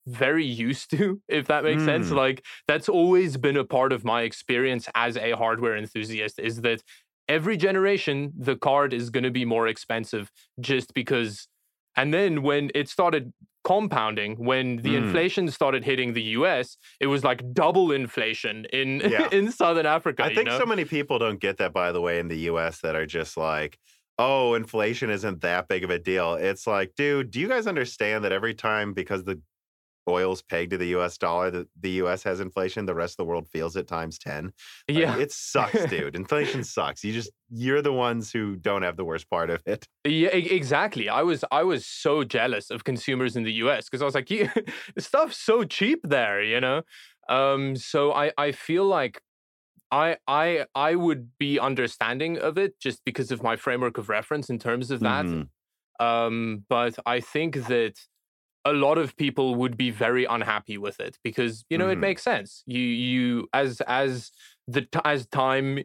[0.05, 1.85] very used to, if that makes mm.
[1.85, 2.11] sense.
[2.11, 6.83] Like that's always been a part of my experience as a hardware enthusiast is that
[7.27, 11.47] every generation, the card is going to be more expensive just because
[11.95, 13.33] and then when it started
[13.67, 15.03] compounding, when the mm.
[15.03, 19.27] inflation started hitting the US, it was like double inflation in yeah.
[19.31, 20.23] in Southern Africa.
[20.23, 20.57] I think know?
[20.57, 23.35] so many people don't get that, by the way, in the US that are just
[23.35, 23.77] like,
[24.17, 26.35] oh, inflation isn't that big of a deal.
[26.35, 29.41] It's like, dude, do you guys understand that every time because the
[30.07, 33.25] oil's pegged to the US dollar, the, the US has inflation, the rest of the
[33.25, 34.45] world feels it times 10.
[34.45, 34.53] Like,
[34.97, 35.17] yeah.
[35.17, 36.15] It sucks, dude.
[36.15, 37.03] inflation sucks.
[37.03, 39.87] You just you're the ones who don't have the worst part of it.
[40.03, 41.09] Yeah, exactly.
[41.09, 44.29] I was I was so jealous of consumers in the US because I was like,
[44.29, 44.53] yeah,
[44.97, 46.81] stuff's so cheap there, you know?
[47.29, 49.21] Um, so I, I feel like
[49.91, 54.49] I I I would be understanding of it just because of my framework of reference
[54.49, 55.25] in terms of that.
[55.25, 56.05] Mm-hmm.
[56.05, 57.95] Um, but I think that
[58.67, 61.93] a lot of people would be very unhappy with it because you know mm-hmm.
[61.93, 62.63] it makes sense.
[62.65, 64.31] You you as as
[64.67, 65.83] the as time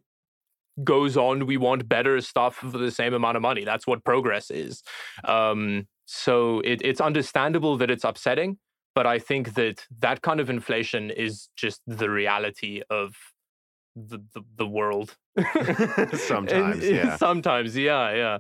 [0.82, 3.64] goes on, we want better stuff for the same amount of money.
[3.64, 4.82] That's what progress is.
[5.24, 8.58] Um, so it, it's understandable that it's upsetting,
[8.94, 13.14] but I think that that kind of inflation is just the reality of
[13.94, 15.16] the the, the world.
[16.14, 17.16] sometimes, and, yeah.
[17.16, 18.38] Sometimes, yeah, yeah.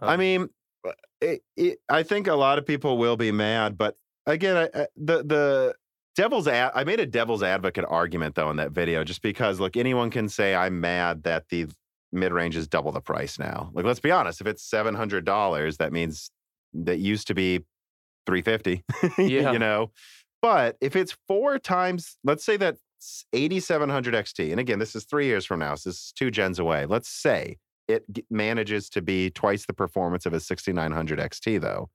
[0.00, 0.48] Um, I mean,
[0.88, 3.96] Uh, it, it, I think a lot of people will be mad, but
[4.26, 5.74] again, I, I, the the
[6.16, 9.76] devil's ad, I made a devil's advocate argument though in that video, just because look,
[9.76, 11.66] anyone can say I'm mad that the
[12.12, 13.70] mid range is double the price now.
[13.72, 16.30] Like, let's be honest, if it's seven hundred dollars, that means
[16.72, 17.64] that used to be
[18.26, 18.84] three fifty.
[19.18, 19.52] Yeah.
[19.52, 19.90] you know,
[20.40, 22.76] but if it's four times, let's say that
[23.32, 26.58] 8700 XT, and again, this is three years from now, so this is two gens
[26.58, 26.86] away.
[26.86, 27.58] Let's say
[27.88, 31.90] it manages to be twice the performance of a 6900 XT, though.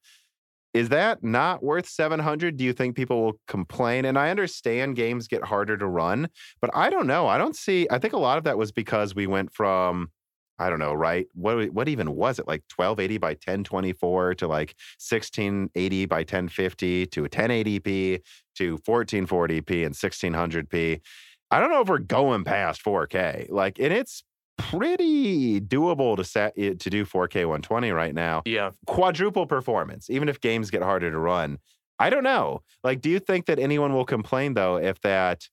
[0.73, 2.57] Is that not worth 700?
[2.57, 4.05] Do you think people will complain?
[4.05, 6.29] And I understand games get harder to run,
[6.61, 7.27] but I don't know.
[7.27, 7.87] I don't see.
[7.91, 10.09] I think a lot of that was because we went from
[10.59, 11.27] I don't know, right?
[11.33, 12.47] What what even was it?
[12.47, 18.21] Like 1280 by 1024 to like 1680 by 1050 to 1080p
[18.57, 21.01] to 1440p and 1600p.
[21.53, 23.47] I don't know if we're going past 4K.
[23.49, 24.23] Like, and it's
[24.57, 28.43] pretty doable to set it to do 4K 120 right now.
[28.45, 28.71] Yeah.
[28.85, 31.57] Quadruple performance, even if games get harder to run.
[31.99, 32.61] I don't know.
[32.83, 35.47] Like, do you think that anyone will complain though if that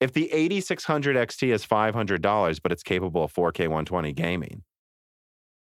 [0.00, 4.62] if the 8600 XT is $500 but it's capable of 4K 120 gaming?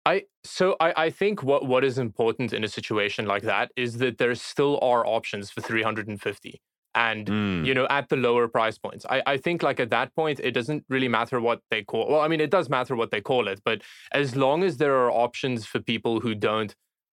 [0.06, 4.00] I so I, I think what what is important in a situation like that is
[4.00, 6.62] that there still are options for 350
[6.96, 7.66] and mm.
[7.66, 10.52] you know at the lower price points I, I think like at that point it
[10.52, 13.48] doesn't really matter what they call well i mean it does matter what they call
[13.48, 13.82] it but
[14.12, 16.76] as long as there are options for people who don't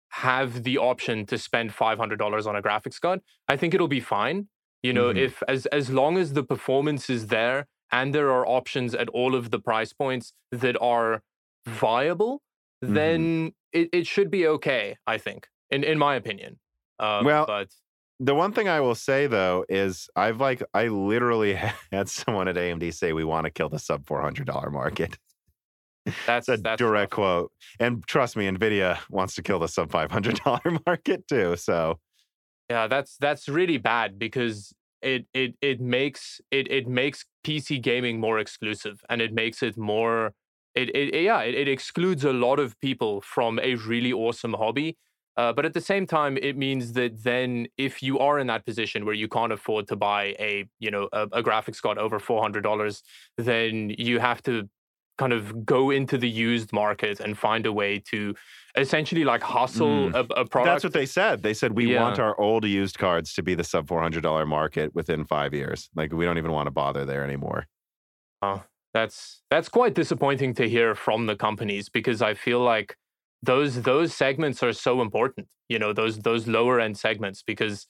[0.10, 4.48] have the option to spend $500 on a graphics card i think it'll be fine
[4.84, 5.20] you know mm-hmm.
[5.20, 9.36] if as as long as the performance is there and there are options at all
[9.36, 11.22] of the price points that are
[11.66, 12.42] viable
[12.84, 12.94] mm-hmm.
[12.94, 16.60] then it, it should be okay i think in in my opinion
[17.00, 17.70] um, well but
[18.22, 21.56] the one thing I will say though is I've like I literally
[21.92, 25.18] had someone at AMD say we want to kill the sub four hundred dollar market.
[26.28, 27.52] That's a that's direct quote.
[27.80, 31.56] And trust me, Nvidia wants to kill the sub five hundred dollar market too.
[31.56, 32.00] So
[32.70, 38.20] yeah, that's that's really bad because it it it makes it it makes PC gaming
[38.20, 40.34] more exclusive and it makes it more
[40.76, 44.96] it, it yeah it, it excludes a lot of people from a really awesome hobby
[45.42, 48.64] uh, but at the same time it means that then if you are in that
[48.64, 52.20] position where you can't afford to buy a you know a, a graphics card over
[52.20, 53.02] $400
[53.38, 54.70] then you have to
[55.18, 58.36] kind of go into the used market and find a way to
[58.78, 60.14] essentially like hustle mm.
[60.16, 60.74] a, a, product.
[60.74, 61.44] That's what they said.
[61.44, 62.02] They said we yeah.
[62.02, 65.54] want our old used cards to be the sub four hundred dollar market within five
[65.54, 65.90] years.
[65.96, 67.68] Like we don't even want to bother there anymore.
[68.42, 68.64] Oh,
[68.94, 72.96] that's that's quite disappointing to hear from the companies because I feel like
[73.44, 75.48] those those segments are so important.
[75.70, 77.88] You know, those those lower end segments because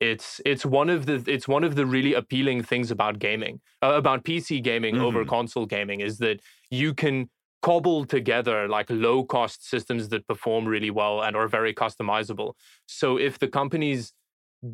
[0.00, 3.94] it's it's one of the it's one of the really appealing things about gaming uh,
[3.94, 5.04] about PC gaming mm-hmm.
[5.04, 6.40] over console gaming is that
[6.70, 7.30] you can
[7.62, 12.52] cobble together like low cost systems that perform really well and are very customizable.
[12.86, 14.12] So if the companies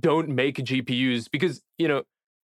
[0.00, 2.02] don't make GPUs because you know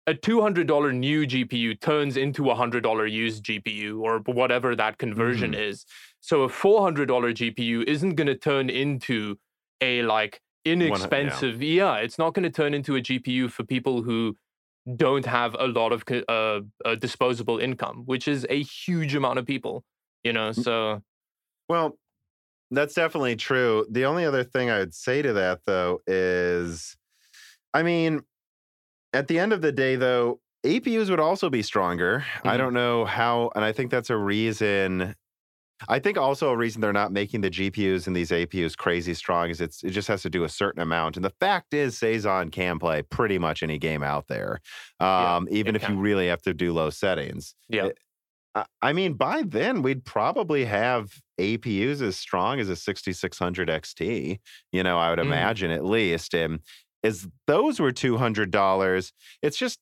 [0.07, 5.63] a $200 new GPU turns into a $100 used GPU or whatever that conversion mm-hmm.
[5.63, 5.87] is.
[6.21, 9.37] So a $400 GPU isn't going to turn into
[9.81, 11.63] a like inexpensive.
[11.63, 11.97] yeah.
[11.97, 12.03] yeah.
[12.03, 14.37] it's not going to turn into a GPU for people who
[14.97, 19.47] don't have a lot of uh, uh, disposable income, which is a huge amount of
[19.47, 19.85] people.
[20.23, 21.03] You know, so.
[21.69, 21.99] Well,
[22.71, 23.87] that's definitely true.
[23.91, 26.97] The only other thing I would say to that, though, is,
[27.73, 28.23] I mean,
[29.15, 32.25] at the end of the day, though, APUs would also be stronger.
[32.39, 32.49] Mm-hmm.
[32.49, 35.15] I don't know how, and I think that's a reason
[35.89, 39.51] I think also a reason they're not making the GPUs and these APUs crazy strong
[39.51, 41.17] is it's it just has to do a certain amount.
[41.17, 44.61] And the fact is, Cezanne can play pretty much any game out there,
[45.01, 45.95] um, yeah, even if can.
[45.95, 47.55] you really have to do low settings.
[47.69, 47.91] Yeah.
[48.81, 51.11] I mean, by then we'd probably have
[51.41, 54.39] APUs as strong as a 6600 XT.
[54.71, 55.25] You know, I would mm.
[55.25, 56.35] imagine at least.
[56.35, 56.61] And
[57.05, 59.13] as those were $200,
[59.43, 59.79] it's just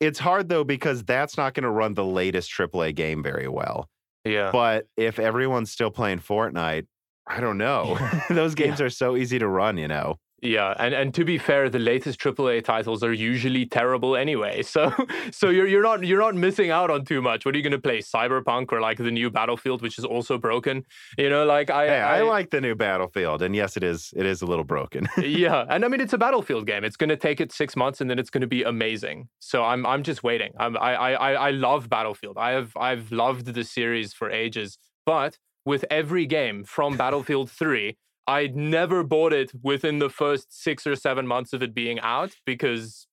[0.00, 3.88] it's hard though because that's not going to run the latest AAA game very well.
[4.24, 4.50] Yeah.
[4.52, 6.86] But if everyone's still playing Fortnite,
[7.26, 7.98] I don't know.
[8.30, 8.86] Those games yeah.
[8.86, 10.18] are so easy to run, you know.
[10.40, 14.62] Yeah, and and to be fair, the latest AAA titles are usually terrible anyway.
[14.68, 14.92] So
[15.30, 17.44] so you're you're not you're not missing out on too much.
[17.44, 17.98] What are you going to play?
[17.98, 20.84] Cyberpunk or like the new Battlefield, which is also broken?
[21.16, 24.12] You know, like I hey, I, I like the new Battlefield, and yes, it is
[24.14, 25.08] it is a little broken.
[25.18, 26.84] yeah, and I mean it's a Battlefield game.
[26.84, 29.28] It's going to take it six months, and then it's going to be amazing.
[29.38, 30.52] So I'm I'm just waiting.
[30.58, 32.36] I'm, I I I love Battlefield.
[32.38, 37.96] I have I've loved the series for ages, but with every game from Battlefield 3
[38.28, 42.34] I never bought it within the first six or seven months of it being out
[42.44, 43.06] because.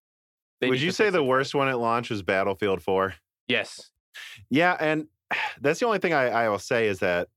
[0.62, 3.16] Would you say the worst one at launch was Battlefield 4?
[3.48, 3.92] Yes.
[4.50, 5.08] Yeah, and
[5.62, 7.30] that's the only thing I, I will say is that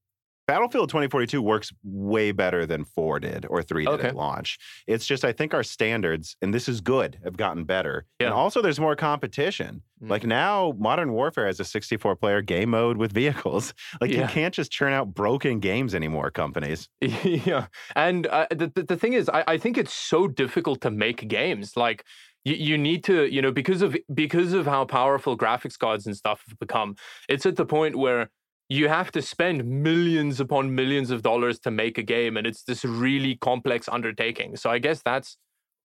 [0.49, 4.07] Battlefield 2042 works way better than 4 did or 3 did okay.
[4.07, 4.57] at launch.
[4.87, 8.07] It's just, I think our standards, and this is good, have gotten better.
[8.19, 8.27] Yeah.
[8.27, 9.83] And also, there's more competition.
[10.03, 10.09] Mm.
[10.09, 13.75] Like now, Modern Warfare has a 64 player game mode with vehicles.
[14.01, 14.21] Like yeah.
[14.21, 16.87] you can't just churn out broken games anymore, companies.
[17.01, 17.67] yeah.
[17.95, 21.75] And uh, the, the thing is, I, I think it's so difficult to make games.
[21.75, 22.05] Like,
[22.45, 26.15] you, you need to you know because of because of how powerful graphics cards and
[26.15, 26.95] stuff have become
[27.27, 28.29] it's at the point where
[28.69, 32.63] you have to spend millions upon millions of dollars to make a game and it's
[32.63, 35.37] this really complex undertaking so i guess that's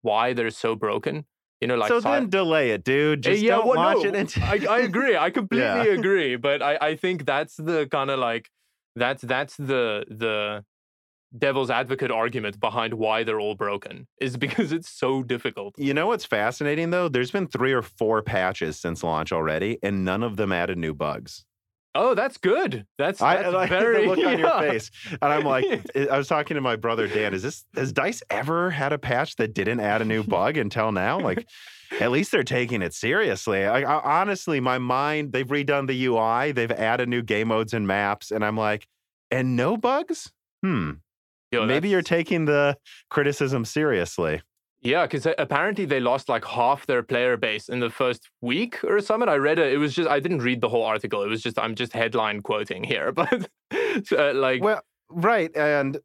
[0.02, 1.24] why they're so broken
[1.60, 4.08] you know like so then delay it dude eh, just yeah, don't well, launch no,
[4.10, 5.98] it into- I, I agree i completely yeah.
[5.98, 8.50] agree but I, I think that's the kind of like
[8.96, 10.64] that's that's the the
[11.36, 15.74] devil's advocate argument behind why they're all broken is because it's so difficult.
[15.76, 17.08] You know what's fascinating though?
[17.08, 20.94] There's been three or four patches since launch already, and none of them added new
[20.94, 21.44] bugs.
[21.96, 22.86] Oh, that's good.
[22.98, 24.28] That's, that's I, like very look yeah.
[24.28, 25.64] on your face, and I'm like,
[26.10, 27.34] I was talking to my brother Dan.
[27.34, 30.90] Is this has Dice ever had a patch that didn't add a new bug until
[30.90, 31.20] now?
[31.20, 31.46] Like,
[32.00, 33.64] at least they're taking it seriously.
[33.64, 37.86] I, I, honestly, my mind, they've redone the UI, they've added new game modes and
[37.86, 38.88] maps, and I'm like,
[39.30, 40.32] and no bugs.
[40.62, 40.92] Hmm.
[41.52, 42.76] Yo, Maybe you're taking the
[43.10, 44.42] criticism seriously.
[44.84, 49.00] Yeah, because apparently they lost like half their player base in the first week or
[49.00, 49.30] something.
[49.30, 49.72] I read it.
[49.72, 51.22] It was just I didn't read the whole article.
[51.22, 53.48] It was just I'm just headline quoting here, but
[54.12, 55.98] uh, like well, right, and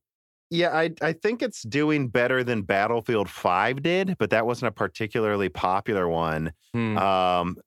[0.49, 4.71] yeah, I I think it's doing better than Battlefield Five did, but that wasn't a
[4.71, 6.53] particularly popular one.
[6.73, 6.97] Hmm.
[6.97, 7.57] Um,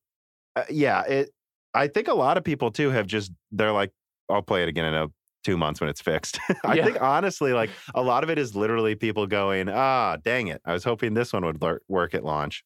[0.56, 1.30] uh, yeah, it.
[1.74, 3.93] I think a lot of people too have just they're like,
[4.30, 5.09] I'll play it again in a
[5.43, 6.39] two months when it's fixed.
[6.64, 6.85] I yeah.
[6.85, 10.60] think honestly, like a lot of it is literally people going, ah, dang it.
[10.64, 12.64] I was hoping this one would work at launch.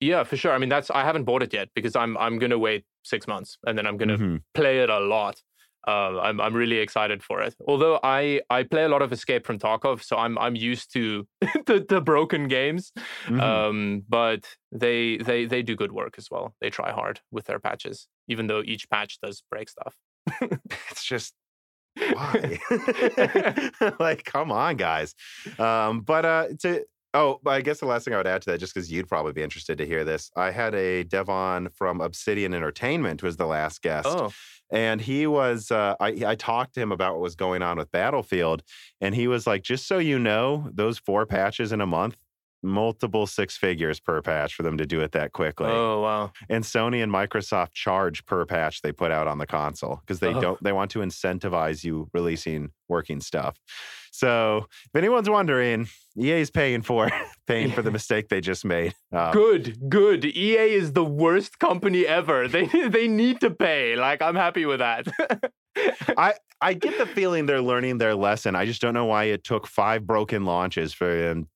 [0.00, 0.52] Yeah, for sure.
[0.52, 3.58] I mean, that's I haven't bought it yet because I'm I'm gonna wait six months
[3.66, 4.36] and then I'm gonna mm-hmm.
[4.54, 5.40] play it a lot.
[5.88, 7.54] uh, I'm I'm really excited for it.
[7.66, 11.26] Although I I play a lot of Escape from Tarkov, so I'm I'm used to
[11.40, 12.92] the, the broken games.
[13.26, 13.40] Mm-hmm.
[13.40, 16.54] Um, but they they they do good work as well.
[16.60, 19.94] They try hard with their patches, even though each patch does break stuff.
[20.90, 21.34] it's just
[22.12, 22.58] why?
[23.98, 25.14] like, come on, guys.
[25.58, 26.84] Um, but uh, to
[27.16, 29.32] oh, I guess the last thing I would add to that, just because you'd probably
[29.32, 33.82] be interested to hear this, I had a Devon from Obsidian Entertainment was the last
[33.82, 34.08] guest.
[34.08, 34.32] Oh.
[34.70, 37.90] And he was, uh, I, I talked to him about what was going on with
[37.92, 38.62] Battlefield,
[39.00, 42.16] and he was like, just so you know, those four patches in a month,
[42.66, 45.70] multiple six figures per patch for them to do it that quickly.
[45.70, 46.32] Oh wow!
[46.48, 50.34] And Sony and Microsoft charge per patch they put out on the console because they
[50.34, 50.40] oh.
[50.40, 53.56] don't they want to incentivize you releasing working stuff.
[54.16, 55.88] So if anyone's wondering,
[56.18, 57.10] EA is paying for
[57.46, 58.94] paying for the mistake they just made.
[59.12, 60.24] Um, good, good.
[60.24, 62.48] EA is the worst company ever.
[62.48, 63.96] They they need to pay.
[63.96, 65.06] Like I'm happy with that.
[66.16, 68.56] I I get the feeling they're learning their lesson.
[68.56, 71.48] I just don't know why it took five broken launches for them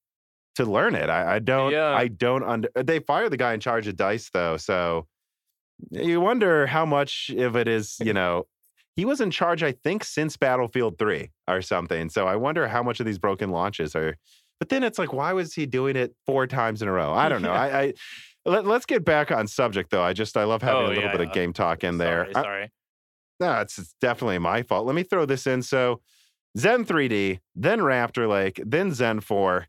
[0.57, 1.09] to learn it.
[1.09, 1.73] I, I don't.
[1.73, 1.95] Yeah.
[1.95, 2.43] I don't.
[2.43, 5.07] Under, they fired the guy in charge of Dice though, so
[5.91, 7.97] you wonder how much of it is.
[8.01, 8.47] You know,
[8.97, 12.09] he was in charge, I think, since Battlefield Three or something.
[12.11, 14.17] So I wonder how much of these broken launches are.
[14.59, 17.13] But then it's like, why was he doing it four times in a row?
[17.15, 17.53] I don't know.
[17.53, 17.93] I, I
[18.45, 20.03] let, us get back on subject though.
[20.03, 22.25] I just I love having oh, a little yeah, bit of game talk in sorry,
[22.25, 22.33] there.
[22.33, 22.63] Sorry.
[22.65, 22.69] I,
[23.41, 24.87] no, it's, it's definitely my fault.
[24.87, 25.63] Let me throw this in.
[25.63, 26.03] So
[26.59, 29.67] Zen 3D, then Raptor Lake, then Zen 4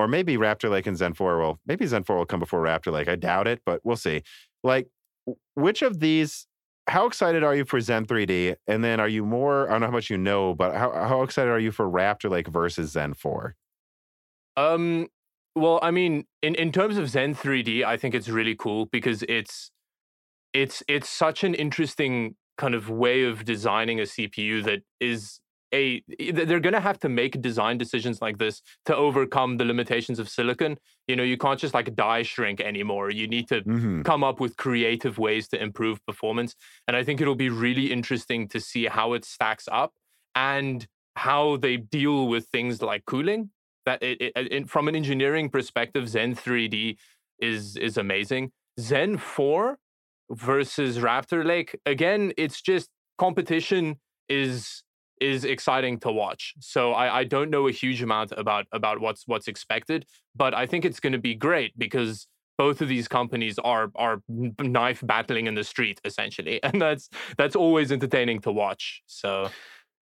[0.00, 2.92] or maybe Raptor Lake and Zen 4 will, maybe Zen 4 will come before Raptor
[2.92, 3.08] Lake.
[3.08, 4.22] I doubt it, but we'll see.
[4.64, 4.88] Like,
[5.54, 6.46] which of these,
[6.88, 8.56] how excited are you for Zen 3D?
[8.66, 11.22] And then are you more, I don't know how much you know, but how, how
[11.22, 13.54] excited are you for Raptor Lake versus Zen 4?
[14.56, 15.08] Um,
[15.54, 19.22] well, I mean, in, in terms of Zen 3D, I think it's really cool because
[19.28, 19.70] it's
[20.52, 25.40] it's it's such an interesting kind of way of designing a CPU that is
[25.72, 26.02] a
[26.32, 30.28] they're going to have to make design decisions like this to overcome the limitations of
[30.28, 30.78] silicon.
[31.06, 33.10] You know you can't just like die shrink anymore.
[33.10, 34.02] You need to mm-hmm.
[34.02, 36.54] come up with creative ways to improve performance.
[36.86, 39.92] And i think it'll be really interesting to see how it stacks up
[40.34, 40.86] and
[41.16, 43.50] how they deal with things like cooling.
[43.86, 46.96] That it, it, it from an engineering perspective zen 3d
[47.38, 48.52] is is amazing.
[48.78, 49.78] Zen 4
[50.30, 52.88] versus raptor lake again it's just
[53.18, 53.98] competition
[54.28, 54.84] is
[55.20, 56.54] is exciting to watch.
[56.60, 60.66] So I, I don't know a huge amount about about what's what's expected, but I
[60.66, 62.26] think it's going to be great because
[62.58, 67.56] both of these companies are are knife battling in the street essentially, and that's that's
[67.56, 69.02] always entertaining to watch.
[69.06, 69.50] So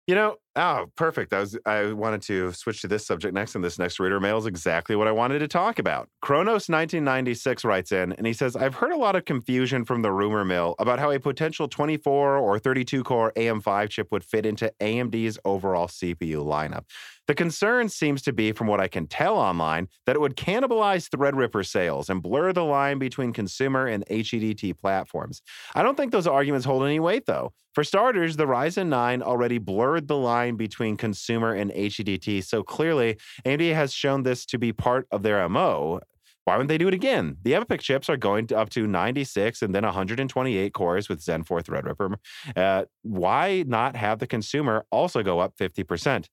[0.08, 1.32] you know, oh, perfect.
[1.32, 4.38] I was I wanted to switch to this subject next, and this next reader mail
[4.38, 6.10] is exactly what I wanted to talk about.
[6.22, 10.12] Kronos 1996 writes in, and he says, I've heard a lot of confusion from the
[10.12, 14.74] rumor mill about how a potential 24 or 32 core AM5 chip would fit into
[14.82, 16.86] AMD's overall CPU lineup.
[17.32, 21.08] The concern seems to be, from what I can tell online, that it would cannibalize
[21.08, 25.42] Threadripper sales and blur the line between consumer and HEDT platforms.
[25.74, 27.54] I don't think those arguments hold any weight, though.
[27.74, 33.18] For starters, the Ryzen 9 already blurred the line between consumer and HEDT, so clearly
[33.46, 36.02] AMD has shown this to be part of their MO.
[36.44, 37.38] Why wouldn't they do it again?
[37.44, 41.44] The EPYC chips are going to up to 96 and then 128 cores with Zen
[41.44, 42.16] 4 Threadripper.
[42.56, 46.26] Uh, why not have the consumer also go up 50%?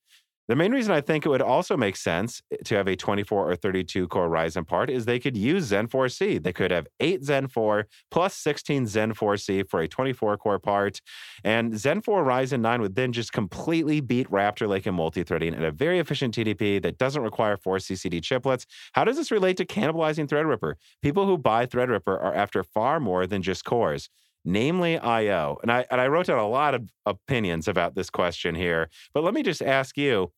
[0.49, 3.51] The main reason I think it would also make sense eh, to have a 24
[3.51, 6.43] or 32 core Ryzen part is they could use Zen 4C.
[6.43, 11.01] They could have 8 Zen 4 plus 16 Zen 4C for a 24 core part.
[11.45, 15.63] And Zen 4 Ryzen 9 would then just completely beat Raptor Lake in multi-threading at
[15.63, 18.65] a very efficient TDP that doesn't require 4 CCD chiplets.
[18.95, 20.75] How does this relate to cannibalizing Threadripper?
[21.03, 24.09] People who buy Threadripper are after far more than just cores
[24.45, 25.59] namely IO.
[25.63, 29.23] And I and I wrote down a lot of opinions about this question here, but
[29.23, 30.33] let me just ask you,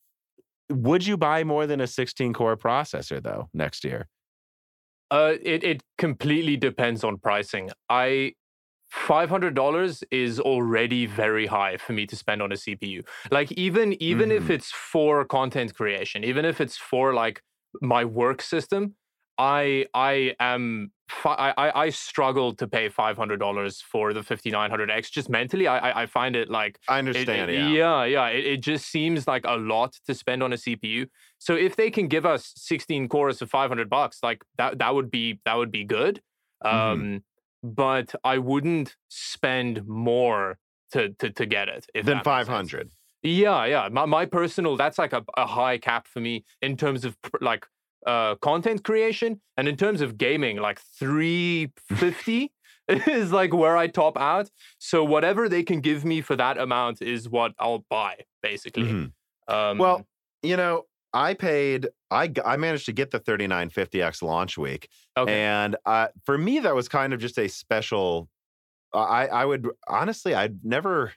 [0.71, 4.09] would you buy more than a 16 core processor though next year?
[5.11, 7.71] Uh, it it completely depends on pricing.
[7.89, 8.35] I
[8.93, 13.07] $500 is already very high for me to spend on a CPU.
[13.31, 14.45] Like even even mm-hmm.
[14.45, 17.43] if it's for content creation, even if it's for like
[17.81, 18.97] my work system,
[19.41, 20.93] I I am
[21.25, 25.09] I I struggle to pay five hundred dollars for the fifty nine hundred X.
[25.09, 27.51] Just mentally, I I find it like I understand.
[27.51, 28.27] It, yeah, yeah, yeah.
[28.27, 31.09] It, it just seems like a lot to spend on a CPU.
[31.39, 34.95] So if they can give us sixteen cores for five hundred bucks, like that that
[34.95, 36.21] would be that would be good.
[36.63, 36.93] Mm-hmm.
[36.93, 37.25] Um,
[37.63, 40.59] but I wouldn't spend more
[40.93, 41.87] to to to get it.
[41.95, 42.91] than five hundred.
[43.23, 43.89] Yeah, yeah.
[43.91, 47.67] My my personal that's like a, a high cap for me in terms of like
[48.07, 52.53] uh, content creation, and in terms of gaming, like 350
[52.89, 54.51] is like where I top out.
[54.79, 58.85] So whatever they can give me for that amount is what I'll buy, basically.
[58.85, 59.13] Mhm.
[59.49, 60.07] Um, Well,
[60.43, 61.89] you know, I paid.
[62.11, 65.43] I I managed to get the 3950X launch week, okay.
[65.43, 68.29] and uh, for me that was kind of just a special.
[68.93, 71.13] I I would honestly I'd never.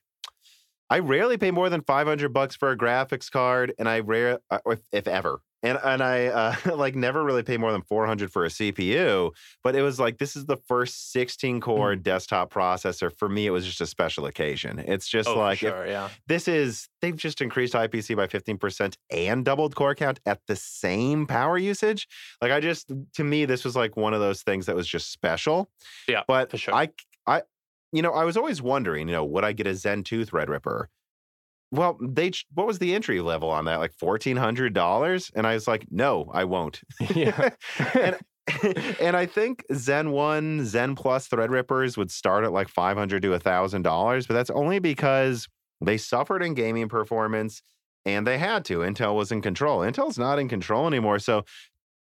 [0.90, 4.60] I rarely pay more than 500 bucks for a graphics card, and I rare uh,
[4.68, 5.42] if, if ever.
[5.64, 9.32] And and I uh, like never really pay more than 400 for a CPU.
[9.64, 13.12] But it was like this is the first 16 core desktop processor.
[13.18, 14.80] For me, it was just a special occasion.
[14.80, 16.10] It's just oh, like sure, yeah.
[16.28, 21.26] this is they've just increased IPC by 15% and doubled core count at the same
[21.26, 22.08] power usage.
[22.42, 25.12] Like I just to me this was like one of those things that was just
[25.12, 25.70] special.
[26.08, 26.76] Yeah, But for sure.
[26.76, 26.90] I
[27.26, 27.44] I
[27.94, 30.88] you know, I was always wondering, you know, would I get a Zen 2 Threadripper?
[31.74, 33.80] Well, they what was the entry level on that?
[33.80, 36.82] Like $1400 and I was like, "No, I won't."
[37.16, 37.50] yeah.
[37.96, 38.18] and
[39.00, 44.28] and I think Zen 1, Zen Plus Threadrippers would start at like 500 to $1,000,
[44.28, 45.48] but that's only because
[45.82, 47.64] they suffered in gaming performance
[48.06, 48.80] and they had to.
[48.80, 49.80] Intel was in control.
[49.80, 51.20] Intel's not in control anymore.
[51.20, 51.46] So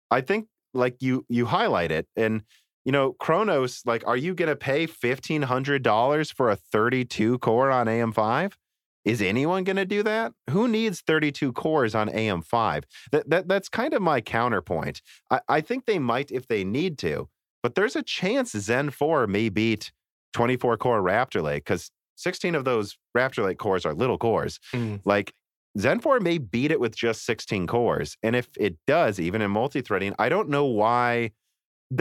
[0.10, 2.43] I think like you you highlight it and
[2.84, 7.85] you know, Chronos, like, are you going to pay $1,500 for a 32 core on
[7.85, 8.53] AM5?
[9.03, 10.33] Is anyone going to do that?
[10.49, 12.83] Who needs 32 cores on AM5?
[13.11, 15.01] That, that that's kind of my counterpoint.
[15.29, 17.27] I, I think they might if they need to,
[17.63, 19.91] but there's a chance Zen 4 may beat
[20.33, 24.59] 24 core Raptor Lake because 16 of those Raptor Lake cores are little cores.
[24.73, 25.01] Mm.
[25.03, 25.33] Like
[25.79, 28.17] Zen 4 may beat it with just 16 cores.
[28.23, 31.31] And if it does, even in multi-threading, I don't know why.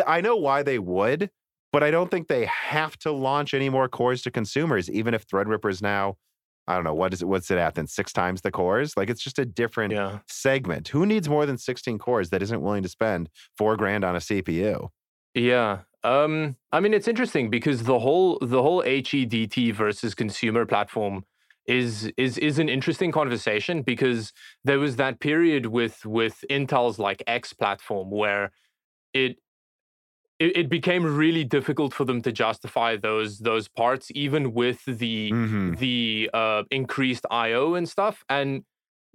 [0.07, 1.31] I know why they would,
[1.73, 5.27] but I don't think they have to launch any more cores to consumers, even if
[5.27, 6.17] Threadripper's now,
[6.69, 7.87] I don't know, what is it, what's it at then?
[7.87, 8.97] Six times the cores?
[8.97, 10.21] Like it's just a different Yeah.
[10.29, 10.89] segment.
[10.89, 14.21] Who needs more than 16 cores that isn't willing to spend four grand on a
[14.21, 14.89] CPU?
[15.35, 15.81] Yeah.
[16.03, 21.25] Um, I mean, it's interesting because the whole the whole HEDT versus consumer platform
[21.67, 24.33] is is is an interesting conversation because
[24.65, 28.51] there was that period with with Intel's like X platform where
[29.15, 29.39] it
[30.41, 35.31] it, it became really difficult for them to justify those those parts even with the
[35.33, 35.79] Mhm.
[35.79, 38.25] the uh, increased IO and stuff.
[38.29, 38.65] And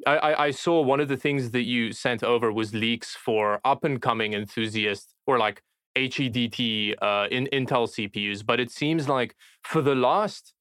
[0.06, 3.60] I, I, I saw one of the things that you sent over was leaks for
[3.72, 5.62] up and coming enthusiasts or like
[5.98, 8.46] HEDT uh, in Intel CPUs.
[8.46, 10.54] But it seems like for the last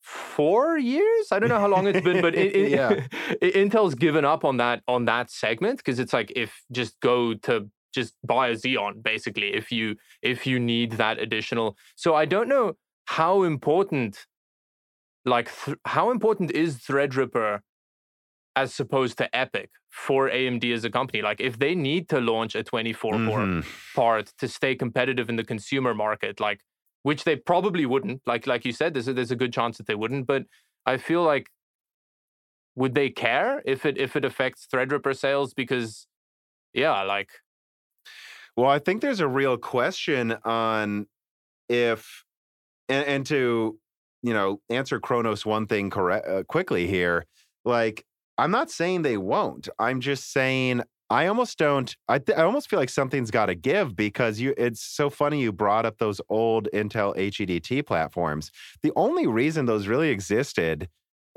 [0.00, 3.06] four years, I don't know how long it's been, but it, it- Yeah.
[3.42, 7.70] Intel's given up on that on that segment because it's like if just go to
[8.00, 9.86] just buy a Xeon basically if you
[10.32, 11.68] if you need that additional.
[12.02, 12.66] So I don't know
[13.18, 14.12] how important
[15.34, 17.60] like th- how important is Threadripper
[18.62, 19.68] as opposed to EPYC
[20.04, 21.20] for AMD as a company?
[21.30, 23.62] Like if they need to launch a 24 core Mhm.
[23.94, 26.60] part to stay competitive in the consumer market, like
[27.08, 28.20] which they probably wouldn't.
[28.32, 30.26] Like like you said, there's a, there's a good chance that they wouldn't.
[30.32, 30.42] But
[30.92, 31.46] I feel like
[32.80, 35.50] would they care if it if it affects Threadripper sales?
[35.62, 36.06] Because
[36.74, 37.30] yeah, like
[38.58, 41.06] Well, I think there's a real question on
[41.68, 42.24] if,
[42.88, 43.78] and, and to,
[44.24, 47.24] you know, answer Kronos one thing correct uh, quickly here.
[47.64, 48.04] Like,
[48.36, 49.68] I'm not saying they won't.
[49.78, 51.94] I'm just saying I almost don't.
[52.08, 54.54] I th- I almost feel like something's got to give because you.
[54.58, 58.50] It's so funny you brought up those old Intel HEDT platforms.
[58.82, 60.88] The only reason those really existed.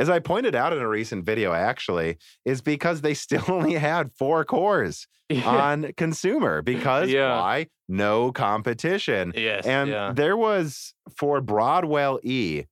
[0.02, 4.12] As I pointed out in a recent video, actually, is because they still only had
[4.18, 5.08] four cores
[5.46, 7.38] on consumer because Yeah.
[7.40, 7.68] why?
[7.88, 9.32] No competition.
[9.36, 10.12] yes, And yeah.
[10.12, 12.64] there was for Broadwell E,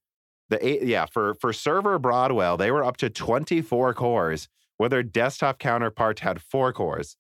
[0.49, 5.03] the eight, yeah, for for server Broadwell, they were up to 24 cores, where their
[5.03, 7.15] desktop counterpart had four cores.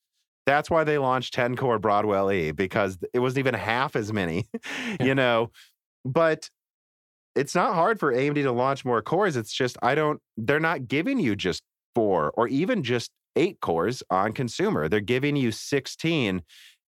[0.47, 4.45] That's why they launched 10 core Broadwell E, because it wasn't even half as many,
[4.99, 5.51] you know.
[6.03, 6.49] But
[7.39, 9.37] it's not hard for AMD to launch more cores.
[9.37, 11.63] It's just I don't, they're not giving you just
[11.95, 14.89] four or even just eight cores on consumer.
[14.89, 16.41] They're giving you 16.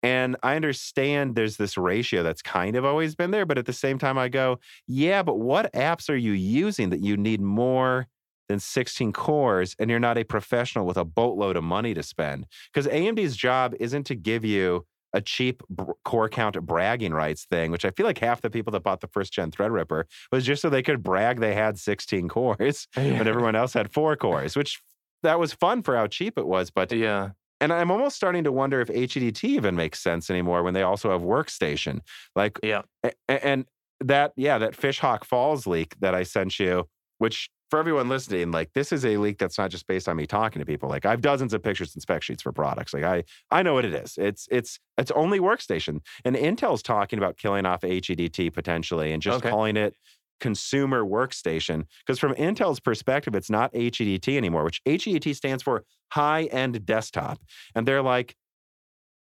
[0.03, 3.73] And I understand there's this ratio that's kind of always been there, but at the
[3.73, 8.07] same time, I go, yeah, but what apps are you using that you need more
[8.51, 12.45] than 16 cores and you're not a professional with a boatload of money to spend?
[12.71, 14.85] Because AMD's job isn't to give you
[15.15, 18.71] a cheap br- core count bragging rights thing, which I feel like half the people
[18.73, 22.29] that bought the first gen Threadripper was just so they could brag they had 16
[22.29, 24.83] cores when everyone else had four cores, which
[25.23, 26.71] that was fun for how cheap it was.
[26.71, 27.31] But yeah.
[27.61, 31.11] and I'm almost starting to wonder if HEDT even makes sense anymore when they also
[31.13, 32.01] have workstation.
[32.37, 32.83] Like, Yeah.
[33.29, 33.65] and
[34.01, 36.89] that, yeah, that Fishhawk Falls leak that I sent you,
[37.19, 40.29] which for everyone listening, like this is a leak that's not just based on me
[40.29, 40.89] talking to people.
[40.89, 42.95] Like I have dozens of pictures and spec sheets for products.
[42.95, 44.17] Like I I know what it is.
[44.17, 45.99] It's it's it's only workstation.
[46.25, 49.51] And Intel's talking about killing off HEDT potentially and just Okay.
[49.51, 49.97] calling it
[50.39, 51.87] consumer workstation.
[52.07, 57.41] Because from Intel's perspective, it's not HEDT anymore, which HEDT stands for high-end desktop.
[57.75, 58.37] And they're like,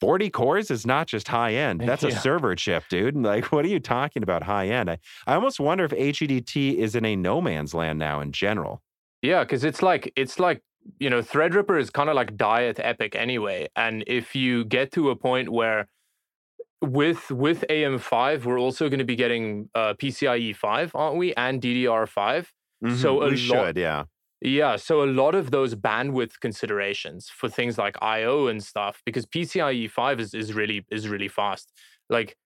[0.00, 1.80] 40 cores is not just high end.
[1.80, 3.16] That's a server chip, dude.
[3.26, 4.90] Like, what are you talking about high end?
[4.90, 8.82] I, I almost wonder if HEDT is in a no man's land now in general.
[9.22, 10.62] Yeah, because it's like it's like
[10.98, 15.10] you know Threadripper is kind of like Diet EPYC anyway, and if you get to
[15.10, 15.88] a point where
[16.82, 21.60] with with AM5 we're also going to be getting uh, PCIe 5, aren't we, and
[21.60, 22.46] DDR5.
[22.96, 24.04] So a we lot- should, yeah.
[24.40, 29.24] Yeah, so a lot of those bandwidth considerations for things like I/O and stuff, because
[29.24, 31.72] PCIe 5 is, is really is really fast.
[32.10, 32.36] Like,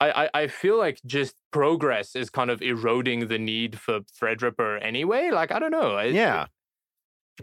[0.00, 4.78] I, I I feel like just progress is kind of eroding the need for Threadripper
[4.82, 5.30] anyway.
[5.30, 5.98] Like, I don't know.
[6.00, 6.46] Yeah.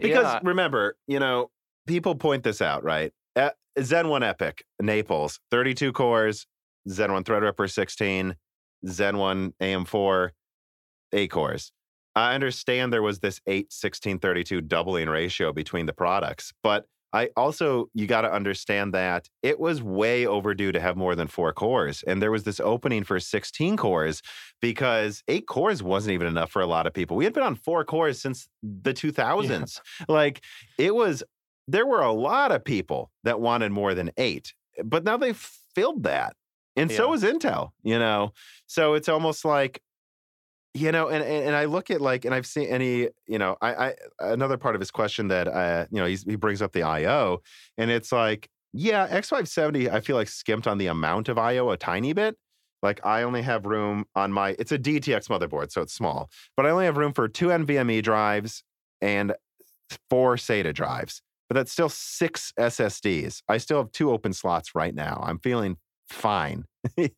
[0.00, 0.40] Because yeah.
[0.42, 1.50] remember, you know,
[1.86, 3.12] people point this out, right?
[3.80, 6.46] Zen 1 EPYC, Naples, 32 cores,
[6.88, 8.34] Zen 1 Threadripper 16,
[8.86, 10.30] Zen 1 AM4,
[11.12, 11.72] 8 cores.
[12.16, 17.30] I understand there was this 8 16 32 doubling ratio between the products, but I
[17.36, 21.52] also you got to understand that it was way overdue to have more than 4
[21.52, 24.22] cores and there was this opening for 16 cores
[24.60, 27.16] because 8 cores wasn't even enough for a lot of people.
[27.16, 29.80] We had been on 4 cores since the 2000s.
[30.08, 30.42] Like
[30.78, 31.22] it was
[31.66, 34.52] there were a lot of people that wanted more than 8,
[34.84, 35.36] but now they've
[35.74, 36.34] filled that.
[36.76, 37.14] And so Yeah.
[37.14, 38.32] is Intel, you know.
[38.66, 39.82] So it's almost like
[40.74, 43.72] you know, and, and I look at like, and I've seen any, you know, I,
[43.72, 47.42] I another part of his question that uh, you know, he brings up the I/O,
[47.76, 51.76] and it's like, yeah, X570, I feel like skimped on the amount of I/O a
[51.76, 52.36] tiny bit.
[52.82, 56.66] Like I only have room on my, it's a DTX motherboard, so it's small, but
[56.66, 58.62] I only have room for two NVMe drives
[59.00, 59.34] and
[60.08, 61.22] four SATA drives.
[61.48, 63.42] But that's still six SSDs.
[63.48, 65.20] I still have two open slots right now.
[65.26, 65.78] I'm feeling
[66.08, 66.64] fine.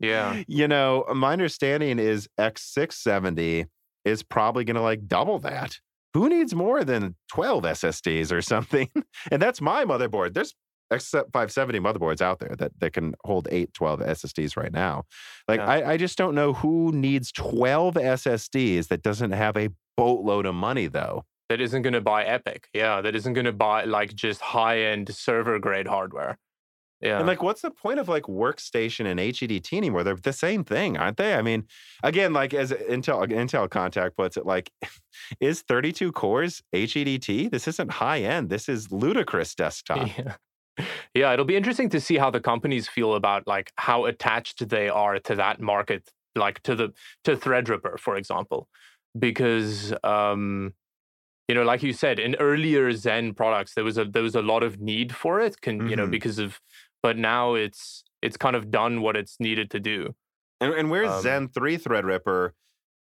[0.00, 3.66] Yeah, you know, my understanding is X670
[4.04, 5.78] is probably going to like double that.
[6.14, 8.88] Who needs more than 12 SSDs or something?
[9.30, 10.34] and that's my motherboard.
[10.34, 10.54] There's
[10.92, 15.04] X570 motherboards out there that, that can hold 8, 12 SSDs right now.
[15.48, 15.66] Like, Yeah.
[15.70, 20.54] I, I just don't know who needs 12 SSDs that doesn't have a boatload of
[20.54, 21.24] money, though.
[21.48, 22.64] that isn't going to buy EPYC.
[22.74, 26.38] Yeah, that isn't going to buy like just high end server grade hardware.
[27.02, 30.04] Yeah, And like, what's the point of like workstation and HEDT anymore?
[30.04, 31.34] They're the same thing, aren't they?
[31.34, 31.66] I mean,
[32.04, 34.70] again, like as Intel Intel Contact puts it, like,
[35.40, 37.50] is 32 cores HEDT?
[37.50, 38.50] This isn't high end.
[38.50, 40.08] This is ludicrous desktop.
[40.16, 40.36] Yeah.
[41.14, 44.88] Yeah, it'll be interesting to see how the companies feel about like how attached they
[44.88, 46.92] are to that market, like to the
[47.24, 48.68] to Threadripper, for example,
[49.18, 50.72] because um,
[51.48, 54.42] you know, like you said, in earlier Zen products, there was a there was a
[54.42, 56.10] lot of need for it, can you know, Mhm.
[56.10, 56.60] because of,
[57.02, 60.14] but now it's it's kind of done what it's needed to do.
[60.60, 62.52] And, and where's Um, Zen 3 Threadripper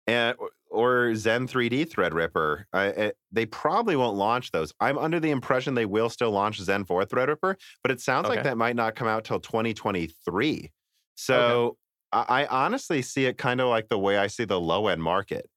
[0.08, 0.38] and,
[0.72, 2.64] or Zen 3D Threadripper?
[2.72, 4.74] I, I, they probably won't launch those.
[4.80, 8.44] I'm under the impression they will still launch Zen 4 Threadripper, but it sounds like
[8.44, 10.72] that might not come out till 2023.
[11.16, 11.78] So
[12.14, 15.04] I, I honestly see it kind of like the way I see the low end
[15.04, 15.50] market.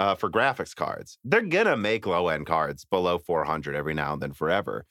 [0.00, 4.22] Uh, for graphics cards, they're gonna make low end cards below 400 every now and
[4.22, 4.86] then forever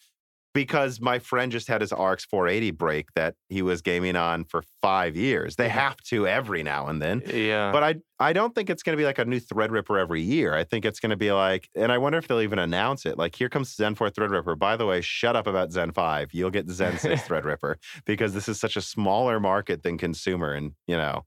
[0.58, 4.64] because my friend just had his RX 480 break that he was gaming on for
[4.82, 5.56] five years.
[5.56, 5.70] They Yeah.
[5.86, 7.22] have to every now and then.
[7.28, 10.22] Yeah, But I I don't think it's going to be like a new Threadripper every
[10.24, 10.56] year.
[10.56, 13.16] I think it's going to be like, and I wonder if they'll even announce it.
[13.20, 14.58] Like, here comes Zen 4 Threadripper.
[14.58, 16.34] By the way, shut up about Zen 5.
[16.34, 17.76] You'll get Zen 6 Threadripper
[18.08, 21.26] because this is such a smaller market than consumer and, you know,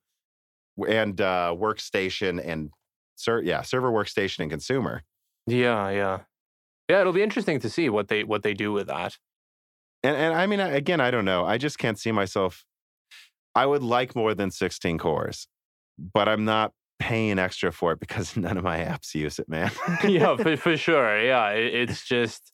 [0.89, 2.71] and uh, workstation and,
[3.15, 5.03] ser- yeah, server workstation and consumer.
[5.47, 6.19] yeah, yeah,
[6.91, 7.01] yeah.
[7.01, 9.17] It'll be interesting to see what they what they do with that.
[10.03, 11.45] And, and I mean, again, I don't know.
[11.45, 12.65] I just can't see myself.
[13.55, 15.47] I would like more than 16 cores,
[16.15, 19.71] but I'm not paying extra for it because none of my apps use it, man.
[20.09, 21.21] yeah, for, for sure.
[21.23, 22.53] Yeah, it, it's just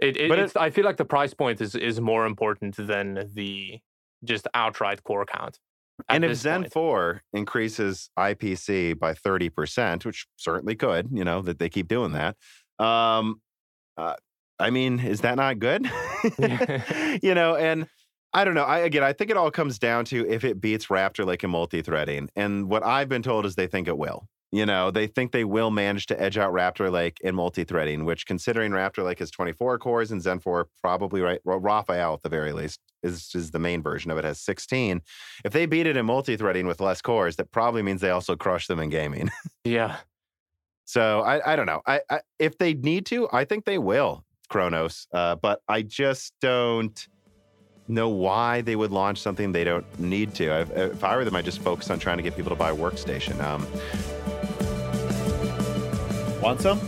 [0.00, 0.16] it.
[0.16, 3.30] it But it- it's, I feel like the price point is is more important than
[3.34, 3.78] the
[4.24, 5.58] just outright core count.
[6.08, 6.72] and if Zen point.
[6.72, 12.36] 4 increases IPC by 30%, which certainly could, you know, that they keep doing that.
[12.78, 13.40] Um,
[13.96, 14.14] uh,
[14.58, 15.88] I mean, is that not good?
[17.22, 17.86] you know, and
[18.32, 18.64] I don't know.
[18.64, 21.50] I again, I think it all comes down to if it beats Raptor Lake in
[21.50, 22.28] multi-threading.
[22.36, 24.28] And what I've been told is they think it will.
[24.50, 28.24] You know, they think they will manage to edge out Raptor Lake in multi-threading, which
[28.24, 32.30] considering Raptor Lake is 24 cores and Zen 4 probably right, well, Raphael at the
[32.30, 35.02] very least is, is the main version of it has 16.
[35.44, 38.66] If they beat it in multi-threading with less cores, that probably means they also crush
[38.68, 39.30] them in gaming.
[39.64, 39.96] yeah,
[40.88, 41.82] So I, I don't know.
[41.86, 44.24] I, I if they need to, I think they will.
[44.48, 47.06] Kronos, uh, but I just don't
[47.88, 50.62] know why they would launch something they don't need to.
[50.62, 52.70] If, if I were them, I'd just focus on trying to get people to buy
[52.70, 53.38] a workstation.
[53.42, 53.66] Um,
[56.40, 56.80] Want some?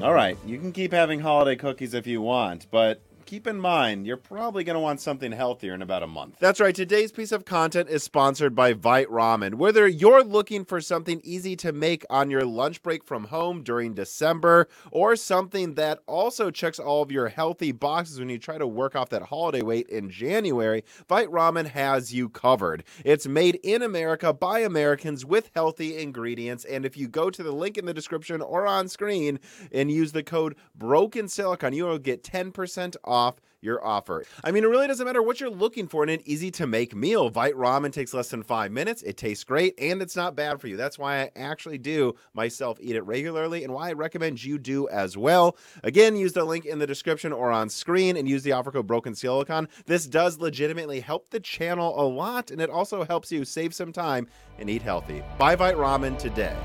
[0.00, 4.06] All right, you can keep having holiday cookies if you want, but keep in mind,
[4.06, 6.38] you're probably going to want something healthier in about a month.
[6.38, 6.74] That's right.
[6.74, 9.54] Today's piece of content is sponsored by Vite Ramen.
[9.54, 13.94] Whether you're looking for something easy to make on your lunch break from home during
[13.94, 18.66] December, or something that also checks all of your healthy boxes when you try to
[18.66, 22.84] work off that holiday weight in January, Vite Ramen has you covered.
[23.04, 26.64] It's made in America by Americans with healthy ingredients.
[26.64, 29.40] And if you go to the link in the description or on screen
[29.72, 34.24] and use the code Broken Silicon, you will get 10% off off your offer.
[34.44, 36.94] I mean, it really doesn't matter what you're looking for in an easy to make
[36.94, 37.30] meal.
[37.30, 39.02] Vite ramen takes less than five minutes.
[39.02, 40.76] It tastes great and it's not bad for you.
[40.76, 44.88] That's why I actually do myself eat it regularly and why I recommend you do
[44.88, 45.56] as well.
[45.82, 48.86] Again, use the link in the description or on screen and use the offer code
[48.86, 49.68] Broken Silicon.
[49.86, 53.92] This does legitimately help the channel a lot and it also helps you save some
[53.92, 54.28] time
[54.58, 55.22] and eat healthy.
[55.38, 56.56] Buy Vite Ramen today.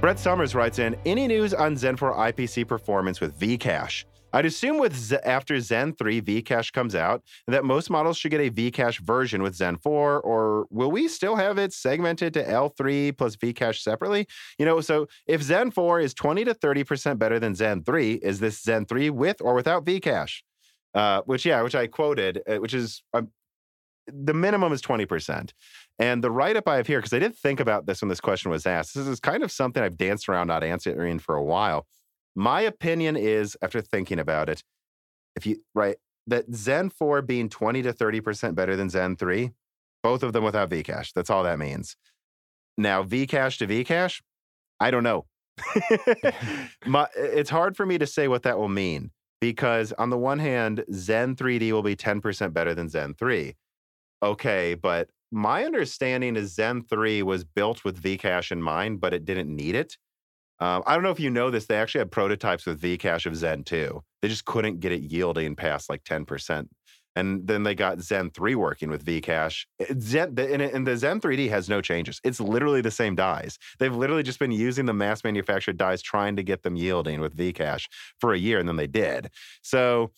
[0.00, 4.04] Brett Summers writes in Any news on Zen 4 IPC performance with Vcache?
[4.32, 8.40] I'd assume with Z- after Zen 3 Vcache comes out that most models should get
[8.42, 13.16] a Vcache version with Zen 4, or will we still have it segmented to L3
[13.16, 14.26] plus Vcache separately?
[14.58, 18.38] You know, so if Zen 4 is 20 to 30% better than Zen 3, is
[18.38, 20.42] this Zen 3 with or without Vcache?
[20.94, 23.22] Uh, which, yeah, which I quoted, uh, which is uh,
[24.06, 25.52] the minimum is 20%.
[25.98, 28.20] And the write up I have here, because I didn't think about this when this
[28.20, 31.42] question was asked, this is kind of something I've danced around not answering for a
[31.42, 31.86] while.
[32.34, 34.62] My opinion is, after thinking about it,
[35.36, 35.96] if you, right,
[36.26, 39.50] that Zen 4 being 20 to 30% better than Zen 3,
[40.02, 41.12] both of them without Vcache.
[41.14, 41.96] That's all that means.
[42.76, 44.20] Now, Vcache to Vcache,
[44.80, 45.26] I don't know.
[46.86, 49.10] My, it's hard for me to say what that will mean
[49.40, 53.54] because, on the one hand, Zen 3D will be 10% better than Zen 3.
[54.22, 59.24] Okay, but my understanding is Zen 3 was built with Vcache in mind, but it
[59.24, 59.96] didn't need it.
[60.58, 61.66] Um, I don't know if you know this.
[61.66, 64.02] They actually had prototypes with Vcache of Zen 2.
[64.22, 66.68] They just couldn't get it yielding past like 10%.
[67.14, 69.64] And then they got Zen 3 working with Vcache.
[69.80, 72.20] Eh, Zen, and, and the Zen 3D has no changes.
[72.24, 73.58] It's literally the same dies.
[73.78, 77.34] They've literally just been using the mass manufactured dies trying to get them yielding with
[77.34, 77.86] Vcache
[78.20, 79.30] for a year, and then they did.
[79.62, 80.12] So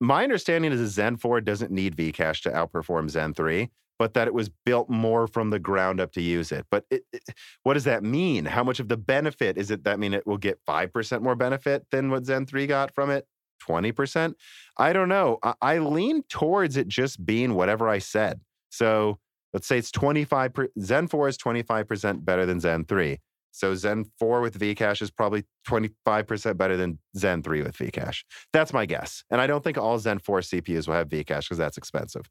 [0.00, 4.34] my understanding is Zen 4 doesn't need Vcache to outperform Zen 3 but that it
[4.34, 6.66] was built more from the ground up to use it.
[6.70, 7.22] But it, it,
[7.62, 8.44] what does that mean?
[8.44, 11.86] How much of the benefit is it that mean it will get 5% more benefit
[11.90, 13.26] than what Zen 3 got from it?
[13.66, 14.34] 20%?
[14.76, 15.38] I don't know.
[15.42, 18.40] I, I lean towards it just being whatever I said.
[18.70, 19.18] So
[19.52, 23.20] let's say it's 25, per, Zen 4 is 25% better than Zen 3.
[23.54, 28.24] So Zen 4 with Vcache is probably 25% better than Zen 3 with Vcache.
[28.52, 29.22] That's my guess.
[29.30, 32.28] And I don't think all Zen 4 CPUs will have Vcache because that's expensive.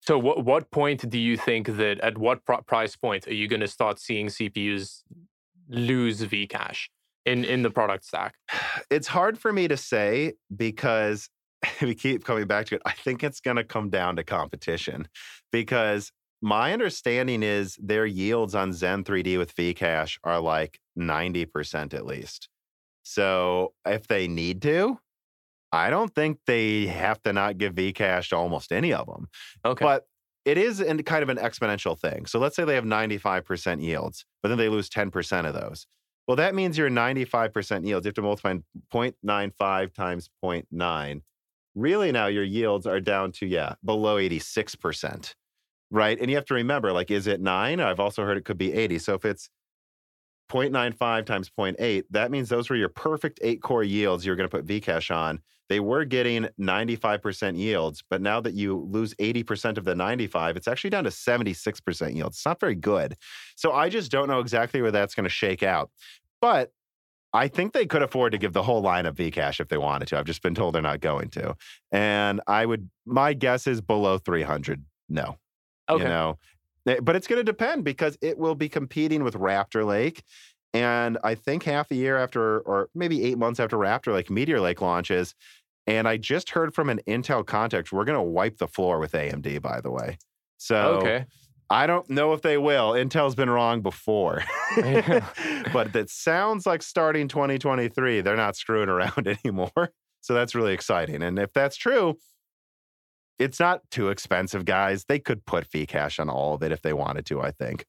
[0.00, 3.46] So, what what point do you think that at what pr- price point are you
[3.48, 5.02] going to start seeing CPUs
[5.68, 6.88] lose Vcache
[7.24, 8.34] in in the product stack?
[8.90, 11.28] It's hard for me to say because
[11.82, 12.82] we keep coming back to it.
[12.84, 15.08] I think it's going to come down to competition
[15.52, 16.10] because
[16.44, 22.50] my understanding is their yields on Zen 3D with Vcache are like 90% at least.
[23.02, 24.98] So if they need to,
[25.72, 29.28] I don't think they have to not give Vcache to almost any of them.
[29.64, 29.82] Okay.
[29.82, 30.04] But
[30.44, 32.26] it is in kind of an exponential thing.
[32.26, 35.86] So let's say they have 95% yields, but then they lose 10% of those.
[36.28, 38.04] Well, that means your 95% yields.
[38.04, 38.56] You have to multiply
[38.92, 41.22] 0.95 times 0.9.
[41.74, 45.34] Really now your yields are down to, yeah, below 86%.
[45.94, 46.18] Right.
[46.20, 47.78] And you have to remember, like, is it nine?
[47.78, 48.98] I've also heard it could be 80.
[48.98, 49.48] So if it's
[50.50, 54.56] 0.95 times 0.8, that means those were your perfect eight core yields you're going to
[54.56, 55.38] put Vcache on.
[55.68, 60.66] They were getting 95% yields, but now that you lose 80% of the 95, it's
[60.66, 62.32] actually down to 76% yield.
[62.32, 63.14] It's not very good.
[63.54, 65.92] So I just don't know exactly where that's going to shake out.
[66.40, 66.72] But
[67.32, 70.08] I think they could afford to give the whole line of Vcache if they wanted
[70.08, 70.18] to.
[70.18, 71.54] I've just been told they're not going to.
[71.92, 74.84] And I would, my guess is below 300.
[75.08, 75.38] No.
[75.88, 76.02] Okay.
[76.02, 76.38] You know,
[76.86, 80.22] Eh, but it's going to depend because it will be competing with Raptor Lake.
[80.72, 84.60] And I think half a year after, or maybe eight months after Raptor Lake, Meteor
[84.60, 85.34] Lake launches.
[85.86, 89.12] And I just heard from an Intel contact, we're going to wipe the floor with
[89.12, 90.18] AMD, by the way.
[90.56, 91.26] So okay.
[91.70, 92.92] I don't know if they will.
[92.92, 94.42] Intel's been wrong before.
[94.76, 99.90] but that sounds like starting 2023, they're not screwing around anymore.
[100.22, 101.22] So that's really exciting.
[101.22, 102.18] And if that's true,
[103.38, 105.04] it's not too expensive, guys.
[105.06, 107.86] They could put Vcache on all of it if they wanted to, I think.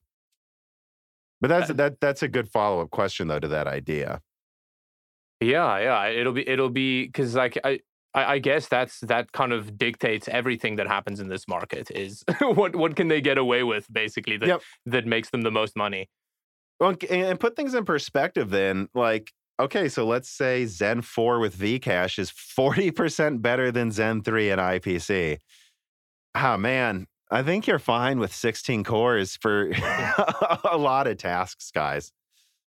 [1.42, 4.22] But that's that that's a good follow up question though to that idea.
[5.42, 6.08] Yeah, yeah.
[6.08, 7.80] It'll be it'll be because like I,
[8.14, 12.76] I guess that's that kind of dictates everything that happens in this market is what
[12.76, 14.62] what can they get away with basically that Yep.
[14.88, 16.10] that makes them the most money.
[16.80, 21.58] Well, and put things in perspective then, like, okay, so let's say Zen 4 with
[21.58, 25.40] Vcache is 40% better than Zen 3 and IPC.
[26.34, 29.72] Ah, man, I think you're fine with 16 cores for
[30.64, 32.12] a lot of tasks, guys.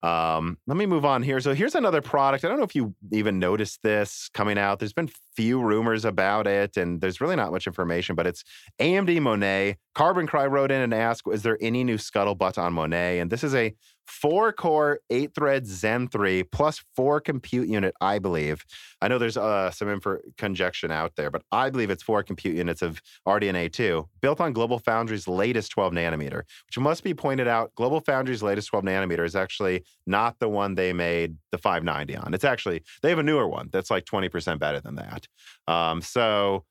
[0.02, 1.40] Um, let me move on here.
[1.40, 2.44] So here's another product.
[2.44, 4.78] I don't know if you even noticed this coming out.
[4.78, 8.44] There's been few rumors about it, and there's really not much information, but it's
[8.78, 9.78] AMD Monet.
[9.94, 13.18] Carbon Cry wrote in and asked, is there any new scuttlebutt on Monet?
[13.18, 13.74] And this is a
[14.06, 18.64] four core, eight thread Zen 3 plus four compute unit, I believe.
[19.00, 22.56] I know there's uh, some info conjecture out there, but I believe it's four compute
[22.56, 27.72] units of RDNA 2 built on GlobalFoundries latest 12 nanometer, which must be pointed out.
[27.78, 32.34] GlobalFoundries latest 12 nanometer is actually not the one they made the 590 on.
[32.34, 35.26] It's actually, they have a newer one that's like 20% better than that.
[35.66, 36.64] Um, so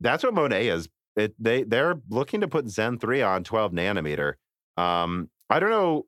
[0.00, 0.88] that's what Monet is.
[1.16, 4.34] It, they they're looking to put Zen 3 on 12 nanometer.
[4.76, 6.06] Um, I don't know.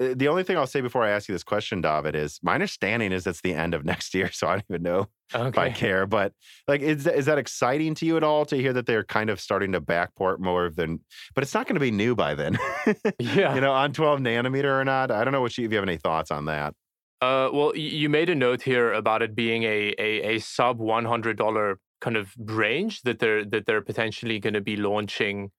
[0.00, 2.54] Uh, The only thing I'll say before I ask you this question, David, is my
[2.54, 5.70] understanding is it's the end of next year, so I don't even know if I
[5.70, 6.06] care.
[6.06, 6.32] But
[6.66, 9.40] like, is is that exciting to you at all to hear that they're kind of
[9.40, 11.00] starting to backport more than?
[11.34, 12.58] But it's not going to be new by then,
[13.18, 13.54] Yeah.
[13.54, 15.10] you know, on 12 nanometer or not.
[15.10, 16.74] I don't know what you if you have any thoughts on that.
[17.20, 21.04] Uh, well, you made a note here about it being a a, a sub one
[21.04, 25.50] hundred dollar kind of range that they're that they're potentially going to be launching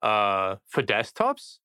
[0.00, 1.58] uh, for desktops.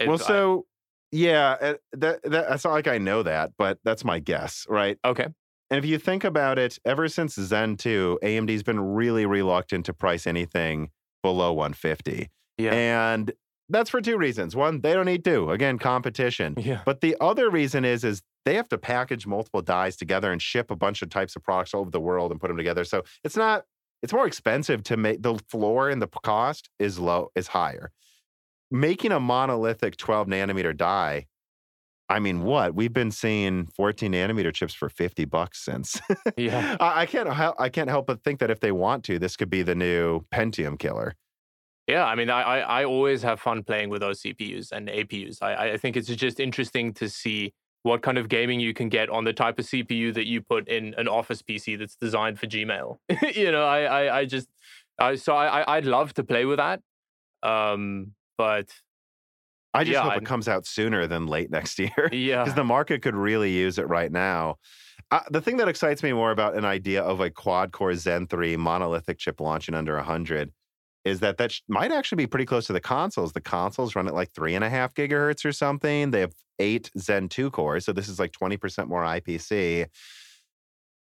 [0.00, 0.66] If well, so
[1.10, 4.98] yeah, eh, that, that that's not like I know that, but that's my guess, right?
[5.04, 5.26] okay,
[5.70, 9.94] And if you think about it, ever since Zen 2, AMD's been really reluctant to
[9.94, 10.90] price anything
[11.22, 12.28] below 150.
[12.58, 13.32] yeah, And
[13.68, 14.56] that's for two reasons.
[14.56, 15.50] One, they don't need to.
[15.50, 16.54] Again, competition.
[16.56, 20.40] yeah, But the other reason is is they have to package multiple dies together and
[20.40, 22.84] ship a bunch of types of products all over the world and put them together.
[22.84, 23.64] So it's not
[24.02, 27.90] it's more expensive to make the floor and the cost is low is higher.
[28.70, 31.26] Making a monolithic 12 nanometer die,
[32.10, 32.74] I mean, what?
[32.74, 36.00] We've been seeing 14 nanometer chips for 50 bucks since.
[36.36, 36.76] yeah.
[36.80, 39.36] I I can't help I can't help but think that if they want to, this
[39.36, 41.14] could be the new Pentium killer.
[41.86, 45.38] Yeah, I mean, I, I always have fun playing with those CPUs and APUs.
[45.42, 49.08] I I think it's just interesting to see what kind of gaming you can get
[49.08, 52.46] on the type of CPU that you put in an Office PC that's designed for
[52.46, 52.98] Gmail.
[53.34, 54.48] you know, I I, I just
[54.98, 56.80] I so I I- I'd love to play with that.
[57.42, 58.72] Um, but
[59.74, 62.08] I just Yeah, hope I'm- it comes out sooner than late next year.
[62.12, 64.56] yeah, because the market could really use it right now.
[65.10, 68.26] Uh, the thing that excites me more about an idea of a quad core Zen
[68.26, 70.52] 3 monolithic chip launching under 100
[71.04, 73.32] is that that sh- might actually be pretty close to the consoles.
[73.32, 76.10] The consoles run at like three and a half gigahertz or something.
[76.10, 77.86] They have eight Zen 2 cores.
[77.86, 79.86] So this is like 20% more IPC.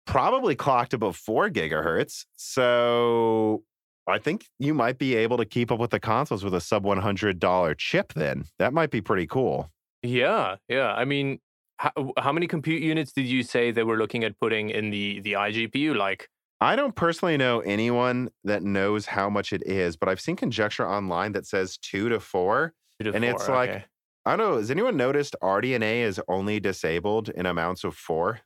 [0.05, 2.25] Probably clocked above four gigahertz.
[2.35, 3.63] So
[4.09, 6.83] I think you might be able to keep up with the consoles with a sub
[6.83, 8.45] $100 chip then.
[8.57, 9.69] That might be pretty cool.
[10.03, 10.93] yeah, yeah.
[10.93, 11.39] I mean,
[11.77, 15.19] how, how many compute units did you say they were looking at putting in the
[15.21, 15.95] the iGPU?
[15.95, 16.27] Like,
[16.61, 20.85] I don't personally know anyone that knows how much it is, but I've seen conjecture
[20.87, 22.73] online that says two to four.
[22.99, 23.85] two to And it's like- okay.
[24.25, 24.57] I don't know.
[24.57, 28.41] Has anyone noticed RDNA is only disabled in amounts of four?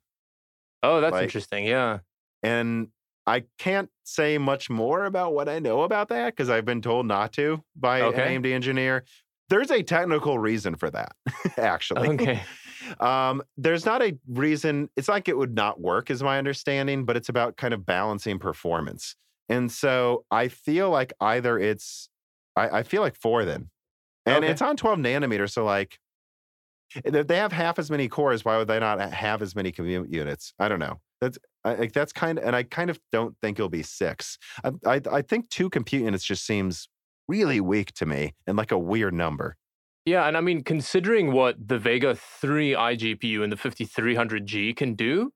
[0.83, 1.65] oh, that's like- interesting.
[1.65, 1.99] Yeah,
[2.43, 2.89] And
[3.25, 7.05] I can't say much more about what I know about that because I've been told
[7.05, 8.19] not to by Okay.
[8.19, 9.05] an AMD engineer.
[9.49, 11.13] There's a technical reason for that,
[11.57, 12.13] actually.
[12.13, 12.47] okay.
[12.99, 14.89] Um, there's not a reason.
[14.97, 18.39] It's like it would not work, is my understanding, but it's about kind of balancing
[18.39, 19.15] performance.
[19.49, 22.09] And so I feel like either it's,
[22.55, 23.69] I, I feel like four then,
[24.25, 24.51] and Okay.
[24.51, 25.51] it's on 12 nanometers.
[25.51, 25.99] So like,
[26.95, 30.09] if they have half as many cores, why would they not have as many compute
[30.09, 30.53] units?
[30.59, 31.01] I don't know.
[31.23, 34.37] That's I, like that's kind of, and I kind of don't think it'll be six.
[34.63, 36.89] I, I I think two compute units just seems
[37.27, 39.55] really weak to me and like a weird number.
[40.05, 45.27] Yeah, and I mean, considering what the Vega 3 iGPU and the 5300G can do,
[45.27, 45.29] mm.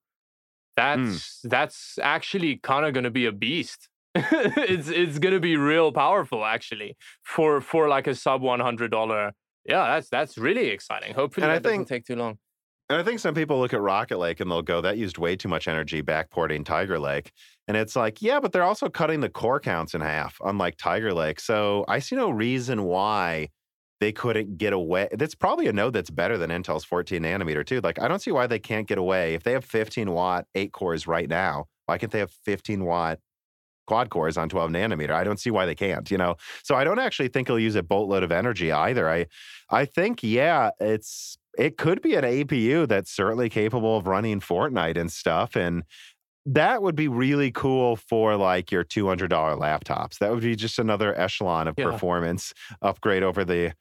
[0.75, 3.87] that's that's actually kind of going to be a beast.
[4.15, 9.31] it's it's going to be real powerful actually for for like a sub $100.
[9.65, 11.13] Yeah, that's that's really exciting.
[11.13, 12.37] Hopefully And I that doesn't think- take too long.
[12.89, 15.35] And I think some people look at Rocket Lake and they'll go, that used way
[15.35, 17.33] too much energy backporting Tiger Lake.
[17.67, 21.13] And it's like, yeah, but they're also cutting the core counts in half, unlike Tiger
[21.13, 21.41] Lake.
[21.41, 23.49] So I see no reason why
[23.99, 25.09] they couldn't get away.
[25.11, 27.81] That's probably a node that's better than Intel's 14 nanometer, too.
[27.81, 29.33] Like, I don't see why they can't get away.
[29.33, 33.19] If they have 15 watt, eight cores right now, why can't they have 15 watt
[33.87, 35.11] quad cores on 12 nanometer.
[35.11, 36.35] I don't see why they can't, you know.
[36.61, 39.09] So I don't actually think he'll use a boatload of energy either.
[39.09, 39.25] I
[39.69, 44.97] I think yeah, it's it could be an APU that's certainly capable of running Fortnite
[44.97, 45.83] and stuff and
[46.49, 50.17] that would be really cool for like your $200 laptops.
[50.19, 51.91] That would be just another echelon of Yeah.
[51.91, 53.73] performance upgrade over the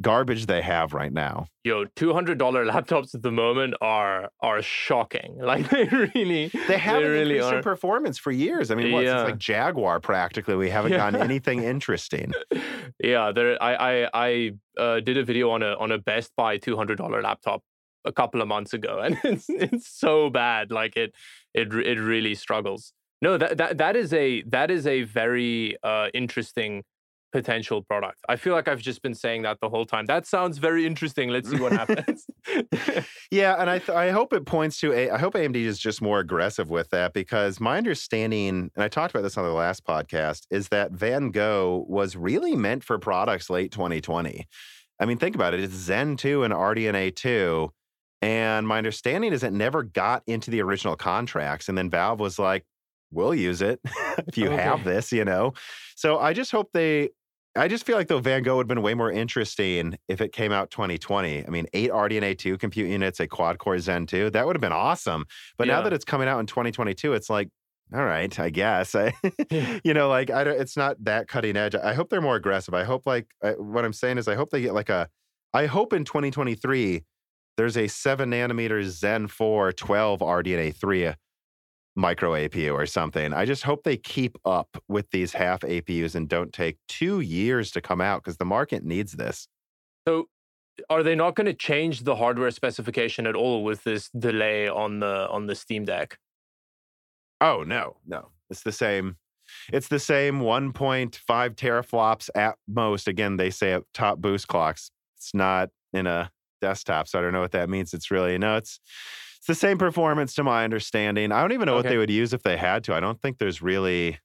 [0.00, 1.46] garbage they have right now.
[1.64, 5.36] Yo, two hundred dollar laptops at the moment are are shocking.
[5.42, 7.62] Like they really, They haven't really increased their are.
[7.62, 8.70] performance for years.
[8.70, 9.22] I mean, what, Yeah.
[9.22, 12.32] like Jaguar practically, we haven't gotten anything interesting.
[13.02, 13.62] yeah, there.
[13.62, 16.98] I I I uh, did a video on a on a Best Buy two hundred
[16.98, 17.62] dollar laptop
[18.04, 20.70] a couple of months ago, and it's it's so bad.
[20.70, 21.14] Like it
[21.54, 22.92] it it really struggles.
[23.20, 26.82] No, that that that is a that is a very uh, interesting
[27.32, 28.18] potential product.
[28.28, 30.06] I feel like I've just been saying that the whole time.
[30.06, 31.30] That sounds very interesting.
[31.30, 32.26] Let's see what happens.
[33.30, 36.02] Yeah, and I th- I hope it points to a I hope AMD is just
[36.02, 39.86] more aggressive with that because my understanding, and I talked about this on the last
[39.86, 44.46] podcast, is that Van Gogh was really meant for products late 2020.
[45.00, 45.60] I mean, think about it.
[45.60, 47.72] It's Zen 2 and RDNA 2.
[48.20, 51.68] And my understanding is it never got into the original contracts.
[51.70, 52.64] And then Valve was like,
[53.10, 53.80] we'll use it
[54.28, 55.54] if you have this, you know?
[55.96, 57.10] So I just hope they
[57.54, 60.32] I just feel like though Van Gogh would have been way more interesting if it
[60.32, 61.46] came out 2020.
[61.46, 64.30] I mean, eight RDNA 2 compute units, a quad core Zen 2.
[64.30, 65.26] That would have been awesome.
[65.58, 67.48] But now that it's coming out in 2022, it's like,
[67.94, 68.94] all right, I guess.
[68.94, 69.12] I,
[69.84, 71.74] you know, like I don't, it's not that cutting edge.
[71.74, 72.72] I hope they're more aggressive.
[72.72, 75.08] I hope like I, what I'm saying is I hope they get like a.
[75.52, 77.04] I hope in 2023
[77.58, 81.12] there's a seven nanometer Zen 4 12 RDNA 3
[81.94, 83.32] micro APU or something.
[83.32, 87.70] I just hope they keep up with these half APUs and don't take two years
[87.72, 89.48] to come out because the market needs this.
[90.06, 90.28] So,
[90.88, 95.00] are they not going to change the hardware specification at all with this delay on
[95.00, 96.18] the on the Steam Deck?
[97.40, 98.28] Oh no, no.
[98.48, 99.16] It's the same.
[99.72, 101.12] It's the same 1.5
[101.56, 103.08] teraflops at most.
[103.08, 104.90] Again, they say at top boost clocks.
[105.16, 107.92] It's not in a desktop, so I don't know what that means.
[107.92, 108.56] It's really no.
[108.56, 108.80] It's
[109.42, 111.32] it's the same performance to my understanding.
[111.32, 112.94] I don't even know what they would use if they had to.
[112.94, 114.20] I don't think there's really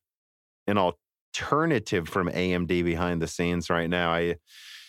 [0.68, 4.12] an alternative from AMD behind the scenes right now.
[4.12, 4.36] I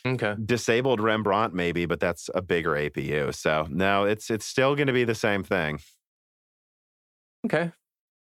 [0.05, 0.35] Okay.
[0.45, 3.33] disabled Rembrandt maybe, but that's a bigger APU.
[3.33, 5.79] So no, it's it's still going to be the same thing.
[7.47, 7.71] Okay.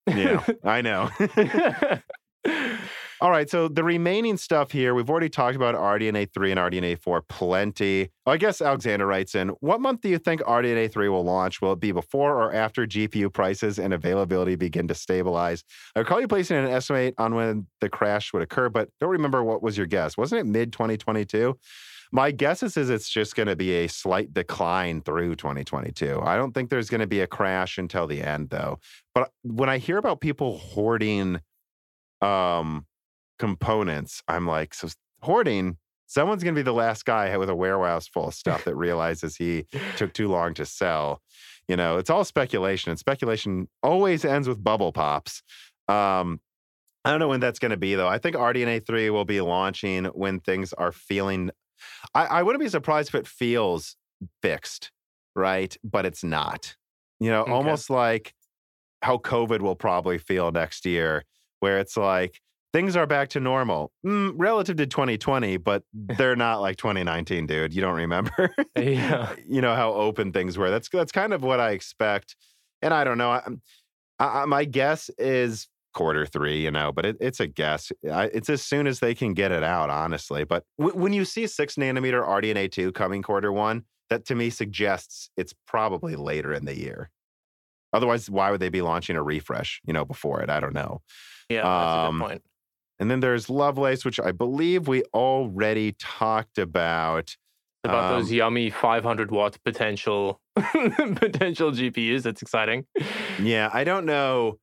[0.07, 1.11] Yeah, I know.
[3.21, 6.97] All right, so the remaining stuff here, we've already talked about RDNA 3 and RDNA
[6.97, 8.09] 4 plenty.
[8.25, 11.61] I guess Alexander writes in, what month do you think RDNA 3 will launch?
[11.61, 15.63] Will it be before or after GPU prices and availability begin to stabilize?
[15.95, 19.43] I recall you placing an estimate on when the crash would occur, but don't remember
[19.43, 20.17] what was your guess.
[20.17, 21.55] Wasn't it mid 2022?
[22.11, 26.19] My guess is, is it's just going to be a slight decline through 2022.
[26.23, 28.79] I don't think there's going to be a crash until the end, though.
[29.13, 31.39] But when I hear about people hoarding
[32.23, 32.85] um,
[33.41, 34.87] components, I'm like, so
[35.21, 35.77] hoarding,
[36.07, 39.35] someone's going to be the last guy with a warehouse full of stuff that realizes
[39.35, 39.65] he
[39.97, 41.21] took too long to sell.
[41.67, 45.41] You know, it's all speculation, and speculation always ends with bubble pops.
[45.87, 46.39] Um,
[47.03, 48.07] I don't know when that's going to be, though.
[48.07, 51.49] I think RDNA 3 will be launching when things are feeling.
[52.13, 53.95] I, I wouldn't be surprised if it feels
[54.43, 54.91] fixed,
[55.35, 55.75] right?
[55.83, 56.75] But it's not.
[57.19, 57.51] You know, Okay.
[57.51, 58.33] almost like
[59.01, 61.23] how COVID will probably feel next year,
[61.59, 62.39] where it's like
[62.73, 67.73] things are back to normal mm, relative to 2020, but they're not like 2019, dude.
[67.73, 68.53] You don't remember?
[68.77, 69.35] yeah.
[69.47, 70.69] you know how open things were.
[70.69, 72.35] That's that's kind of what I expect.
[72.81, 73.31] And I don't know.
[73.31, 73.41] I,
[74.19, 76.61] I, my guess is quarter three.
[76.63, 77.91] You know, but it, it's a guess.
[78.11, 80.43] I, it's as soon as they can get it out, honestly.
[80.43, 84.49] But w- when you see six nanometer RDNA two coming quarter one, that to me
[84.49, 87.09] suggests it's probably later in the year.
[87.93, 89.81] Otherwise, why would they be launching a refresh?
[89.85, 90.49] You know, before it.
[90.49, 91.01] I don't know.
[91.49, 91.63] Yeah.
[91.63, 92.41] That's a Um, good point.
[93.01, 97.35] And then there's Lovelace, which I believe we already talked about.
[97.83, 102.21] About those um, yummy 500 watt potential potential GPUs.
[102.21, 102.85] That's exciting.
[103.41, 104.59] Yeah, I don't know,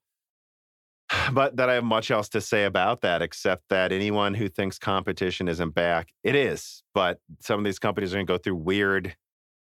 [1.32, 4.78] but that I have much else to say about that, except that anyone who thinks
[4.78, 6.85] competition isn't back, it is.
[6.94, 9.16] But some of these companies are going to go through weird,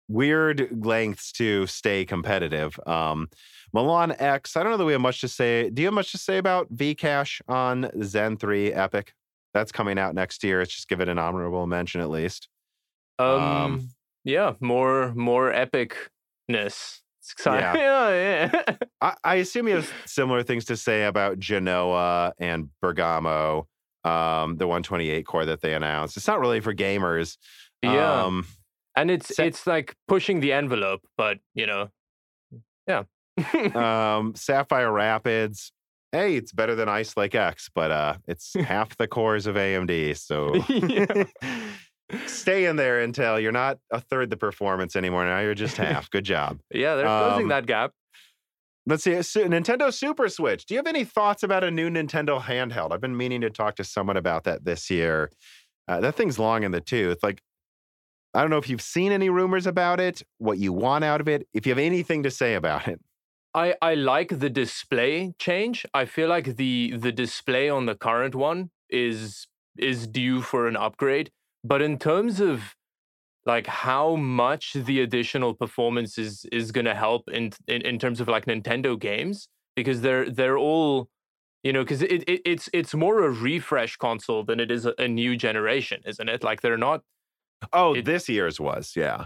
[0.09, 2.77] weird lengths to stay competitive.
[2.85, 3.29] Um,
[3.73, 5.69] Milan X, I don't know that we have much to say.
[5.69, 9.09] Do you have much to say about Vcache on Zen 3 EPYC?
[9.53, 10.59] That's coming out next year.
[10.59, 12.47] Let's just give it an honorable mention at least.
[13.17, 13.89] Um, Um,
[14.23, 16.99] yeah, more more epicness.
[17.21, 17.81] It's exciting.
[17.81, 18.49] Yeah.
[18.49, 18.75] Yeah, yeah.
[19.01, 23.67] I, I assume you have similar things to say about Genoa and Bergamo,
[24.03, 26.17] um, the 128 core that they announced.
[26.17, 27.37] It's not really for gamers.
[27.81, 28.23] yeah.
[28.23, 28.45] Um,
[28.95, 31.89] and it's it's like pushing the envelope, but you know,
[32.87, 33.03] yeah.
[33.75, 35.71] um, Sapphire Rapids.
[36.11, 40.17] hey, it's better than Ice Lake X, but uh, it's half the cores of AMD.
[40.17, 40.53] So
[42.25, 45.25] stay in there until you're not a third the performance anymore.
[45.25, 46.09] Now you're just half.
[46.09, 46.59] Good job.
[46.73, 47.91] Yeah, they're closing Um, that gap.
[48.85, 49.11] Let's see.
[49.11, 50.65] Nintendo Super Switch.
[50.65, 52.91] Do you have any thoughts about a new Nintendo handheld?
[52.91, 55.29] I've been meaning to talk to someone about that this year.
[55.87, 57.19] Uh, that thing's long in the tooth.
[57.21, 57.41] Like,
[58.33, 61.27] I don't know if you've seen any rumors about it, what you want out of
[61.27, 62.99] it, if you have anything to say about it.
[63.63, 65.13] I, I like the display
[65.47, 65.77] change.
[66.01, 66.75] I feel like the
[67.05, 68.59] the display on the current one
[68.89, 71.27] is is due for an upgrade.
[71.71, 72.75] But in terms of
[73.45, 78.27] like how much the additional performance is is gonna help in, in in terms of
[78.27, 81.09] like Nintendo games, because they're they're all
[81.63, 84.93] you know, because it, it it's it's more a refresh console than it is a,
[84.97, 86.43] a new generation, isn't it?
[86.43, 87.01] Like they're not
[87.73, 89.25] Oh, It- this year's was, yeah.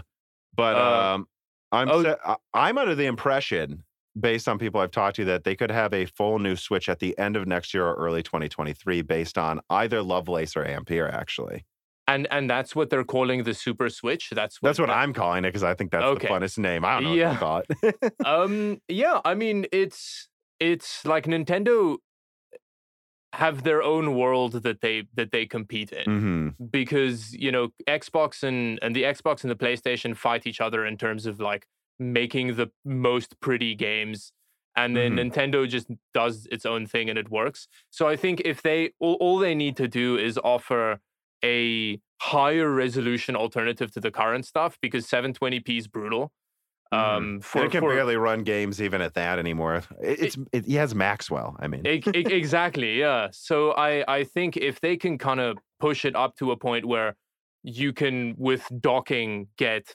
[0.56, 1.28] But Uh, um,
[1.72, 3.84] I'm oh- I'm under the impression,
[4.18, 6.98] based on people I've talked to, that they could have a full new Switch at
[7.00, 11.08] the end of next year or early 2023, based on either Lovelace or Ampere.
[11.08, 11.64] Actually,
[12.06, 14.30] and and that's what they're calling the Super Switch.
[14.30, 16.28] That's what that's what I'm calling it because I think that's Okay.
[16.28, 16.84] the funnest name.
[16.84, 17.28] I don't know Yeah.
[17.28, 17.62] what you call
[18.02, 18.12] it.
[18.26, 20.28] um yeah i mean it's
[20.60, 21.98] it's like nintendo
[23.34, 28.42] have their own world that they that they compete in hmm because you know xbox
[28.44, 31.66] and and the xbox and the playstation fight each other in terms of like
[32.12, 34.32] making the most pretty games
[34.76, 35.30] and then Mhm.
[35.30, 39.14] nintendo just does its own thing and it works so i think if they all,
[39.14, 41.00] all they need to do is offer
[41.44, 46.32] a higher resolution alternative to the current stuff because 720p is brutal
[46.92, 46.98] Mhm.
[46.98, 49.76] um And for, it can for barely run games even at that anymore.
[50.02, 51.56] It, it's it, he has Maxwell.
[51.58, 56.04] I mean, e- exactly yeah so i i think if they can kind of push
[56.04, 57.16] it up to a point where
[57.62, 59.94] you can with docking get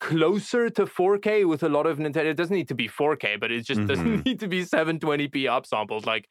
[0.00, 3.50] closer to 4k with a lot of nintendo it doesn't need to be 4k but
[3.50, 3.86] it just Mhm.
[3.86, 6.28] doesn't need to be 720p upsampled like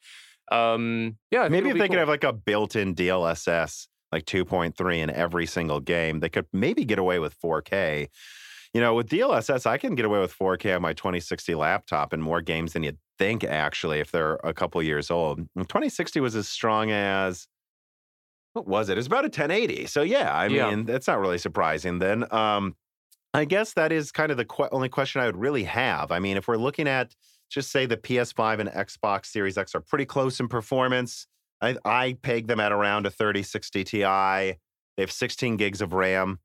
[0.52, 5.46] um yeah maybe if they could have like a built-in DLSS like 2.3 in every
[5.46, 8.08] single game, they could maybe get away with 4K.
[8.74, 12.22] You know, with DLSS, I can get away with 4K on my 2060 laptop in
[12.22, 15.40] more games than you'd think, actually, if they're a couple years old.
[15.68, 17.48] 2060 was as strong as
[18.54, 18.94] what was it?
[18.94, 19.86] It was about a 1080.
[19.86, 20.66] So yeah, I Yeah.
[20.66, 22.32] mean, that's not really surprising then.
[22.34, 22.76] Um,
[23.36, 26.12] I guess that is kind of the que- only question I would really have.
[26.12, 27.14] I mean, if we're looking at
[27.50, 31.28] just say the PS5 and Xbox Series X are pretty close in performance.
[31.62, 34.00] I, I peg them at around a 3060 Ti.
[34.00, 34.58] They
[34.98, 36.40] have 16 gigs of RAM.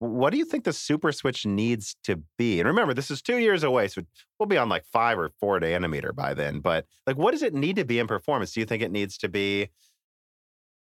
[0.00, 2.58] What do you think the Super Switch needs to be?
[2.58, 4.02] And remember, this is two years away, so
[4.38, 6.60] we'll be on like five or four nanometer by then.
[6.60, 8.52] But like, what does it need to be in performance?
[8.52, 9.68] Do you think it needs to be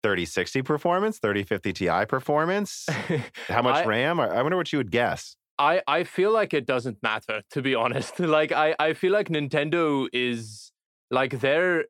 [0.03, 2.87] 3060 performance, 3050 Ti performance?
[3.49, 4.21] How much I- RAM?
[4.21, 5.37] I wonder what you would guess.
[5.59, 8.19] I, I feel like it doesn't matter to be honest.
[8.39, 10.73] Like I, I feel like Nintendo is
[11.11, 11.85] like they're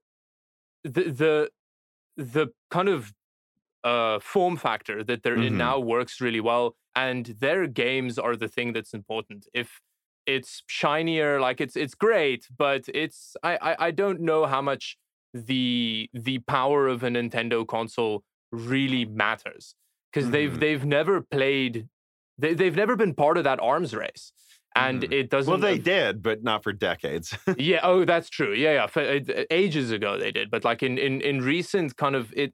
[0.84, 1.50] the the
[2.16, 3.12] the kind of
[3.84, 5.58] uh form factor that they're in Mhm.
[5.58, 9.46] now works really well and their games are the thing that's important.
[9.54, 9.80] If
[10.26, 14.96] it's shinier, like it's it's great, but it's I, I, I don't know how much
[15.34, 19.74] the the power of a Nintendo console really matters.
[20.12, 20.60] Because they've Mhm.
[20.60, 21.88] they've never played
[22.38, 24.32] they, they've never been part of that arms race
[24.74, 25.12] and Mhm.
[25.12, 27.36] it doesn't Well, they did, but not for decades.
[27.58, 29.02] yeah oh that's true yeah yeah for,
[29.50, 32.52] ages ago they did but like in in in recent kind of it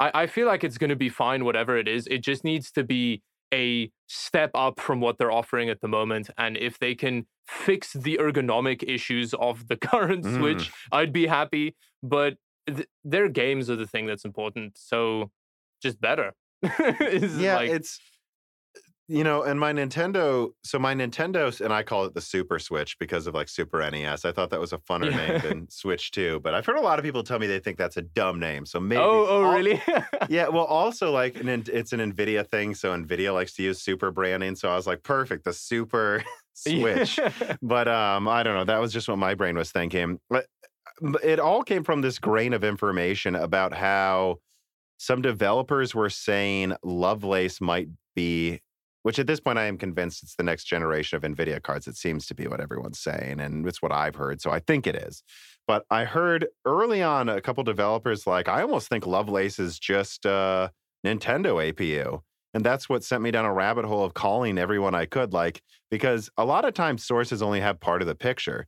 [0.00, 2.70] i i feel like it's going to be fine whatever it is it just needs
[2.72, 3.22] to be
[3.52, 7.92] a step up from what they're offering at the moment and if they can fix
[7.92, 10.36] the ergonomic issues of the current Mm.
[10.38, 12.34] switch i'd be happy but
[12.66, 15.30] th- their games are the thing that's important so
[15.82, 16.32] just better
[16.62, 17.98] yeah, like- it's
[19.12, 20.50] you know, and my Nintendo.
[20.62, 24.24] So my Nintendo, and I call it the Super Switch because of like Super NES.
[24.24, 25.26] I thought that was a funner Yeah.
[25.26, 27.76] name than Switch Two, but I've heard a lot of people tell me they think
[27.76, 28.64] that's a dumb name.
[28.64, 29.00] So maybe.
[29.02, 29.82] oh oh al- really
[30.28, 30.48] Yeah.
[30.48, 34.54] Well, also like an, it's an Nvidia thing, so Nvidia likes to use super branding.
[34.54, 36.22] So I was like, perfect, the Super
[36.54, 37.18] Switch.
[37.60, 38.64] but um, I don't know.
[38.64, 40.20] That was just what my brain was thinking.
[40.30, 40.46] But
[41.24, 44.36] it all came from this grain of information about how
[44.98, 48.60] some developers were saying Lovelace might be,
[49.02, 51.86] which at this point I am convinced it's the next generation of NVIDIA cards.
[51.86, 54.40] It seems to be what everyone's saying, and it's what I've heard.
[54.40, 55.22] So I think it is.
[55.66, 60.26] But I heard early on a couple developers like, I almost think Lovelace is just
[60.26, 60.68] uh,
[61.04, 62.20] a Nintendo APU.
[62.52, 65.62] And that's what sent me down a rabbit hole of calling everyone I could, like,
[65.90, 68.66] because a lot of times sources only have part of the picture.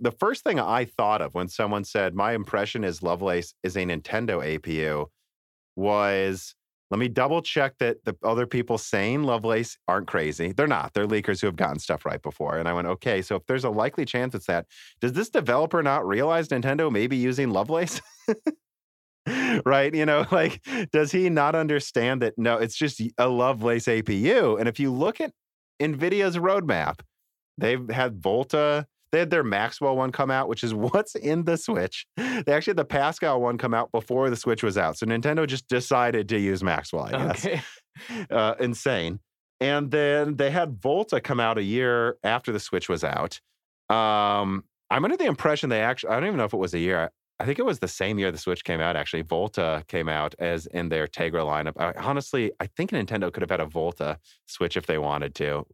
[0.00, 3.80] The first thing I thought of when someone said, My impression is Lovelace is a
[3.80, 5.06] Nintendo APU
[5.76, 6.54] was
[6.90, 10.52] let me double check that the other people saying Lovelace aren't crazy.
[10.52, 10.92] They're not.
[10.92, 12.58] They're leakers who have gotten stuff right before.
[12.58, 14.66] And I went, okay, so if there's a likely chance it's that,
[15.00, 18.00] does this developer not realize Nintendo may be using Lovelace?
[19.64, 19.94] right?
[19.94, 20.62] You know, like,
[20.92, 22.34] does he not understand that?
[22.36, 24.58] No, it's just a Lovelace APU.
[24.58, 25.32] And if you look at
[25.80, 27.00] NVIDIA's roadmap,
[27.58, 31.56] they've had Volta, they had their Maxwell one come out, which is what's in the
[31.56, 32.04] Switch.
[32.16, 34.98] They actually had the Pascal one come out before the Switch was out.
[34.98, 37.46] So Nintendo just decided to use Maxwell, I guess.
[37.46, 37.62] Okay.
[38.28, 39.20] Uh, insane.
[39.60, 43.40] And then they had Volta come out a year after the Switch was out.
[43.88, 46.80] Um, I'm under the impression they actually, I don't even know if it was a
[46.80, 47.12] year.
[47.38, 49.22] I think it was the same year the Switch came out, actually.
[49.22, 51.80] Volta came out as in their Tegra lineup.
[51.80, 55.64] I, honestly, I think Nintendo could have had a Volta Switch if they wanted to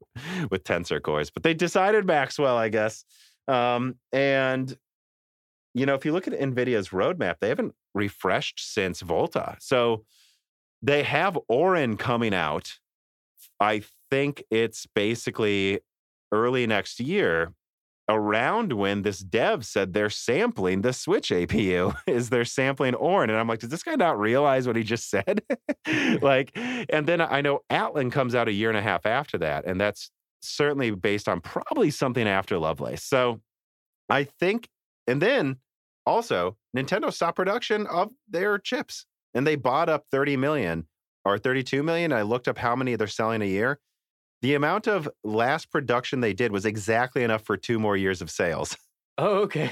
[0.50, 3.04] with Tensor cores, but they decided Maxwell, I guess.
[3.50, 4.76] Um, and
[5.74, 9.56] you know, if you look at NVIDIA's roadmap, they haven't refreshed since Volta.
[9.60, 10.04] So
[10.82, 12.74] they have Orin coming out.
[13.60, 15.80] I think it's basically
[16.32, 17.54] early next year
[18.08, 23.30] around when this dev said they're sampling the Switch APU is they're sampling Orin.
[23.30, 25.42] And I'm like, does this guy not realize what he just said?
[26.20, 29.64] like, and then I know Atlan comes out a year and a half after that.
[29.64, 30.10] And that's
[30.40, 33.04] certainly based on probably something after Lovelace.
[33.04, 33.40] So
[34.08, 34.68] I think,
[35.06, 35.56] and then
[36.06, 40.86] also Nintendo stopped production of their chips and they bought up 30 million
[41.24, 42.12] or 32 million.
[42.12, 43.78] I looked up how many they're selling a year.
[44.42, 48.30] The amount of last production they did was exactly enough for two more years of
[48.30, 48.76] sales.
[49.18, 49.70] Oh, okay.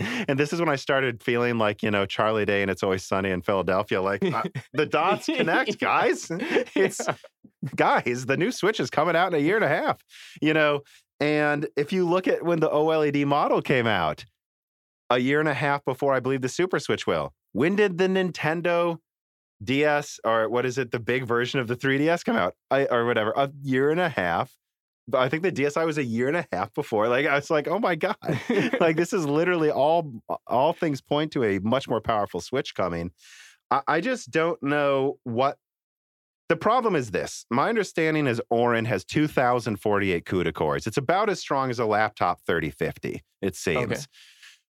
[0.28, 3.04] And this is when I started feeling like, you know, Charlie Day and It's Always
[3.04, 4.00] Sunny in Philadelphia.
[4.00, 6.26] Like uh, the dots connect, guys.
[6.30, 7.06] It's.
[7.76, 10.02] guys, the new Switch is coming out in a year and a half,
[10.40, 10.80] you know.
[11.18, 14.24] And if you look at when the OLED model came out,
[15.10, 17.34] a year and a half before I believe the Super Switch will.
[17.52, 18.98] When did the Nintendo
[19.62, 22.54] DS or what is it, the big version of the 3DS come out?
[22.70, 24.56] I, or whatever, a year and a half.
[25.08, 27.08] But I think the DSi was a year and a half before.
[27.08, 28.16] Like I was like, oh my god,
[28.80, 30.12] like this is literally all
[30.46, 33.10] all things point to a much more powerful Switch coming.
[33.72, 35.58] I, I just don't know what
[36.50, 37.46] the problem is this.
[37.48, 40.84] My understanding is Orin has 2048 CUDA cores.
[40.84, 43.82] It's about as strong as a laptop 3050, it seems.
[43.84, 44.00] Okay.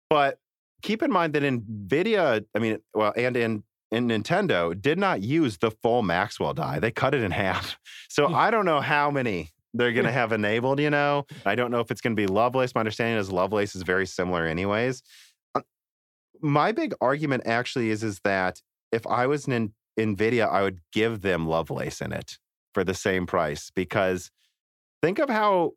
[0.08, 0.38] But
[0.82, 5.58] keep in mind that NVIDIA, I mean, well, and in in Nintendo did not use
[5.58, 6.78] the full Maxwell die.
[6.78, 7.76] They cut it in half.
[8.08, 11.26] So I don't know how many they're going to have enabled, you know.
[11.44, 12.76] I don't know if it's going to be Lovelace.
[12.76, 15.02] My understanding is Lovelace is very similar anyways.
[15.52, 15.62] Uh,
[16.40, 21.22] my big argument actually is is that if I was an Nvidia, I would give
[21.22, 22.38] them Lovelace in it
[22.72, 24.30] for the same price because
[25.02, 25.72] think of how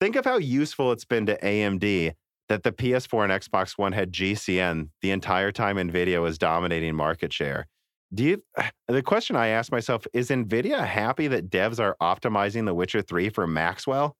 [0.00, 2.14] think of how useful it's been to AMD
[2.48, 7.32] that the PS4 and Xbox One had GCN the entire time Nvidia was dominating market
[7.32, 7.68] share.
[8.12, 8.42] Do you
[8.88, 13.28] the question I ask myself is Nvidia happy that devs are optimizing The Witcher 3
[13.28, 14.16] for Maxwell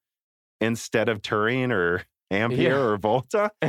[0.61, 2.77] instead of Turing or Ampere yeah.
[2.77, 3.51] or Volta?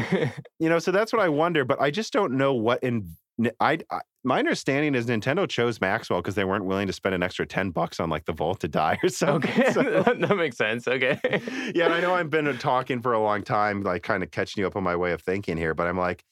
[0.60, 3.16] you know, so that's what I wonder, but I just don't know what in
[3.60, 7.24] I, I my understanding is Nintendo chose Maxwell because they weren't willing to spend an
[7.24, 9.50] extra 10 bucks on like the Volta die or something.
[9.52, 9.72] Okay.
[9.82, 10.88] So, that makes sense.
[10.88, 11.20] Okay.
[11.76, 11.88] yeah.
[11.88, 14.68] I know I've been uh, talking for a long time, like kind of catching you
[14.68, 16.24] up on my way of thinking here, but I'm like,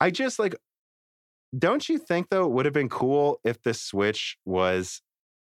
[0.00, 0.56] I just like,
[1.56, 5.02] don't you think though it would have been cool if the Switch was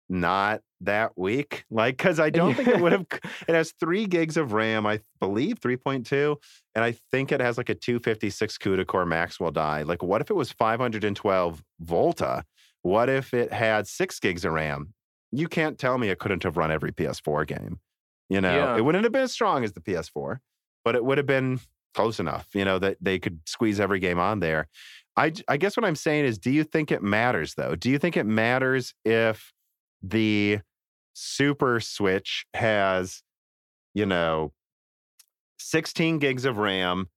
[0.09, 1.64] not that weak.
[1.70, 3.06] Like, because I don't think it would have.
[3.47, 6.36] It has three gigs of RAM, I believe, 3.2.
[6.74, 9.82] And I think it has like a 256 CUDA core Maxwell die.
[9.82, 12.44] Like, what if it was 512 Volta?
[12.82, 14.94] What if it had six gigs of RAM?
[15.30, 17.80] You can't tell me it couldn't have run every PS4 game.
[18.28, 18.76] You know, yeah.
[18.76, 20.39] it wouldn't have been as strong as the PS4,
[20.85, 21.60] but it would have been
[21.94, 24.68] close enough, you know, that they could squeeze every game on there.
[25.16, 27.74] I, I guess what I'm saying is, do you think it matters though?
[27.74, 29.52] Do you think it matters if
[30.02, 30.60] the
[31.14, 33.22] Super Switch has,
[33.94, 34.52] you know,
[35.58, 37.08] 16 gigs of RAM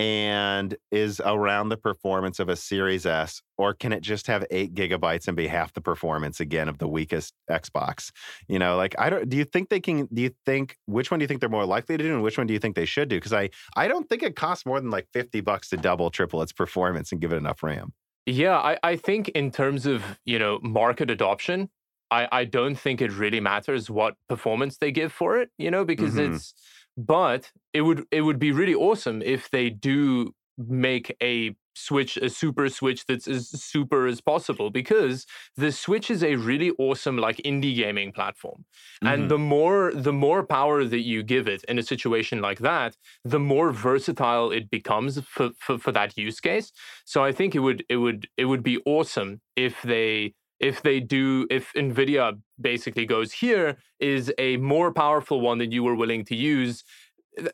[0.00, 4.72] and is around the performance of a Series S, or can it just have eight
[4.74, 8.10] gigabytes and be half the performance again of the weakest Xbox?
[8.48, 9.28] You know, like I don't.
[9.28, 10.06] Do you think they can?
[10.06, 12.38] Do you think which one do you think they're more likely to do, and which
[12.38, 13.16] one do you think they should do?
[13.16, 16.40] Because I I don't think it costs more than like 50 bucks to double, triple
[16.40, 17.92] its performance and give it enough RAM.
[18.24, 21.68] Yeah, I, I think in terms of you know market adoption,
[22.10, 25.84] I, I don't think it really matters what performance they give for it, you know,
[25.84, 26.34] because mm-hmm.
[26.34, 26.54] it's
[26.96, 32.28] but it would it would be really awesome if they do make a switch a
[32.28, 35.24] super switch that's as super as possible because
[35.56, 38.64] the switch is a really awesome like indie gaming platform
[39.02, 39.06] mm-hmm.
[39.06, 42.96] and the more the more power that you give it in a situation like that
[43.24, 46.72] the more versatile it becomes for, for, for that use case
[47.04, 51.00] so i think it would it would it would be awesome if they if they
[51.00, 56.24] do, if NVIDIA basically goes, here is a more powerful one than you were willing
[56.26, 56.84] to use,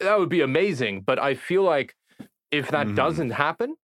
[0.01, 1.03] that would be amazing.
[1.03, 1.95] But I feel like
[2.51, 2.97] if that mm-hmm.
[2.97, 3.77] doesn't happen,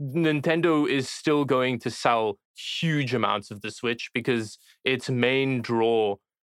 [0.00, 6.16] Nintendo is still going to sell huge amounts of the Switch because its main draw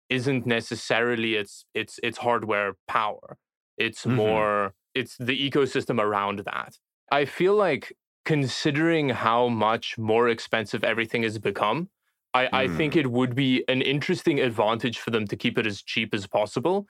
[0.09, 3.39] isn't necessarily its its its hardware power.
[3.77, 4.17] It's mm-hmm.
[4.17, 6.79] more it's the ecosystem around that.
[7.11, 7.93] I feel like
[8.25, 11.89] considering how much more expensive everything has become,
[12.37, 12.49] I, mm.
[12.53, 13.01] I think mm.
[13.01, 16.87] it would be an interesting advantage for them to keep it as cheap as possible.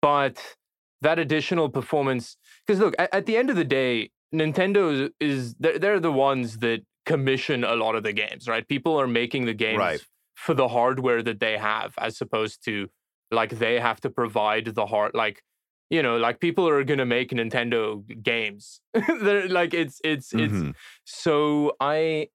[0.00, 0.56] But
[1.00, 2.36] that additional performance,
[2.66, 6.58] because look, at, at, the end of the day, Nintendo is they're, they're the ones
[6.58, 8.66] that commission a lot of the games, right?
[8.68, 10.00] People are making the games right.
[10.34, 12.88] for the hardware that they have, as opposed to
[13.30, 15.42] like they have to provide the hard like
[15.90, 18.80] you know like people are gonna make nintendo games
[19.22, 20.68] they're like it's it's mm-hmm.
[20.68, 22.28] it's so i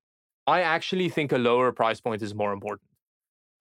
[0.49, 2.89] i actually think a lower price point is more important.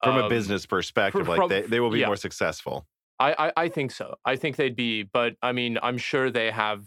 [0.03, 2.11] From um, a business perspective from, like they, they will be yeah.
[2.11, 2.85] more successful.
[3.19, 4.15] I, I i think so.
[4.25, 6.81] I think they'd be but i mean i'm sure they have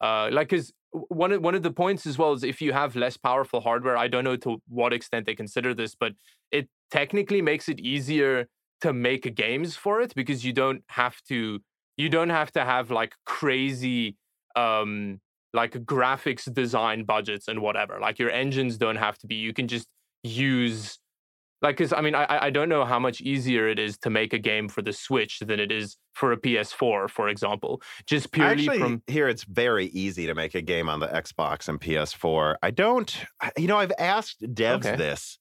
[0.00, 2.96] uh like because one of one of the points as well is if you have
[2.96, 6.12] less powerful hardware i don't know to what extent they consider this but
[6.50, 8.46] it technically makes it easier
[8.80, 11.60] to make games for it because you don't have to
[11.96, 14.16] you don't have to have like crazy
[14.56, 15.20] um
[15.54, 19.66] like graphics design budgets and whatever like your engines don't have to be you can
[19.66, 19.86] just
[20.22, 20.98] use
[21.62, 24.32] like because i mean I, I don't know how much easier it is to make
[24.32, 28.68] a game for the switch than it is for a ps4 for example just purely
[28.68, 32.56] Actually, from here it's very easy to make a game on the xbox and ps4
[32.62, 33.24] i don't
[33.56, 34.96] you know i've asked devs okay.
[34.96, 35.38] this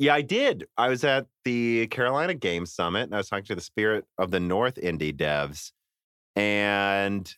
[0.00, 0.66] yeah, I did.
[0.78, 4.30] I was at the Carolina Game Summit and I was talking to the Spirit of
[4.30, 5.72] the North indie devs,
[6.34, 7.30] and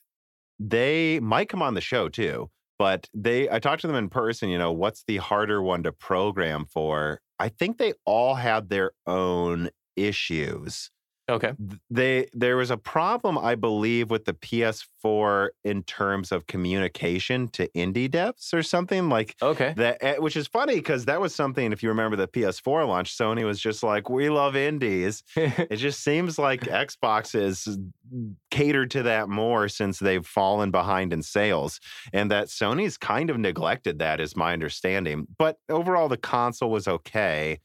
[0.59, 2.51] they might come on the show too.
[2.79, 4.49] But they, I talked to them in person.
[4.49, 7.21] You know, what's the harder one to program for?
[7.39, 10.91] I think they all had their own issues.
[11.29, 11.53] Okay.
[11.89, 17.69] They there was a problem, I believe, with the PS4 in terms of communication to
[17.69, 21.73] indie devs or something like okay that, eh, which is funny because that was something.
[21.73, 26.03] If you remember the PS4 launch, Sony was just like, "We love indies." it just
[26.03, 27.79] seems like Xbox is
[28.51, 31.79] catered to that more since they've fallen behind in sales,
[32.13, 35.29] and that Sony's kind of neglected that, is my understanding.
[35.39, 37.61] But overall, the console was okay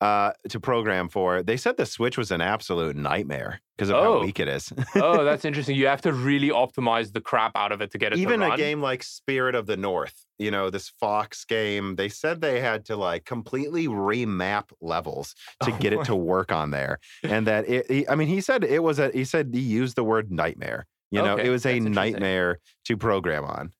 [0.00, 1.42] uh, to program for.
[1.42, 4.02] They said the Switch was an absolute nightmare because of oh.
[4.02, 4.72] how weak it is.
[4.96, 5.76] oh, that's interesting.
[5.76, 8.18] You have to really optimize the crap out of it to get it.
[8.18, 12.40] Even a game like Spirit of the North, you know, this Fox game, they said
[12.40, 16.98] they had to like completely remap levels to oh, get it to work on there,
[17.22, 17.90] and that it.
[17.90, 19.10] He, I mean, he said it was a.
[19.10, 20.86] He said he used the word nightmare.
[21.10, 23.72] You know, okay, it was a nightmare to program on.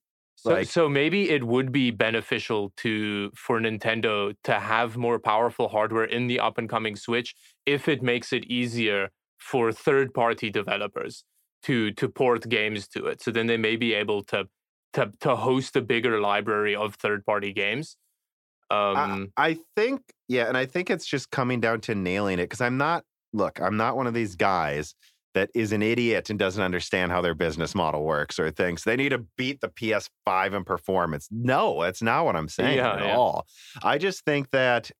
[0.44, 5.68] So, like, so maybe it would be beneficial to for Nintendo to have more powerful
[5.68, 7.34] hardware in the up and coming Switch
[7.64, 9.08] if it makes it easier
[9.38, 11.24] for third party developers
[11.62, 13.22] to to port games to it.
[13.22, 14.44] So then they may be able to
[14.92, 17.96] to to host a bigger library of third party games.
[18.70, 22.44] Um, I, I think yeah, and I think it's just coming down to nailing it
[22.44, 24.94] because I'm not look, I'm not one of these guys
[25.34, 28.96] that is an idiot and doesn't understand how their business model works or thinks they
[28.96, 31.28] need to beat the PS5 in performance.
[31.30, 33.16] No, that's not what I'm saying yeah, at yeah.
[33.16, 33.46] all.
[33.82, 34.90] I just think that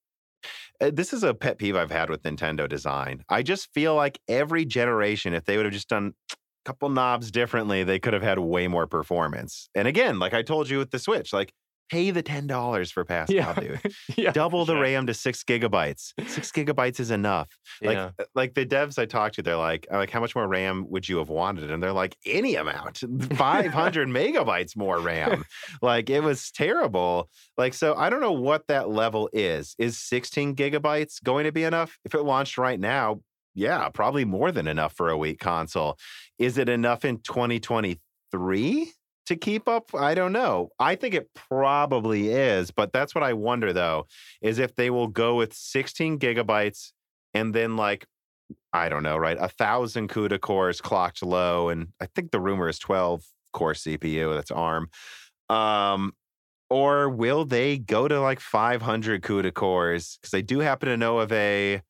[0.80, 3.24] uh, this is a pet peeve I've had with Nintendo design.
[3.28, 7.30] I just feel like every generation, if they would have just done a couple knobs
[7.30, 9.68] differently, they could have had way more performance.
[9.74, 11.52] And again, like I told you with the Switch, like
[11.90, 13.54] pay the ten dollars for Pascal, yeah.
[13.54, 13.80] dude.
[14.16, 14.82] yeah, Double the sure.
[14.82, 16.12] RAM to six gigabytes.
[16.26, 17.48] Six gigabytes is enough.
[17.82, 18.10] Like, yeah.
[18.18, 21.08] Uh, like the devs I talked to, they're like, like, how much more RAM would
[21.08, 21.70] you have wanted?
[21.70, 23.02] And they're like, any amount,
[23.34, 25.44] five hundred megabytes more RAM.
[25.82, 27.30] like, it was terrible.
[27.56, 29.74] Like, so I don't know what that level is.
[29.78, 31.98] Is sixteen gigabytes going to be enough?
[32.04, 33.20] If it launched right now,
[33.54, 35.96] yeah, probably more than enough for a weak console.
[36.38, 38.92] Is it enough in 2023?
[39.26, 39.94] To keep up?
[39.94, 40.70] I don't know.
[40.78, 44.06] I think it probably is, but that's what I wonder though,
[44.42, 46.92] is if they will go with 16 gigabytes
[47.32, 48.06] and then like
[48.72, 49.36] I don't know, right?
[49.40, 54.34] A thousand CUDA cores clocked low, and I think the rumor is 12 core CPU.
[54.34, 54.88] That's ARM.
[55.48, 56.12] Um,
[56.68, 60.18] or will they go to like 500 CUDA cores?
[60.20, 61.82] Because they do happen to know of a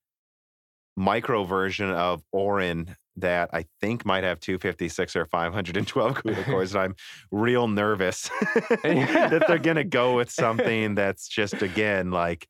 [0.97, 6.83] micro version of Orin that I think might have 256 or 512 CUDA cores, and
[6.83, 6.97] I'm
[7.31, 12.49] real nervous that they're going to go with something that's just again like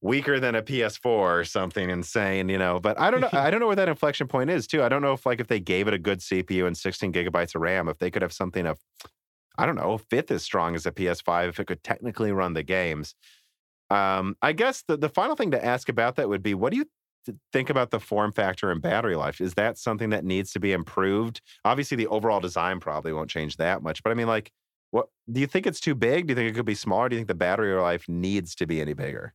[0.00, 2.78] weaker than a PS4 or something insane, you know.
[2.78, 3.30] But I don't know.
[3.32, 4.82] I don't know where that inflection point is too.
[4.82, 7.54] I don't know if like if they gave it a good CPU and 16 gigabytes
[7.54, 8.78] of RAM, if they could have something of,
[9.56, 12.52] I don't know, a fifth as strong as a PS5, if it could technically run
[12.52, 13.14] the games.
[13.90, 16.78] Um, I guess the, the final thing to ask about that would be what do
[16.78, 16.86] you
[17.52, 19.40] think about the form factor and battery life?
[19.40, 21.40] Is that something that needs to be improved?
[21.64, 24.50] Obviously, the overall design probably won't change that much, but I mean, like,
[24.90, 26.26] what do you think it's too big?
[26.26, 27.08] Do you think it could be smaller?
[27.08, 29.34] Do you think the battery life needs to be any bigger?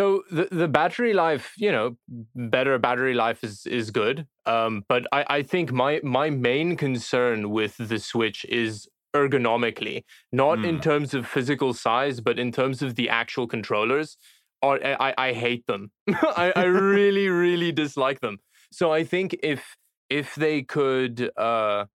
[0.00, 1.96] So the, the battery life, you know,
[2.36, 4.26] better battery life is is good.
[4.46, 8.86] Um, but I, I think my my main concern with the Switch is
[9.16, 10.82] ergonomically, not in Mm.
[10.82, 14.16] terms of physical size, but in terms of the actual controllers.
[14.62, 15.92] Or I, I hate them.
[16.08, 18.38] I, I really, really dislike them.
[18.72, 19.76] So I think if
[20.10, 21.86] if they could uh,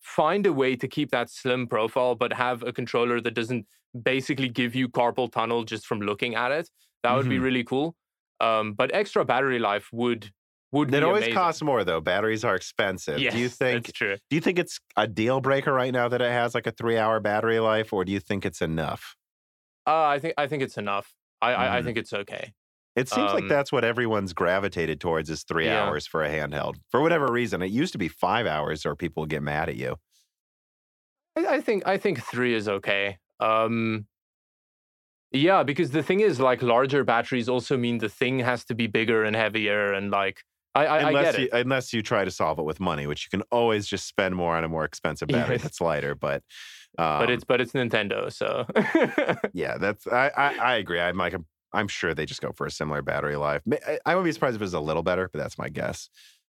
[0.00, 3.66] find a way to keep that slim profile, but have a controller that doesn't
[4.02, 6.70] basically give you carpal tunnel just from looking at it,
[7.02, 7.42] that would be Mhm.
[7.42, 7.96] really cool.
[8.40, 10.30] Um, but extra battery life would
[10.72, 11.34] would It always amazing.
[11.34, 12.00] costs more though.
[12.00, 13.18] Batteries are expensive.
[13.20, 14.16] Yes, do you think that's true?
[14.30, 16.98] do you think it's a deal breaker right now that it has like a three
[16.98, 19.16] hour battery life, or do you think it's enough?
[19.86, 21.14] Uh, I think I think it's enough.
[21.42, 21.82] I I, I Mhm.
[21.82, 22.52] think it's okay.
[22.96, 25.70] It seems like Um, that's what everyone's gravitated towards is three Yeah.
[25.70, 26.76] hours for a handheld.
[26.90, 27.60] For whatever reason.
[27.62, 29.96] It used to be five hours or people would get mad at you.
[31.36, 33.18] I, I think I think three is okay.
[33.40, 34.06] Um,
[35.32, 38.86] yeah, because the thing is, like, larger batteries also mean the thing has to be
[38.86, 40.42] bigger and heavier, and like,
[40.74, 41.50] I I, I unless get you it.
[41.52, 44.56] unless you try to solve it with money, which you can always just spend more
[44.56, 45.58] on a more expensive battery Yes.
[45.58, 46.14] that's lighter.
[46.14, 46.42] But
[46.98, 48.66] um, but it's but it's Nintendo, so
[49.52, 51.00] yeah, that's I, I I agree.
[51.00, 51.34] I'm like
[51.72, 53.62] I'm sure they just go for a similar battery life.
[53.86, 56.08] I, I would be surprised if it was a little better, but that's my guess.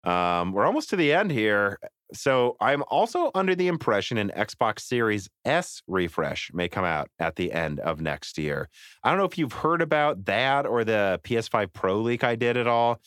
[0.04, 1.80] Um, we're almost to the end here.
[2.14, 7.36] So I'm also under the impression an Xbox Series S refresh may come out at
[7.36, 8.68] the end of next year.
[9.04, 12.58] I don't know if you've heard about that or the PS5 Pro leak I did
[12.58, 13.00] at all.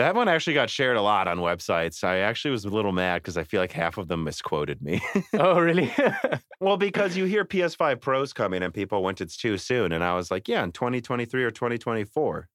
[0.00, 2.02] That one actually got shared a lot on websites.
[2.02, 5.02] I actually was a little mad because I feel like half of them misquoted me.
[5.34, 5.92] oh really?
[6.62, 10.14] Well, because you hear PS5 Pros coming and people went it's too soon, and I
[10.14, 12.48] was like, yeah, in 2023 or 2024.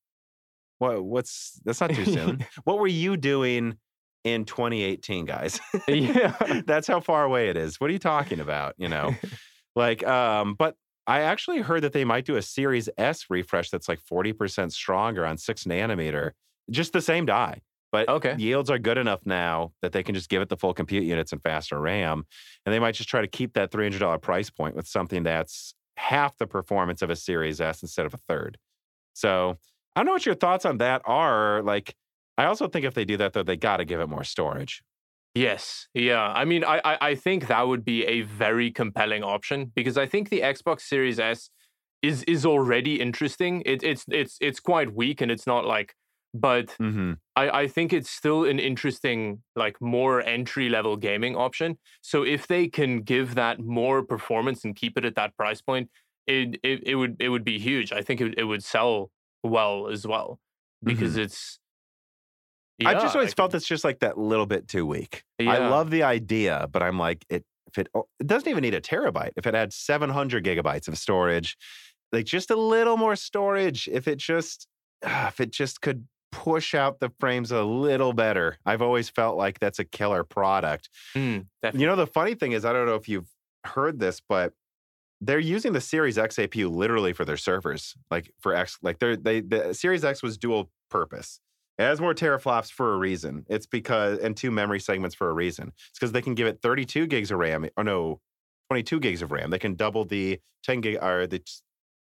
[0.77, 1.03] What?
[1.03, 2.45] What's that's not too soon.
[2.65, 3.77] what were you doing
[4.23, 5.59] in 2018, guys?
[5.87, 6.61] yeah.
[6.65, 7.79] that's how far away it is.
[7.79, 8.73] What are you talking about?
[8.77, 9.15] You know,
[9.75, 10.75] like, um, but
[11.05, 15.25] I actually heard that they might do a Series S refresh that's like 40% stronger
[15.25, 16.31] on six nanometer,
[16.69, 17.61] just the same die.
[17.91, 18.35] But Okay.
[18.37, 21.31] yields are good enough now that they can just give it the full compute units
[21.31, 22.25] and faster RAM.
[22.65, 26.37] And they might just try to keep that $300 price point with something that's half
[26.37, 28.57] the performance of a Series S instead of a third.
[29.13, 29.57] So
[29.95, 31.61] I don't know what your thoughts on that are.
[31.61, 31.95] Like,
[32.37, 34.81] I also think if they do that, though, they got to give it more storage.
[35.33, 35.87] Yes.
[35.93, 36.21] Yeah.
[36.21, 40.05] I mean, I, I I think that would be a very compelling option because I
[40.05, 41.49] think the Xbox Series S
[42.01, 43.61] is is already interesting.
[43.65, 45.93] It, it's it's it's quite weak and it's not like,
[46.35, 47.13] but Mm-hmm.
[47.35, 51.77] I, I think it's still an interesting, like more entry level gaming option.
[52.01, 55.89] So if they can give that more performance and keep it at that price point,
[56.27, 57.91] it it, it would it would be huge.
[57.91, 59.11] I think it, it would sell
[59.43, 60.39] well as well
[60.83, 61.59] because it's.
[62.81, 62.87] Mm-hmm.
[62.87, 65.23] I've just always felt it's just like that little bit too weak.
[65.39, 68.73] I love the idea, but I'm like, it if it oh, it doesn't even need
[68.73, 69.31] a terabyte.
[69.37, 71.57] If it had 700 gigabytes of storage,
[72.11, 73.87] like just a little more storage.
[73.91, 74.67] If it just
[75.01, 78.57] if it just could push out the frames a little better.
[78.65, 80.89] I've always felt like that's a killer product.
[81.15, 81.45] Mm.
[81.73, 83.29] You know, the funny thing is, I don't know if you've
[83.63, 84.51] heard this, but
[85.21, 88.77] they're using the Series X APU literally for their servers, like for X.
[88.81, 91.39] Like they're they the Series X was dual purpose.
[91.77, 93.45] It has more teraflops for a reason.
[93.47, 95.71] It's because and two memory segments for a reason.
[95.89, 97.65] It's because they can give it 32 gigs of RAM.
[97.77, 98.19] Or no,
[98.69, 99.51] 22 gigs of RAM.
[99.51, 101.41] They can double the 10 gig or the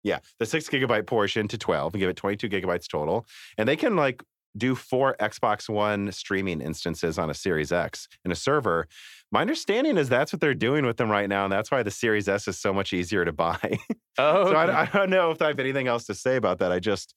[0.03, 3.27] yeah the six gigabyte portion to 12 and give it 22 gigabytes total.
[3.57, 4.23] And they can like
[4.57, 8.89] do four Xbox One streaming instances on a Series X in a server.
[9.31, 11.91] My understanding is that's what they're doing with them right now, and that's why the
[11.91, 13.79] Series S is so much easier to buy.
[14.19, 14.57] oh, so.
[14.57, 14.73] I, oh.
[14.73, 16.73] I don't know if I have anything else to say about that.
[16.73, 17.15] I just,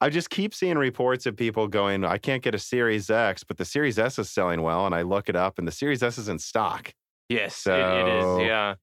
[0.00, 3.58] I just keep seeing reports of people going, "I can't get a Series X, but
[3.58, 6.18] the Series S is selling well," and I look it up, and the Series S
[6.18, 6.92] is in stock
[7.28, 8.46] yes, it, it so- is.
[8.46, 8.74] Yeah.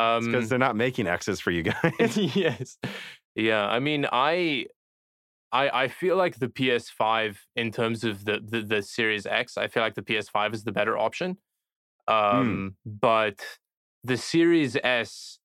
[0.00, 2.16] Um, because they're not making X's for you guys.
[2.16, 2.78] yes.
[3.34, 3.66] Yeah.
[3.66, 4.66] I mean, I,
[5.52, 9.66] I, I feel like the PS5 in terms of the, the the Series X, I
[9.68, 11.36] feel like the PS5 is the better option.
[12.08, 13.40] Um, but
[14.04, 15.38] the Series S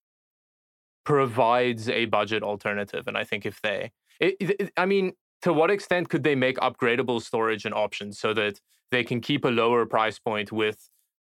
[1.03, 5.69] provides a budget alternative, and I think if they, it, it- I mean, to what
[5.69, 8.59] extent could they make upgradable storage an option so that
[8.91, 10.89] they can keep a lower price point with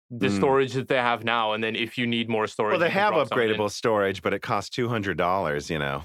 [0.10, 0.38] the Mm.
[0.38, 3.14] storage that they have now, and then if you need more storage, well, they have
[3.14, 5.70] upgradable storage, but it costs two hundred dollars.
[5.70, 6.04] You know.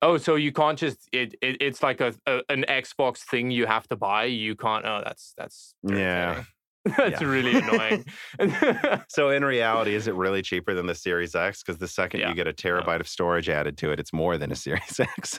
[0.00, 3.66] Oh, so you can't just it, it it's like a, a an Xbox thing you
[3.66, 4.24] have to buy.
[4.24, 4.84] You can't.
[4.84, 6.44] Oh, that's that's Yeah.
[6.96, 7.26] that's Yeah.
[7.28, 8.04] really annoying.
[9.08, 11.62] So in reality, is it really cheaper than the Series X?
[11.62, 12.30] Because the second Yeah.
[12.30, 15.38] you get a terabyte of storage added to it, it's more than a Series X.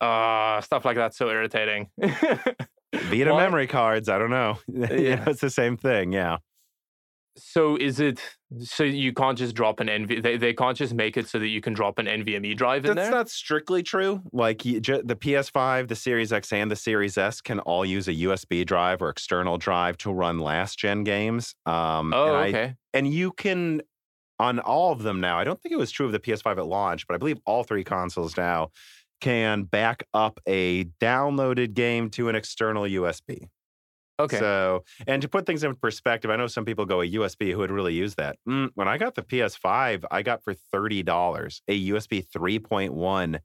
[0.00, 1.88] Uh, stuff like that's so irritating.
[2.00, 4.08] Vita Why- memory cards.
[4.08, 4.58] I don't know.
[4.68, 5.14] You Yeah.
[5.16, 6.12] know, it's the same thing.
[6.12, 6.38] Yeah.
[7.36, 8.20] So is it
[8.60, 11.48] so you can't just drop an NV they, they can't just make it so that
[11.48, 13.16] you can drop an NVMe drive in That's there?
[13.18, 14.22] not strictly true.
[14.32, 18.08] Like you, ju- the PS5, the Series X, and the Series S can all use
[18.08, 21.54] a USB drive or external drive to run last gen games.
[21.66, 22.74] Um, oh, and I- okay.
[22.94, 23.82] and you can
[24.38, 25.38] on all of them now.
[25.38, 27.64] I don't think it was true of the PS5 at launch, but I believe all
[27.64, 28.68] three consoles now
[29.20, 33.48] can back up a downloaded game to an external USB.
[34.18, 34.38] Okay.
[34.38, 37.58] So, and to put things in perspective, I know some people go a USB who
[37.58, 38.36] would really use that.
[38.48, 43.40] Mm, when I got the PS5, I got for thirty dollars a USB 3.1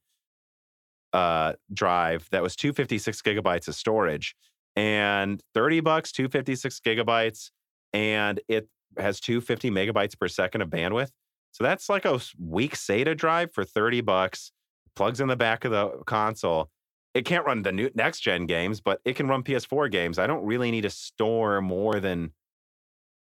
[1.14, 4.35] uh, drive that was 256 gigabytes of storage,
[4.75, 7.51] and 30 bucks, 256 gigabytes,
[7.93, 11.11] and it has 250 megabytes per second of bandwidth.
[11.51, 14.51] So that's like a weak SATA drive for 30 bucks.
[14.95, 16.69] Plugs in the back of the console.
[17.14, 20.17] It can't run the new next gen games, but it can run PS4 games.
[20.17, 22.31] I don't really need to store more than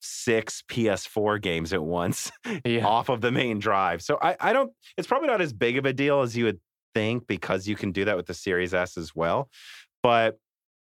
[0.01, 2.31] six PS4 games at once
[2.65, 2.87] yeah.
[2.87, 4.03] off of the main drive.
[4.03, 6.61] So I, I don't, it's probably not as big of a deal as you would
[6.95, 9.49] think because you can do that with the Series S as well.
[10.03, 10.39] But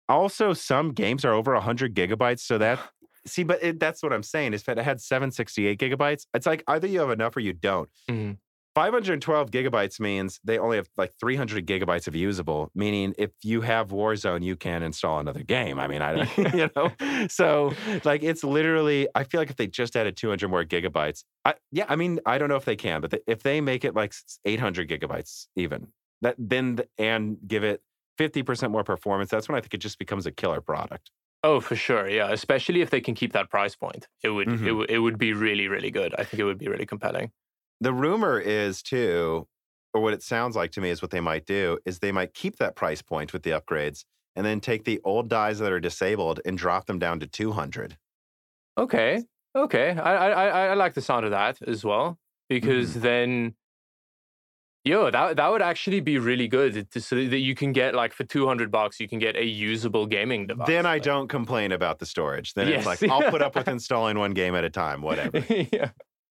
[0.08, 2.40] also, some games are over 100 gigabytes.
[2.40, 2.78] So that,
[3.26, 6.26] see, but it, that's what I'm saying is that it had 768 gigabytes.
[6.34, 7.88] It's like either you have enough or you don't.
[8.10, 8.38] Mhm.
[8.78, 13.88] 512 gigabytes means they only have like 300 gigabytes of usable, meaning if you have
[13.88, 15.80] Warzone, you can install another game.
[15.80, 17.72] I mean, I don't, you know, so
[18.04, 21.86] like it's literally, I feel like if they just added 200 more gigabytes, I, yeah,
[21.88, 24.14] I mean, I don't know if they can, but th- if they make it like
[24.44, 25.88] 800 gigabytes even,
[26.22, 27.82] that then th- and give it
[28.16, 31.10] 50% more performance, that's when I think it just becomes a killer product.
[31.42, 32.08] Oh, for sure.
[32.08, 32.30] Yeah.
[32.30, 34.06] Especially if they can keep that price point.
[34.22, 34.66] It would it, Mhm.
[34.66, 36.14] w- it would be really, really good.
[36.16, 37.32] I think it would be really compelling.
[37.80, 39.46] The rumor is too,
[39.94, 42.34] or what it sounds like to me is what they might do is they might
[42.34, 44.04] keep that price point with the upgrades
[44.36, 47.96] and then take the old dies that are disabled and drop them down to 200.
[48.76, 49.24] Okay.
[49.56, 49.90] Okay.
[49.90, 52.18] I I I, like the sound of that as well.
[52.48, 53.00] Because Mm-hmm.
[53.00, 53.54] then
[54.84, 58.12] Yo, that that would actually be really good to, so that you can get like
[58.12, 60.66] for two hundred bucks, you can get a usable gaming device.
[60.66, 62.54] Then I Like- don't complain about the storage.
[62.54, 62.86] Then Yes.
[62.86, 65.40] it's like, I'll put up with installing one game at a time, whatever.
[65.72, 65.90] yeah.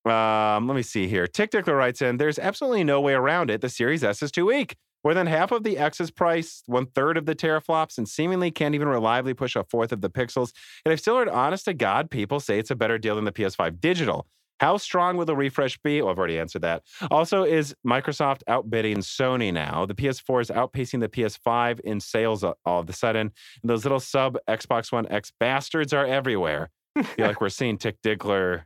[0.09, 1.27] Um, let me see here.
[1.27, 3.61] Tick Tickler writes in, there's absolutely no way around it.
[3.61, 4.75] The Series S is too weak.
[5.03, 8.75] More than half of the X's price, one third of the teraflops, and seemingly can't
[8.75, 10.51] even reliably push a fourth of the pixels.
[10.83, 13.31] And I've still heard honest to God people say it's a better deal than the
[13.31, 14.27] PS5 digital.
[14.59, 16.01] How strong will the refresh be?
[16.01, 16.83] Well, I've already answered that.
[17.11, 19.85] Also, is Microsoft outbidding Sony now?
[19.85, 23.31] The PS4 is outpacing the PS5 in sales all of a sudden.
[23.61, 26.69] And those little sub Xbox One X bastards are everywhere.
[26.95, 28.63] I feel like we're seeing Tick Dickler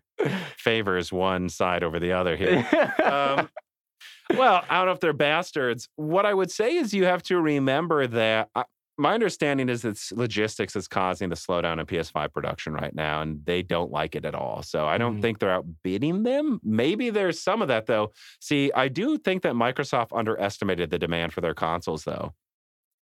[0.57, 2.65] favors one side over the other here.
[3.03, 3.49] Um,
[4.35, 5.87] well, I don't know if they're bastards.
[5.95, 8.63] What I would say is you have to remember that uh,
[8.97, 13.43] my understanding is it's logistics is causing the slowdown in PS5 production right now, and
[13.45, 14.61] they don't like it at all.
[14.63, 15.21] So I don't Mhm.
[15.21, 16.59] think they're outbidding them.
[16.63, 18.11] Maybe there's some of that though.
[18.39, 22.33] See, I do think that Microsoft underestimated the demand for their consoles though.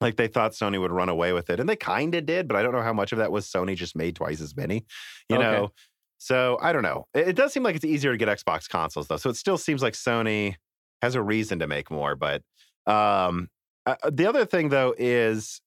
[0.00, 2.56] Like they thought Sony would run away with it, and they kind of did, but
[2.56, 4.86] I don't know how much of that was Sony just made twice as many.
[5.28, 5.44] You Okay.
[5.50, 5.72] know,
[6.18, 7.06] so I don't know.
[7.14, 9.58] It, it does seem like it's easier to get Xbox consoles though, so it still
[9.58, 10.56] seems like Sony
[11.00, 12.16] has a reason to make more.
[12.16, 12.42] But
[12.86, 13.48] um,
[13.86, 15.60] uh, the other thing though is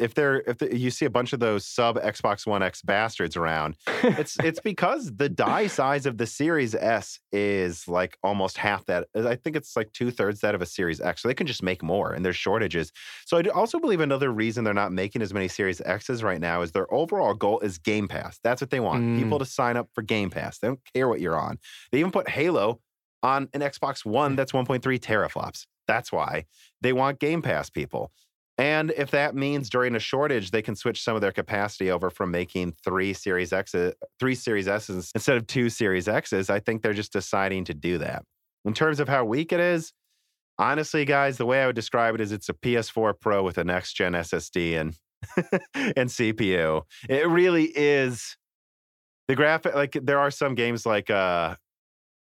[0.00, 3.36] if they're if the, you see a bunch of those sub Xbox One X bastards
[3.36, 8.84] around, it's it's because the die size of the Series S is like almost half
[8.86, 9.06] that.
[9.14, 11.22] Uh, I think it's like two thirds that of a Series X.
[11.22, 12.92] So they can just make more, and there's shortages.
[13.26, 16.62] So I also believe another reason they're not making as many Series X's right now
[16.62, 18.40] is their overall goal is Game Pass.
[18.42, 19.42] That's what they want people mm.
[19.42, 20.58] to sign up for Game Pass.
[20.58, 21.58] They don't care what you're on.
[21.92, 22.80] They even put Halo
[23.22, 24.36] on an Xbox One mm.
[24.36, 25.66] that's 1.3 teraflops.
[25.86, 26.46] That's why
[26.80, 28.12] they want Game Pass people.
[28.60, 32.10] And if that means during a shortage, they can switch some of their capacity over
[32.10, 36.82] from making three Series X's, three Series S's instead of two Series X's, I think
[36.82, 38.22] they're just deciding to do that.
[38.66, 39.94] In terms of how weak it is,
[40.58, 43.64] honestly, guys, the way I would describe it is it's a PS4 Pro with a
[43.64, 44.94] next gen SSD and
[45.74, 46.82] and CPU.
[47.08, 48.36] It really is
[49.26, 49.74] the graphic.
[49.74, 51.56] Like there are some games like uh,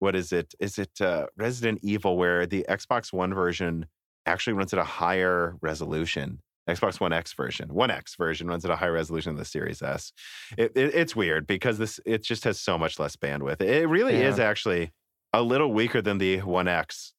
[0.00, 0.52] what is it?
[0.60, 3.86] Is it uh, Resident Evil where the Xbox One version
[4.30, 6.40] actually runs at a higher resolution.
[6.68, 9.82] Xbox One X version, One X version runs at a higher resolution than the Series
[9.82, 10.12] S.
[10.56, 13.60] It, it, it's weird because this it just has so much less bandwidth.
[13.60, 14.92] It really is actually
[15.32, 17.12] a little weaker than the One X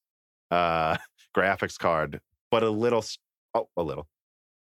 [0.51, 0.97] uh,
[1.37, 3.03] graphics card, but a little,
[3.53, 4.07] oh, a little,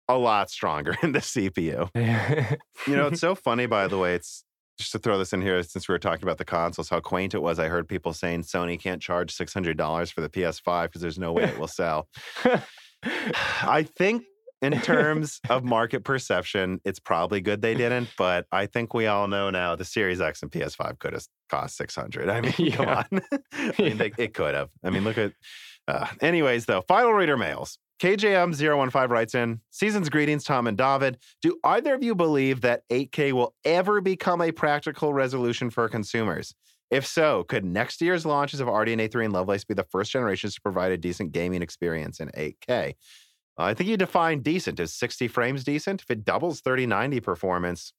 [0.08, 1.90] a lot stronger in the CPU.
[2.88, 4.14] You know, it's so funny, by the way.
[4.16, 4.46] It's
[4.78, 7.34] just to throw this in here since we were talking about the consoles, how quaint
[7.34, 7.60] it was.
[7.60, 11.44] I heard people saying Sony can't charge $600 for the PS5 because there's no way
[11.44, 12.08] it will sell.
[13.04, 14.24] I think
[14.62, 19.28] in terms of market perception, it's probably good they didn't, but I think we all
[19.28, 22.30] know now the Series X and PS5 could have cost 600.
[22.30, 23.06] I mean, come on.
[23.54, 24.70] I mean, they, it could have.
[24.84, 25.34] I mean, look at.
[25.88, 27.80] Uh, anyways, though, final reader mails.
[28.00, 31.18] KJM015 writes in Season's greetings, Tom and David.
[31.42, 36.54] Do either of you believe that 8K will ever become a practical resolution for consumers?
[36.92, 40.56] If so, could next year's launches of RDNA 3 and Lovelace be the first generations
[40.56, 42.94] to provide a decent gaming experience in 8K?
[43.58, 44.80] I think you define decent.
[44.80, 46.02] Is 60 frames decent?
[46.04, 47.94] If it doubles 3090 performance,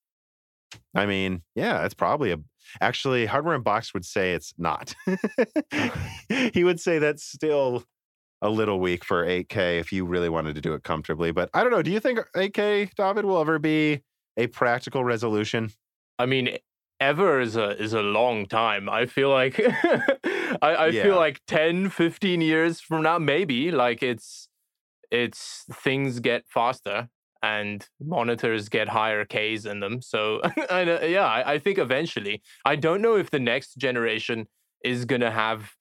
[0.95, 2.39] I mean, yeah, it's probably a.
[2.81, 4.95] Actually, Hardware Unboxed would say it's not.
[6.53, 7.85] he would say that's still
[8.43, 11.31] a little weak for 8K if you really wanted to do it comfortably.
[11.33, 11.83] But I don't know.
[11.83, 14.03] Do you think 8K, David, will ever be
[14.37, 15.71] a practical resolution?
[16.19, 16.59] I mean,
[17.01, 18.89] ever is a is a long time.
[18.89, 21.03] I feel like I, I Yeah.
[21.03, 23.71] feel like 10, 15 years from now, maybe.
[23.71, 24.49] Like it's
[25.11, 27.09] it's things get faster
[27.43, 30.03] and monitors get higher Ks in them.
[30.03, 32.43] So I know- yeah, I, I think eventually.
[32.65, 34.47] I don't know if the next generation
[34.85, 35.73] is gonna have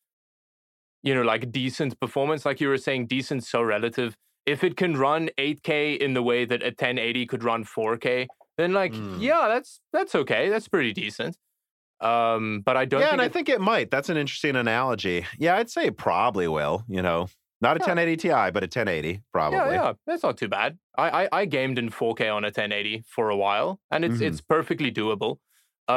[1.07, 2.41] you know like decent performance.
[2.49, 4.09] Like you were saying, decent so relative.
[4.53, 5.71] If it can run 8K
[6.05, 8.27] in the way that a 1080 could run 4K,
[8.59, 9.17] then like Mm.
[9.29, 11.33] yeah that's that's okay that's pretty decent
[12.11, 13.87] um but i don't yeah, think and I think it might.
[13.93, 15.25] That's an interesting analogy.
[15.39, 16.77] Yeah, I'd say it probably will.
[16.87, 17.21] You know,
[17.65, 17.93] not a Yeah.
[17.93, 19.57] 1080 Ti, but a 1080 probably.
[19.57, 23.03] yeah yeah that's not too bad I, I i gamed in 4k on a 1080
[23.15, 24.27] for a while and it's Mhm.
[24.27, 25.31] it's perfectly doable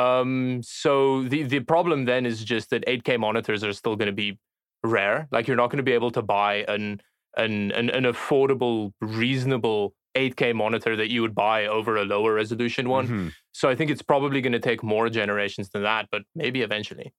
[0.01, 0.93] um so
[1.33, 4.39] the the problem then is just that 8k monitors are still going to be
[4.83, 5.29] rare.
[5.31, 7.01] Like you're not going to be able to buy an
[7.37, 12.89] an an, an affordable reasonable 8k monitor that you would buy over a lower resolution
[12.89, 13.07] one.
[13.07, 13.33] Mhm.
[13.53, 17.13] so i think it's probably going to take more generations than that but maybe eventually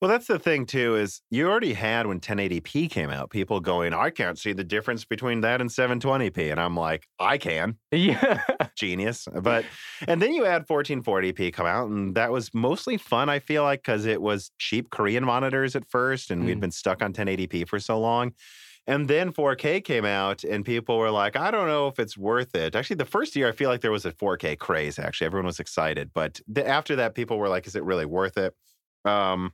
[0.00, 3.92] Well, that's the thing too is you already had when 1080p came out, people going,
[3.94, 8.44] "I can't see the difference between that and 720p," and I'm like, "I can." yeah
[8.76, 9.28] genius.
[9.42, 9.68] But
[10.06, 13.28] and then you had 1440p come out, and that was mostly fun.
[13.28, 16.60] I feel like because it was cheap Korean monitors at first, and we'd Mm.
[16.60, 18.32] been stuck on 1080p for so long.
[18.86, 22.54] And then 4K came out, and people were like, "I don't know if it's worth
[22.56, 24.98] it." Actually, the first year I feel like there was a 4K craze.
[24.98, 28.38] Actually, everyone was excited, but the, after that, people were like, "Is it really worth
[28.38, 28.54] it?"
[29.04, 29.52] Um,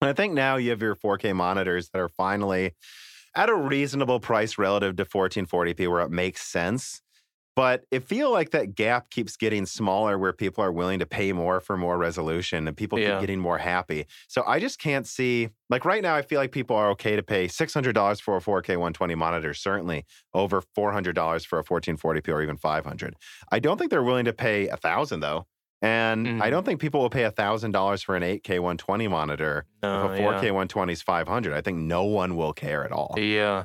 [0.00, 2.74] and I think now you have your 4K monitors that are finally
[3.34, 7.02] at a reasonable price relative to 1440p where it makes sense.
[7.56, 11.32] But it feel like that gap keeps getting smaller where people are willing to pay
[11.32, 13.12] more for more resolution and people Yeah.
[13.12, 14.06] keep getting more happy.
[14.28, 17.22] So I just can't see like right now I feel like people are okay to
[17.22, 22.58] pay $600 for a 4K 120 monitor certainly over $400 for a 1440p or even
[22.58, 23.16] 500.
[23.50, 25.46] I don't think they're willing to pay a 1000 though.
[25.82, 26.50] And I Mhm.
[26.50, 30.92] don't think people will pay $1000 for an 8K 120 monitor if a 4K 120
[30.92, 31.54] is 500.
[31.54, 33.14] I think no one will care at all.
[33.18, 33.64] yeah.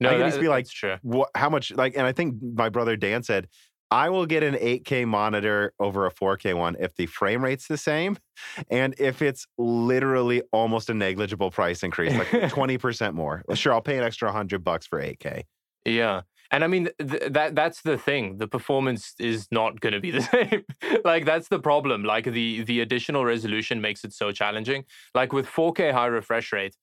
[0.00, 0.10] Yeah.
[0.10, 0.96] No, that, just be like, true.
[1.02, 3.48] What, how much, like, and I think my brother Dan said,
[3.92, 7.76] I will get an 8K monitor over a 4K one if the frame rate's the
[7.76, 8.16] same
[8.68, 13.44] and if it's literally almost a negligible price increase, like 20% more.
[13.54, 15.44] Sure, I'll pay an extra 100 bucks for 8K.
[15.84, 16.22] Yeah.
[16.52, 18.38] And I mean th- that that's the thing.
[18.38, 20.64] The performance is not going to be the same.
[21.04, 22.04] like that's the problem.
[22.04, 24.84] Like the the additional resolution makes it so challenging.
[25.14, 26.76] Like with 4K high refresh rate,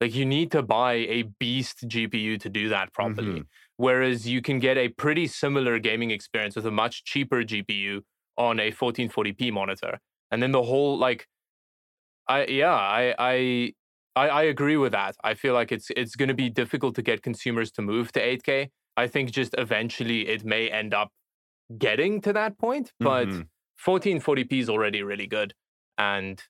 [0.00, 3.40] like you need to buy a beast GPU to do that properly.
[3.40, 3.78] Mm-hmm.
[3.78, 8.02] Whereas you can get a pretty similar gaming experience with a much cheaper GPU
[8.36, 9.98] on a 1440p monitor.
[10.30, 11.26] And then the whole like
[12.28, 13.72] I yeah, I I
[14.14, 15.16] I, I agree with that.
[15.24, 18.20] I feel like it's it's going to be difficult to get consumers to move to
[18.20, 18.68] 8K.
[18.98, 21.10] I think just eventually it may end up
[21.78, 23.48] getting to that point, but Mhm.
[23.76, 25.54] 1440p is already really good,
[25.98, 26.42] and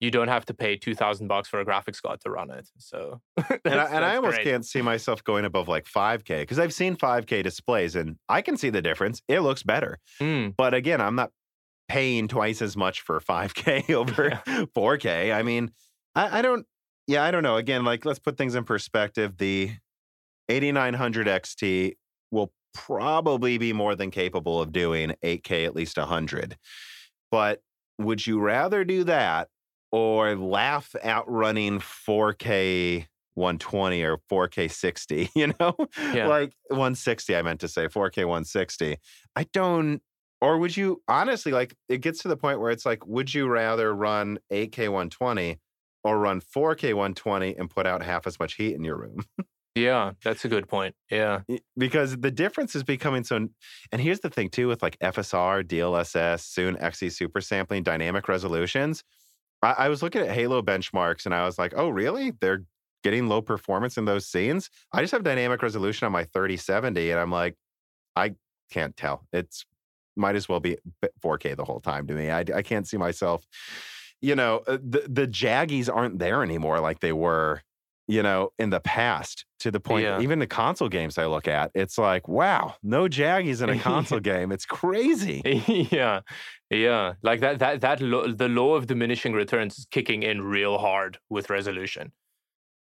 [0.00, 2.68] you don't have to pay 2,000 bucks for a graphics card to run it.
[2.78, 3.20] So,
[3.64, 4.44] and I, and I almost great.
[4.44, 8.56] can't see myself going above like 5K because I've seen 5K displays and I can
[8.56, 9.22] see the difference.
[9.28, 9.98] It looks better.
[10.20, 11.30] Mm, But again, I'm not
[11.88, 14.42] paying twice as much for 5K over
[14.74, 15.32] 4K.
[15.32, 15.72] I mean,
[16.14, 16.66] I, I don't,
[17.06, 17.56] yeah, I don't know.
[17.56, 19.36] Again, like let's put things in perspective.
[19.38, 19.72] The
[20.52, 21.94] 8900 XT
[22.30, 26.56] will probably be more than capable of doing 8K at least 100.
[27.30, 27.62] But
[27.98, 29.48] would you rather do that
[29.90, 35.74] or laugh at running 4K 120 or 4K 60, you know?
[36.12, 36.26] Yeah.
[36.26, 38.96] Like 160, I meant to say 4K 160.
[39.34, 40.02] I don't,
[40.42, 43.48] or would you honestly like it gets to the point where it's like, would you
[43.48, 45.58] rather run 8K 120
[46.04, 49.24] or run 4K 120 and put out half as much heat in your room?
[49.74, 50.94] yeah, that's a good point.
[51.10, 51.40] Yeah.
[51.76, 53.48] Because the difference is becoming so
[53.90, 59.02] and here's the thing too with like fsr dlss soon xe super sampling dynamic resolutions
[59.62, 62.64] I, I was looking at halo benchmarks and i was like oh really they're
[63.02, 64.70] getting low performance in those scenes.
[64.92, 67.56] I just have dynamic resolution on my 3070, and I'm like,
[68.16, 68.34] I
[68.70, 69.26] can't tell.
[69.32, 69.64] It's
[70.16, 70.76] might as well be
[71.24, 72.30] 4K the whole time to me.
[72.30, 73.44] I, I can't see myself.
[74.20, 77.62] You know, uh, the the jaggies aren't there anymore like they were
[78.12, 80.20] you know, in the past to the point, Yeah.
[80.20, 84.20] even the console games I look at, it's like, wow, no jaggies in a console
[84.32, 84.52] game.
[84.52, 85.40] It's crazy.
[85.90, 86.20] yeah,
[86.70, 87.14] yeah.
[87.22, 87.58] Like that.
[87.58, 92.12] That that lo- the law of diminishing returns is kicking in real hard with resolution.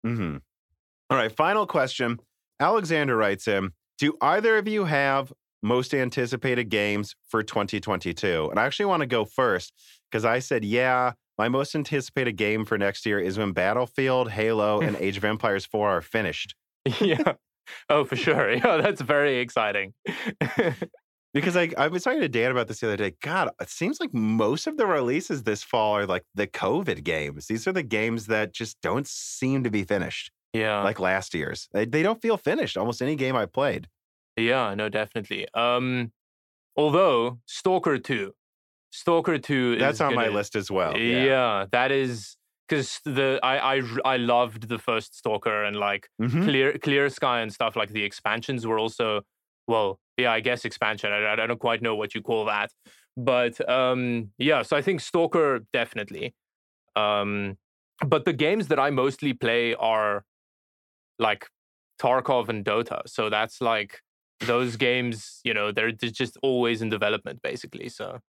[0.03, 0.37] hmm
[1.09, 2.17] All right, final question.
[2.59, 8.47] Alexander writes in Do either of you have most anticipated games for 2022?
[8.49, 9.73] And I actually want to go first
[10.09, 14.81] because I said, yeah, my most anticipated game for next year is when Battlefield, Halo,
[14.81, 16.53] and Age of Empires 4 are finished.
[16.99, 17.33] yeah.
[17.89, 18.51] Oh, for sure.
[18.55, 19.93] Yeah, that's very exciting.
[21.31, 23.13] Because I, I was talking to Dan about this the other day.
[23.21, 27.45] God, it seems like most of the releases this fall are like the COVID games.
[27.45, 30.81] These are the games that just don't seem to be finished yeah.
[30.81, 31.69] like last year's.
[31.71, 32.77] They, they don't feel finished.
[32.77, 33.87] Almost any game I played.
[34.37, 35.45] Yeah, no, definitely.
[35.53, 36.13] Um,
[36.75, 38.33] although Stalker Two,
[38.91, 40.97] Stalker Two, is That's on my gonna- list as well.
[40.97, 42.35] Yeah, that is
[42.67, 46.43] because the I, I I loved the first Stalker and like Mhm.
[46.43, 47.75] Clear Clear Sky and stuff.
[47.75, 49.21] Like the expansions were also
[49.67, 51.11] well, yeah, I guess expansion.
[51.11, 52.71] I, I don't quite know what you call that,
[53.15, 54.63] but um, yeah.
[54.63, 56.33] So I think Stalker definitely.
[56.95, 57.57] Um,
[58.05, 60.23] but the games that I mostly play are
[61.19, 61.45] like
[62.01, 63.01] Tarkov and Dota.
[63.07, 64.01] So that's like
[64.39, 65.39] those games.
[65.43, 67.89] You know, they're, they're just always in development, basically.
[67.89, 68.19] So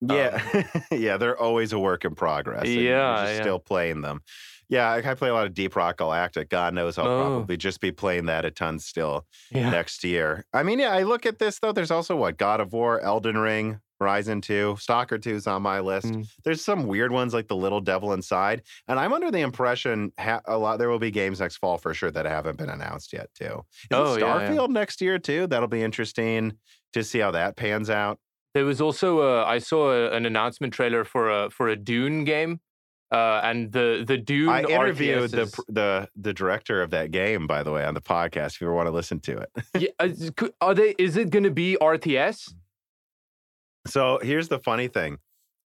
[0.00, 0.42] Yeah.
[0.92, 1.16] yeah.
[1.16, 2.66] They're always a work in progress.
[2.66, 3.40] Yeah, just yeah.
[3.42, 4.20] Still playing them.
[4.68, 4.88] Yeah.
[4.90, 6.48] I I play a lot of Deep Rock Galactic.
[6.50, 7.20] God knows I'll Oh.
[7.36, 10.44] probably just be playing that a ton still yeah, next year.
[10.52, 11.72] I mean, yeah, I look at this though.
[11.72, 15.80] There's also what God of War, Elden Ring, Horizon 2, Stalker 2 is on my
[15.80, 16.06] list.
[16.06, 16.28] Mm.
[16.44, 18.62] There's some weird ones like The Little Devil Inside.
[18.86, 21.92] And I'm under the impression ha- a lot there will be games next fall for
[21.94, 23.62] sure that haven't been announced yet, too.
[23.72, 24.50] Is Oh, yeah, yeah.
[24.50, 25.48] Starfield next year, too?
[25.48, 26.52] That'll be interesting
[26.92, 28.20] to see how that pans out.
[28.54, 32.24] There was also a, I saw a, an announcement trailer for a for a Dune
[32.24, 32.60] game,
[33.12, 34.48] uh, and the the Dune.
[34.48, 38.54] I interviewed the, the the director of that game, by the way, on the podcast.
[38.54, 39.50] If you ever want to listen to it.
[39.78, 40.94] yeah, uh, is- are they?
[40.98, 42.52] Is it going to be RTS?
[43.86, 45.18] So here's the funny thing.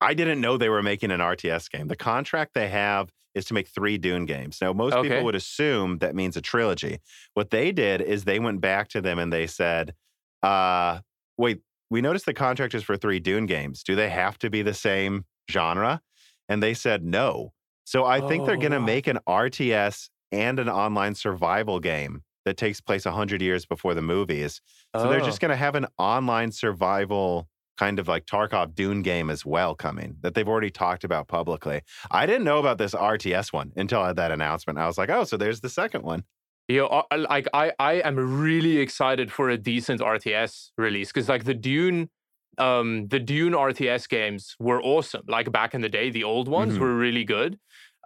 [0.00, 1.88] I didn't know they were making an RTS game.
[1.88, 4.58] The contract they have is to make three Dune games.
[4.60, 5.08] Now, most Okay.
[5.08, 7.00] people would assume that means a trilogy.
[7.34, 9.94] What they did is they went back to them and they said,
[10.42, 11.00] uh,
[11.36, 13.82] wait, we noticed the contract is for three Dune games.
[13.82, 16.00] Do they have to be the same genre?
[16.48, 17.52] And they said no.
[17.84, 18.84] So I think they're Oh, going to wow.
[18.86, 24.02] make an RTS and an online survival game that takes place 100 years before the
[24.02, 24.60] movies.
[24.96, 25.24] So they're Oh.
[25.24, 29.74] just going to have an online survival kind of like Tarkov Dune game as well
[29.74, 31.82] coming that they've already talked about publicly.
[32.10, 34.78] I didn't know about this RTS one until I had that announcement.
[34.78, 36.24] I was like, oh, so there's the second one.
[36.68, 41.28] You know, uh, like I, I am really excited for a decent RTS release because
[41.28, 42.10] like the Dune,
[42.58, 45.22] um, the Dune RTS games were awesome.
[45.28, 46.80] Like back in the day, the old ones Mhm.
[46.80, 47.58] were really good.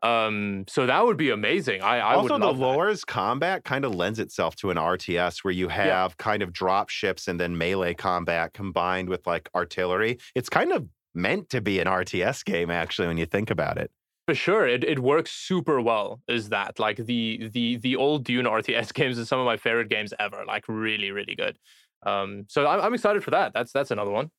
[0.03, 1.83] Um, so that would be amazing.
[1.83, 2.65] I, I also, would the love that.
[2.67, 6.89] lore's combat kind of lends itself to an RTS where you have kind of drop
[6.89, 10.19] ships and then melee combat combined with like artillery.
[10.35, 13.91] It's kind of meant to be an RTS game, actually, when you think about it.
[14.31, 16.21] For sure, it, it works super well.
[16.29, 19.89] Is that like the the the old Dune RTS games are some of my favorite
[19.89, 20.45] games ever.
[20.47, 21.59] Like really, really good.
[22.07, 23.53] Um, so I'm, I'm excited for that.
[23.53, 24.31] That's that's another one.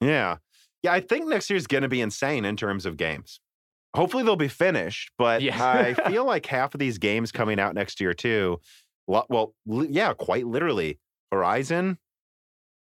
[0.00, 0.38] Yeah.
[0.82, 3.38] Yeah, I think next year's going to be insane in terms of games.
[3.94, 5.62] Hopefully they'll be finished, but Yeah.
[5.64, 8.60] I feel like half of these games coming out next year too.
[9.06, 10.98] Well, yeah, quite literally.
[11.30, 11.98] Horizon,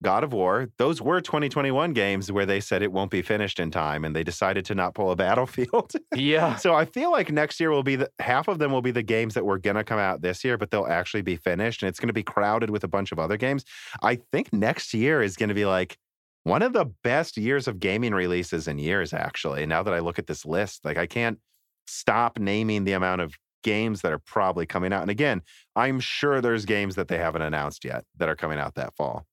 [0.02, 3.70] God of War, those were 2021 games where they said it won't be finished in
[3.70, 5.92] time and they decided to not pull a battlefield.
[6.15, 8.91] Yeah, so I feel like next year will be the half of them will be
[8.91, 11.83] the games that were going to come out this year, but they'll actually be finished
[11.83, 13.65] and it's going to be crowded with a bunch of other games.
[14.02, 15.97] I think next year is going to be like
[16.44, 19.66] one of the best years of gaming releases in years, actually.
[19.66, 21.41] Now that I look at this list, like I can't
[21.89, 25.02] stop naming the amount of games that are probably coming out.
[25.02, 25.42] And again,
[25.75, 29.26] I'm sure there's games that they haven't announced yet that are coming out that fall.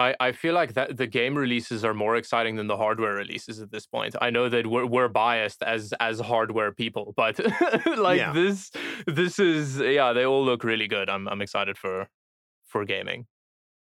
[0.00, 3.60] I, I feel like that the game releases are more exciting than the hardware releases
[3.60, 4.16] at this point.
[4.20, 7.38] I know that we're we're biased as as hardware people, but
[7.98, 8.32] like Yeah.
[8.32, 8.70] this
[9.06, 11.10] this is yeah, they all look really good.
[11.10, 12.08] I'm I'm excited for
[12.64, 13.26] for gaming.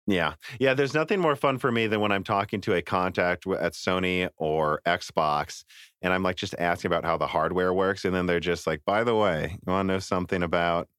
[0.08, 0.34] Yeah.
[0.60, 0.74] Yeah.
[0.74, 4.28] There's nothing more fun for me than when I'm talking to a contact at Sony
[4.38, 5.64] or Xbox
[6.02, 8.06] and I'm like just asking about how the hardware works.
[8.06, 10.90] And then they're just like, by the way, you want to know something about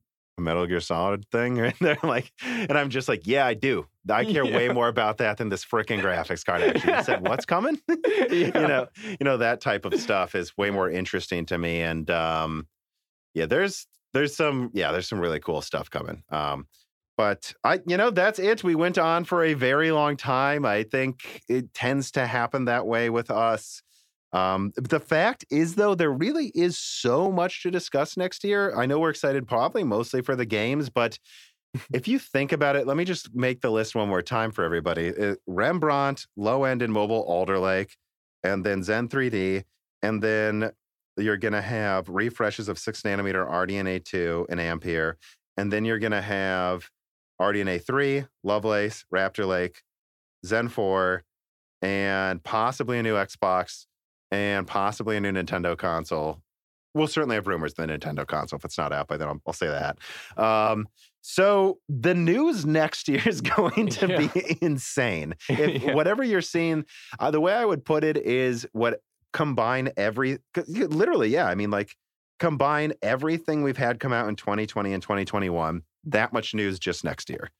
[0.41, 1.59] a Metal Gear Solid thing?
[1.61, 3.87] And they're like, and I'm just like, yeah, I do.
[4.09, 6.95] I care way more about that than this freaking graphics card actually.
[6.95, 7.79] You said, what's coming?
[8.31, 11.83] you know, you know, that type of stuff is way more interesting to me.
[11.83, 12.67] And um,
[13.35, 16.23] yeah, there's there's some yeah, there's some really cool stuff coming.
[16.31, 16.67] Um,
[17.17, 18.65] but I, you know, that's it.
[18.65, 20.65] We went on for a very long time.
[20.65, 23.83] I think it tends to happen that way with us.
[24.33, 28.75] Um, the fact is, though, there really is so much to discuss next year.
[28.77, 31.19] I know we're excited, probably mostly for the games, but
[31.93, 34.65] if you think about it, let me just make the list one more time for
[34.65, 37.97] everybody: uh, Rembrandt, low end and mobile, Alder Lake,
[38.43, 39.65] and then Zen 3D,
[40.03, 40.71] and then
[41.17, 45.19] you're going to have refreshes of six nanometer RDNA 2 and Ampere,
[45.57, 46.89] and then you're going to have
[47.41, 49.83] RDNA 3, Lovelace, Raptor Lake,
[50.45, 51.25] Zen 4,
[51.83, 53.87] and possibly a new Xbox
[54.31, 56.41] and possibly a new Nintendo console.
[56.95, 58.57] We'll certainly have rumors of the Nintendo console.
[58.57, 59.99] If it's not out by then, I'll, I'll say that.
[60.37, 60.89] Um,
[61.21, 64.27] so the news next year is going to yeah.
[64.27, 65.35] be insane.
[65.49, 65.95] If yeah.
[65.95, 66.85] whatever you're seeing,
[67.19, 69.03] uh, the way I would put it is what
[69.33, 71.47] combine every literally, yeah.
[71.47, 71.97] I mean, like
[72.39, 75.83] combine everything we've had come out in 2020 and 2021.
[76.05, 77.51] That much news just next year.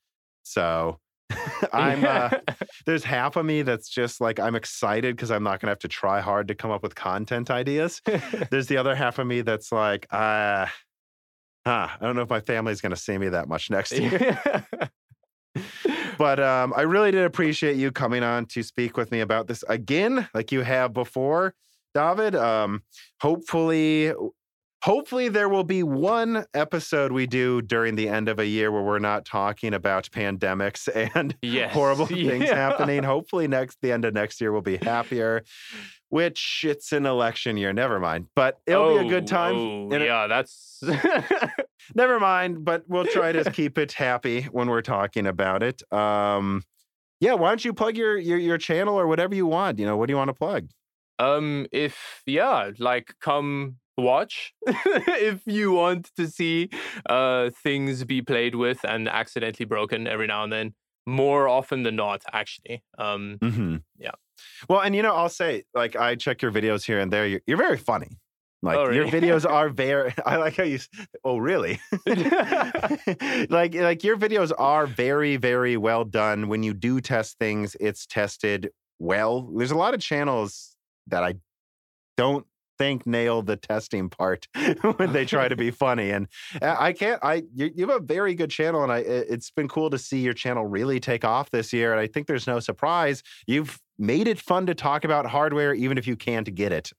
[0.43, 0.99] So
[1.73, 2.29] I'm uh,
[2.85, 5.87] there's half of me that's just like I'm excited because I'm not gonna have to
[5.87, 8.01] try hard to come up with content ideas.
[8.51, 10.67] there's the other half of me that's like, uh,
[11.65, 14.67] huh, I don't know if my family's gonna see me that much next year.
[16.17, 19.63] but um, I really did appreciate you coming on to speak with me about this
[19.67, 21.53] again, like you have before,
[21.93, 22.35] David.
[22.35, 22.83] Um,
[23.19, 24.13] hopefully,
[24.83, 28.81] Hopefully, there will be one episode we do during the end of a year where
[28.81, 31.71] we're not talking about pandemics and yes.
[31.71, 32.55] horrible things yeah.
[32.55, 33.03] happening.
[33.03, 35.43] Hopefully, next the end of next year we'll be happier.
[36.09, 37.71] Which it's an election year.
[37.73, 39.55] Never mind, but it'll oh, be a good oh, time.
[39.55, 40.83] Oh, yeah, that's
[41.95, 42.65] never mind.
[42.65, 45.81] But we'll try to keep it happy when we're talking about it.
[45.93, 46.63] Um,
[47.21, 49.77] yeah, why don't you plug your your your channel or whatever you want?
[49.77, 50.67] You know, what do you want to plug?
[51.19, 56.69] Um, if yeah, like come watch if you want to see
[57.09, 60.73] uh, things be played with and accidentally broken every now and then.
[61.07, 62.83] More often than not, actually.
[62.97, 63.77] Um, mm-hmm.
[63.97, 64.11] Yeah.
[64.69, 67.25] Well, and you know, I'll say, like, I check your videos here and there.
[67.25, 68.19] You're, you're very funny.
[68.63, 68.97] Like oh, really?
[68.97, 70.13] your videos are very.
[70.25, 70.79] I like how you.
[71.23, 71.79] Oh, really?
[72.05, 76.47] like, like your videos are very, very well done.
[76.47, 79.49] When you do test things, it's tested well.
[79.55, 80.75] There's a lot of channels
[81.07, 81.35] that I
[82.17, 82.45] don't
[82.81, 84.47] think nail the testing part
[84.97, 86.09] when they try to be funny.
[86.09, 86.27] And
[86.61, 87.19] uh, I can't.
[87.23, 90.19] I you, you, have a very good channel, and I it's been cool to see
[90.19, 91.91] your channel really take off this year.
[91.91, 95.99] And I think there's no surprise you've made it fun to talk about hardware, even
[95.99, 96.91] if you can't get it.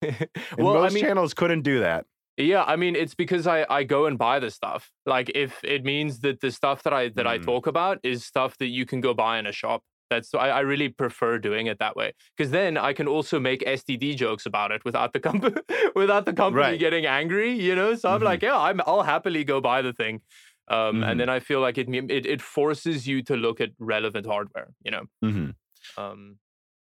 [0.56, 2.06] well, most I mean, channels couldn't do that.
[2.36, 4.92] Yeah, I mean it's because I I go and buy the stuff.
[5.06, 7.30] Like if it means that the stuff that I that mm.
[7.30, 9.82] I talk about is stuff that you can go buy in a shop.
[10.10, 13.60] That's I, I really prefer doing it that way because then I can also make
[13.60, 15.56] STD jokes about it without the company
[15.94, 16.78] without the company right.
[16.78, 17.52] getting angry.
[17.52, 18.24] You know, so I'm mm-hmm.
[18.24, 20.20] like, yeah, I'm I'll happily go buy the thing.
[20.68, 21.02] Um, mm-hmm.
[21.04, 24.68] And then I feel like it, it it forces you to look at relevant hardware.
[24.84, 25.04] You know.
[25.24, 26.02] Mm-hmm.
[26.02, 26.36] Um,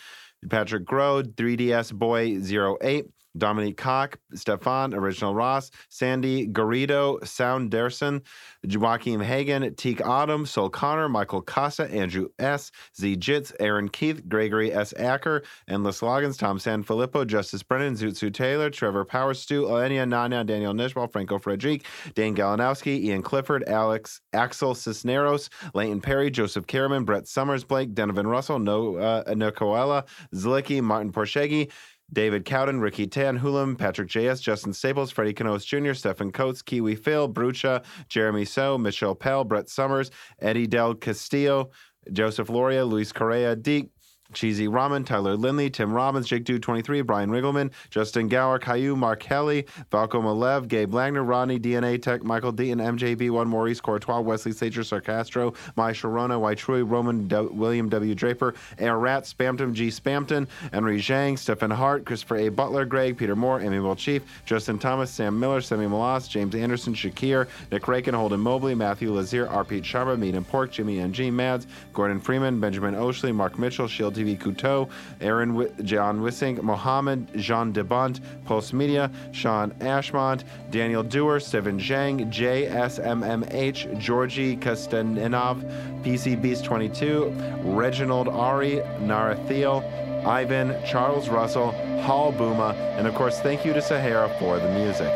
[0.49, 2.39] Patrick Grode, 3DS Boy
[2.81, 3.05] 08,
[3.37, 8.21] Dominique Koch, Stefan, Original Ross, Sandy Garrido, Sound Derson,
[8.63, 14.73] Joaquim Hagen, Teak Autumn, Sol Connor, Michael Casa, Andrew S., Z Jits, Aaron Keith, Gregory
[14.73, 14.93] S.
[14.97, 20.73] Acker, Endless Loggins, Tom Sanfilippo, Justice Brennan, Zutsu Taylor, Trevor Power Stu, Elenia Nana, Daniel
[20.73, 27.27] Nishbal, Franco Frederic, Dane Galanowski, Ian Clifford, Alex Axel Cisneros, Leighton Perry, Joseph Karaman, Brett
[27.27, 31.71] Summers, Blake, Donovan Russell, no, uh, Nocoella, Zlicki, Martin Porshegi,
[32.13, 36.95] David Cowden, Ricky Tan, Hulam, Patrick J.S., Justin Staples, Freddie Canos Jr., Stephen Coates, Kiwi
[36.95, 41.71] Phil, Brucha, Jeremy So, Michelle Pell, Brett Summers, Eddie Del Castillo,
[42.11, 43.89] Joseph Loria, Luis Correa, Deke,
[44.35, 49.21] Cheesy Ramen, Tyler Lindley, Tim Robbins, Jake Dude 23, Brian Riggleman, Justin Gower, Caillou, Mark
[49.21, 54.81] Kelly, Valko Malev, Gabe Langner, Ronnie, DNA Tech, Michael Deaton, MJB1, Maurice Courtois, Wesley Sager,
[54.81, 58.13] Sarcastro, Mai Sharona, White Roman, D- William W.
[58.13, 59.87] Draper, Air Rat, Spamton, G.
[59.87, 62.49] Spamton, Henry Zhang, Stephen Hart, Christopher A.
[62.49, 67.47] Butler, Greg, Peter Moore, Will Chief, Justin Thomas, Sam Miller, Semi Malas, James Anderson, Shakir,
[67.71, 69.63] Nick Rakin, Holden Mobley, Matthew Lazier, R.
[69.63, 71.29] Pete Sharma, Meat and Pork, Jimmy and G.
[71.29, 74.89] Mads, Gordon Freeman, Benjamin Oshley, Mark Mitchell, Shield TV Couteau,
[75.21, 82.31] Aaron w- John Wissing, Mohammed Jean Debont, Pulse Media, Sean Ashmont, Daniel Dewar, Steven Zhang,
[82.31, 85.61] JSMMH, Georgie Kostaninov,
[86.03, 87.31] PC Beast 22,
[87.63, 91.71] Reginald Ari, Nara Narathiel, Ivan, Charles Russell,
[92.01, 95.11] Hall Buma, and of course, thank you to Sahara for the music.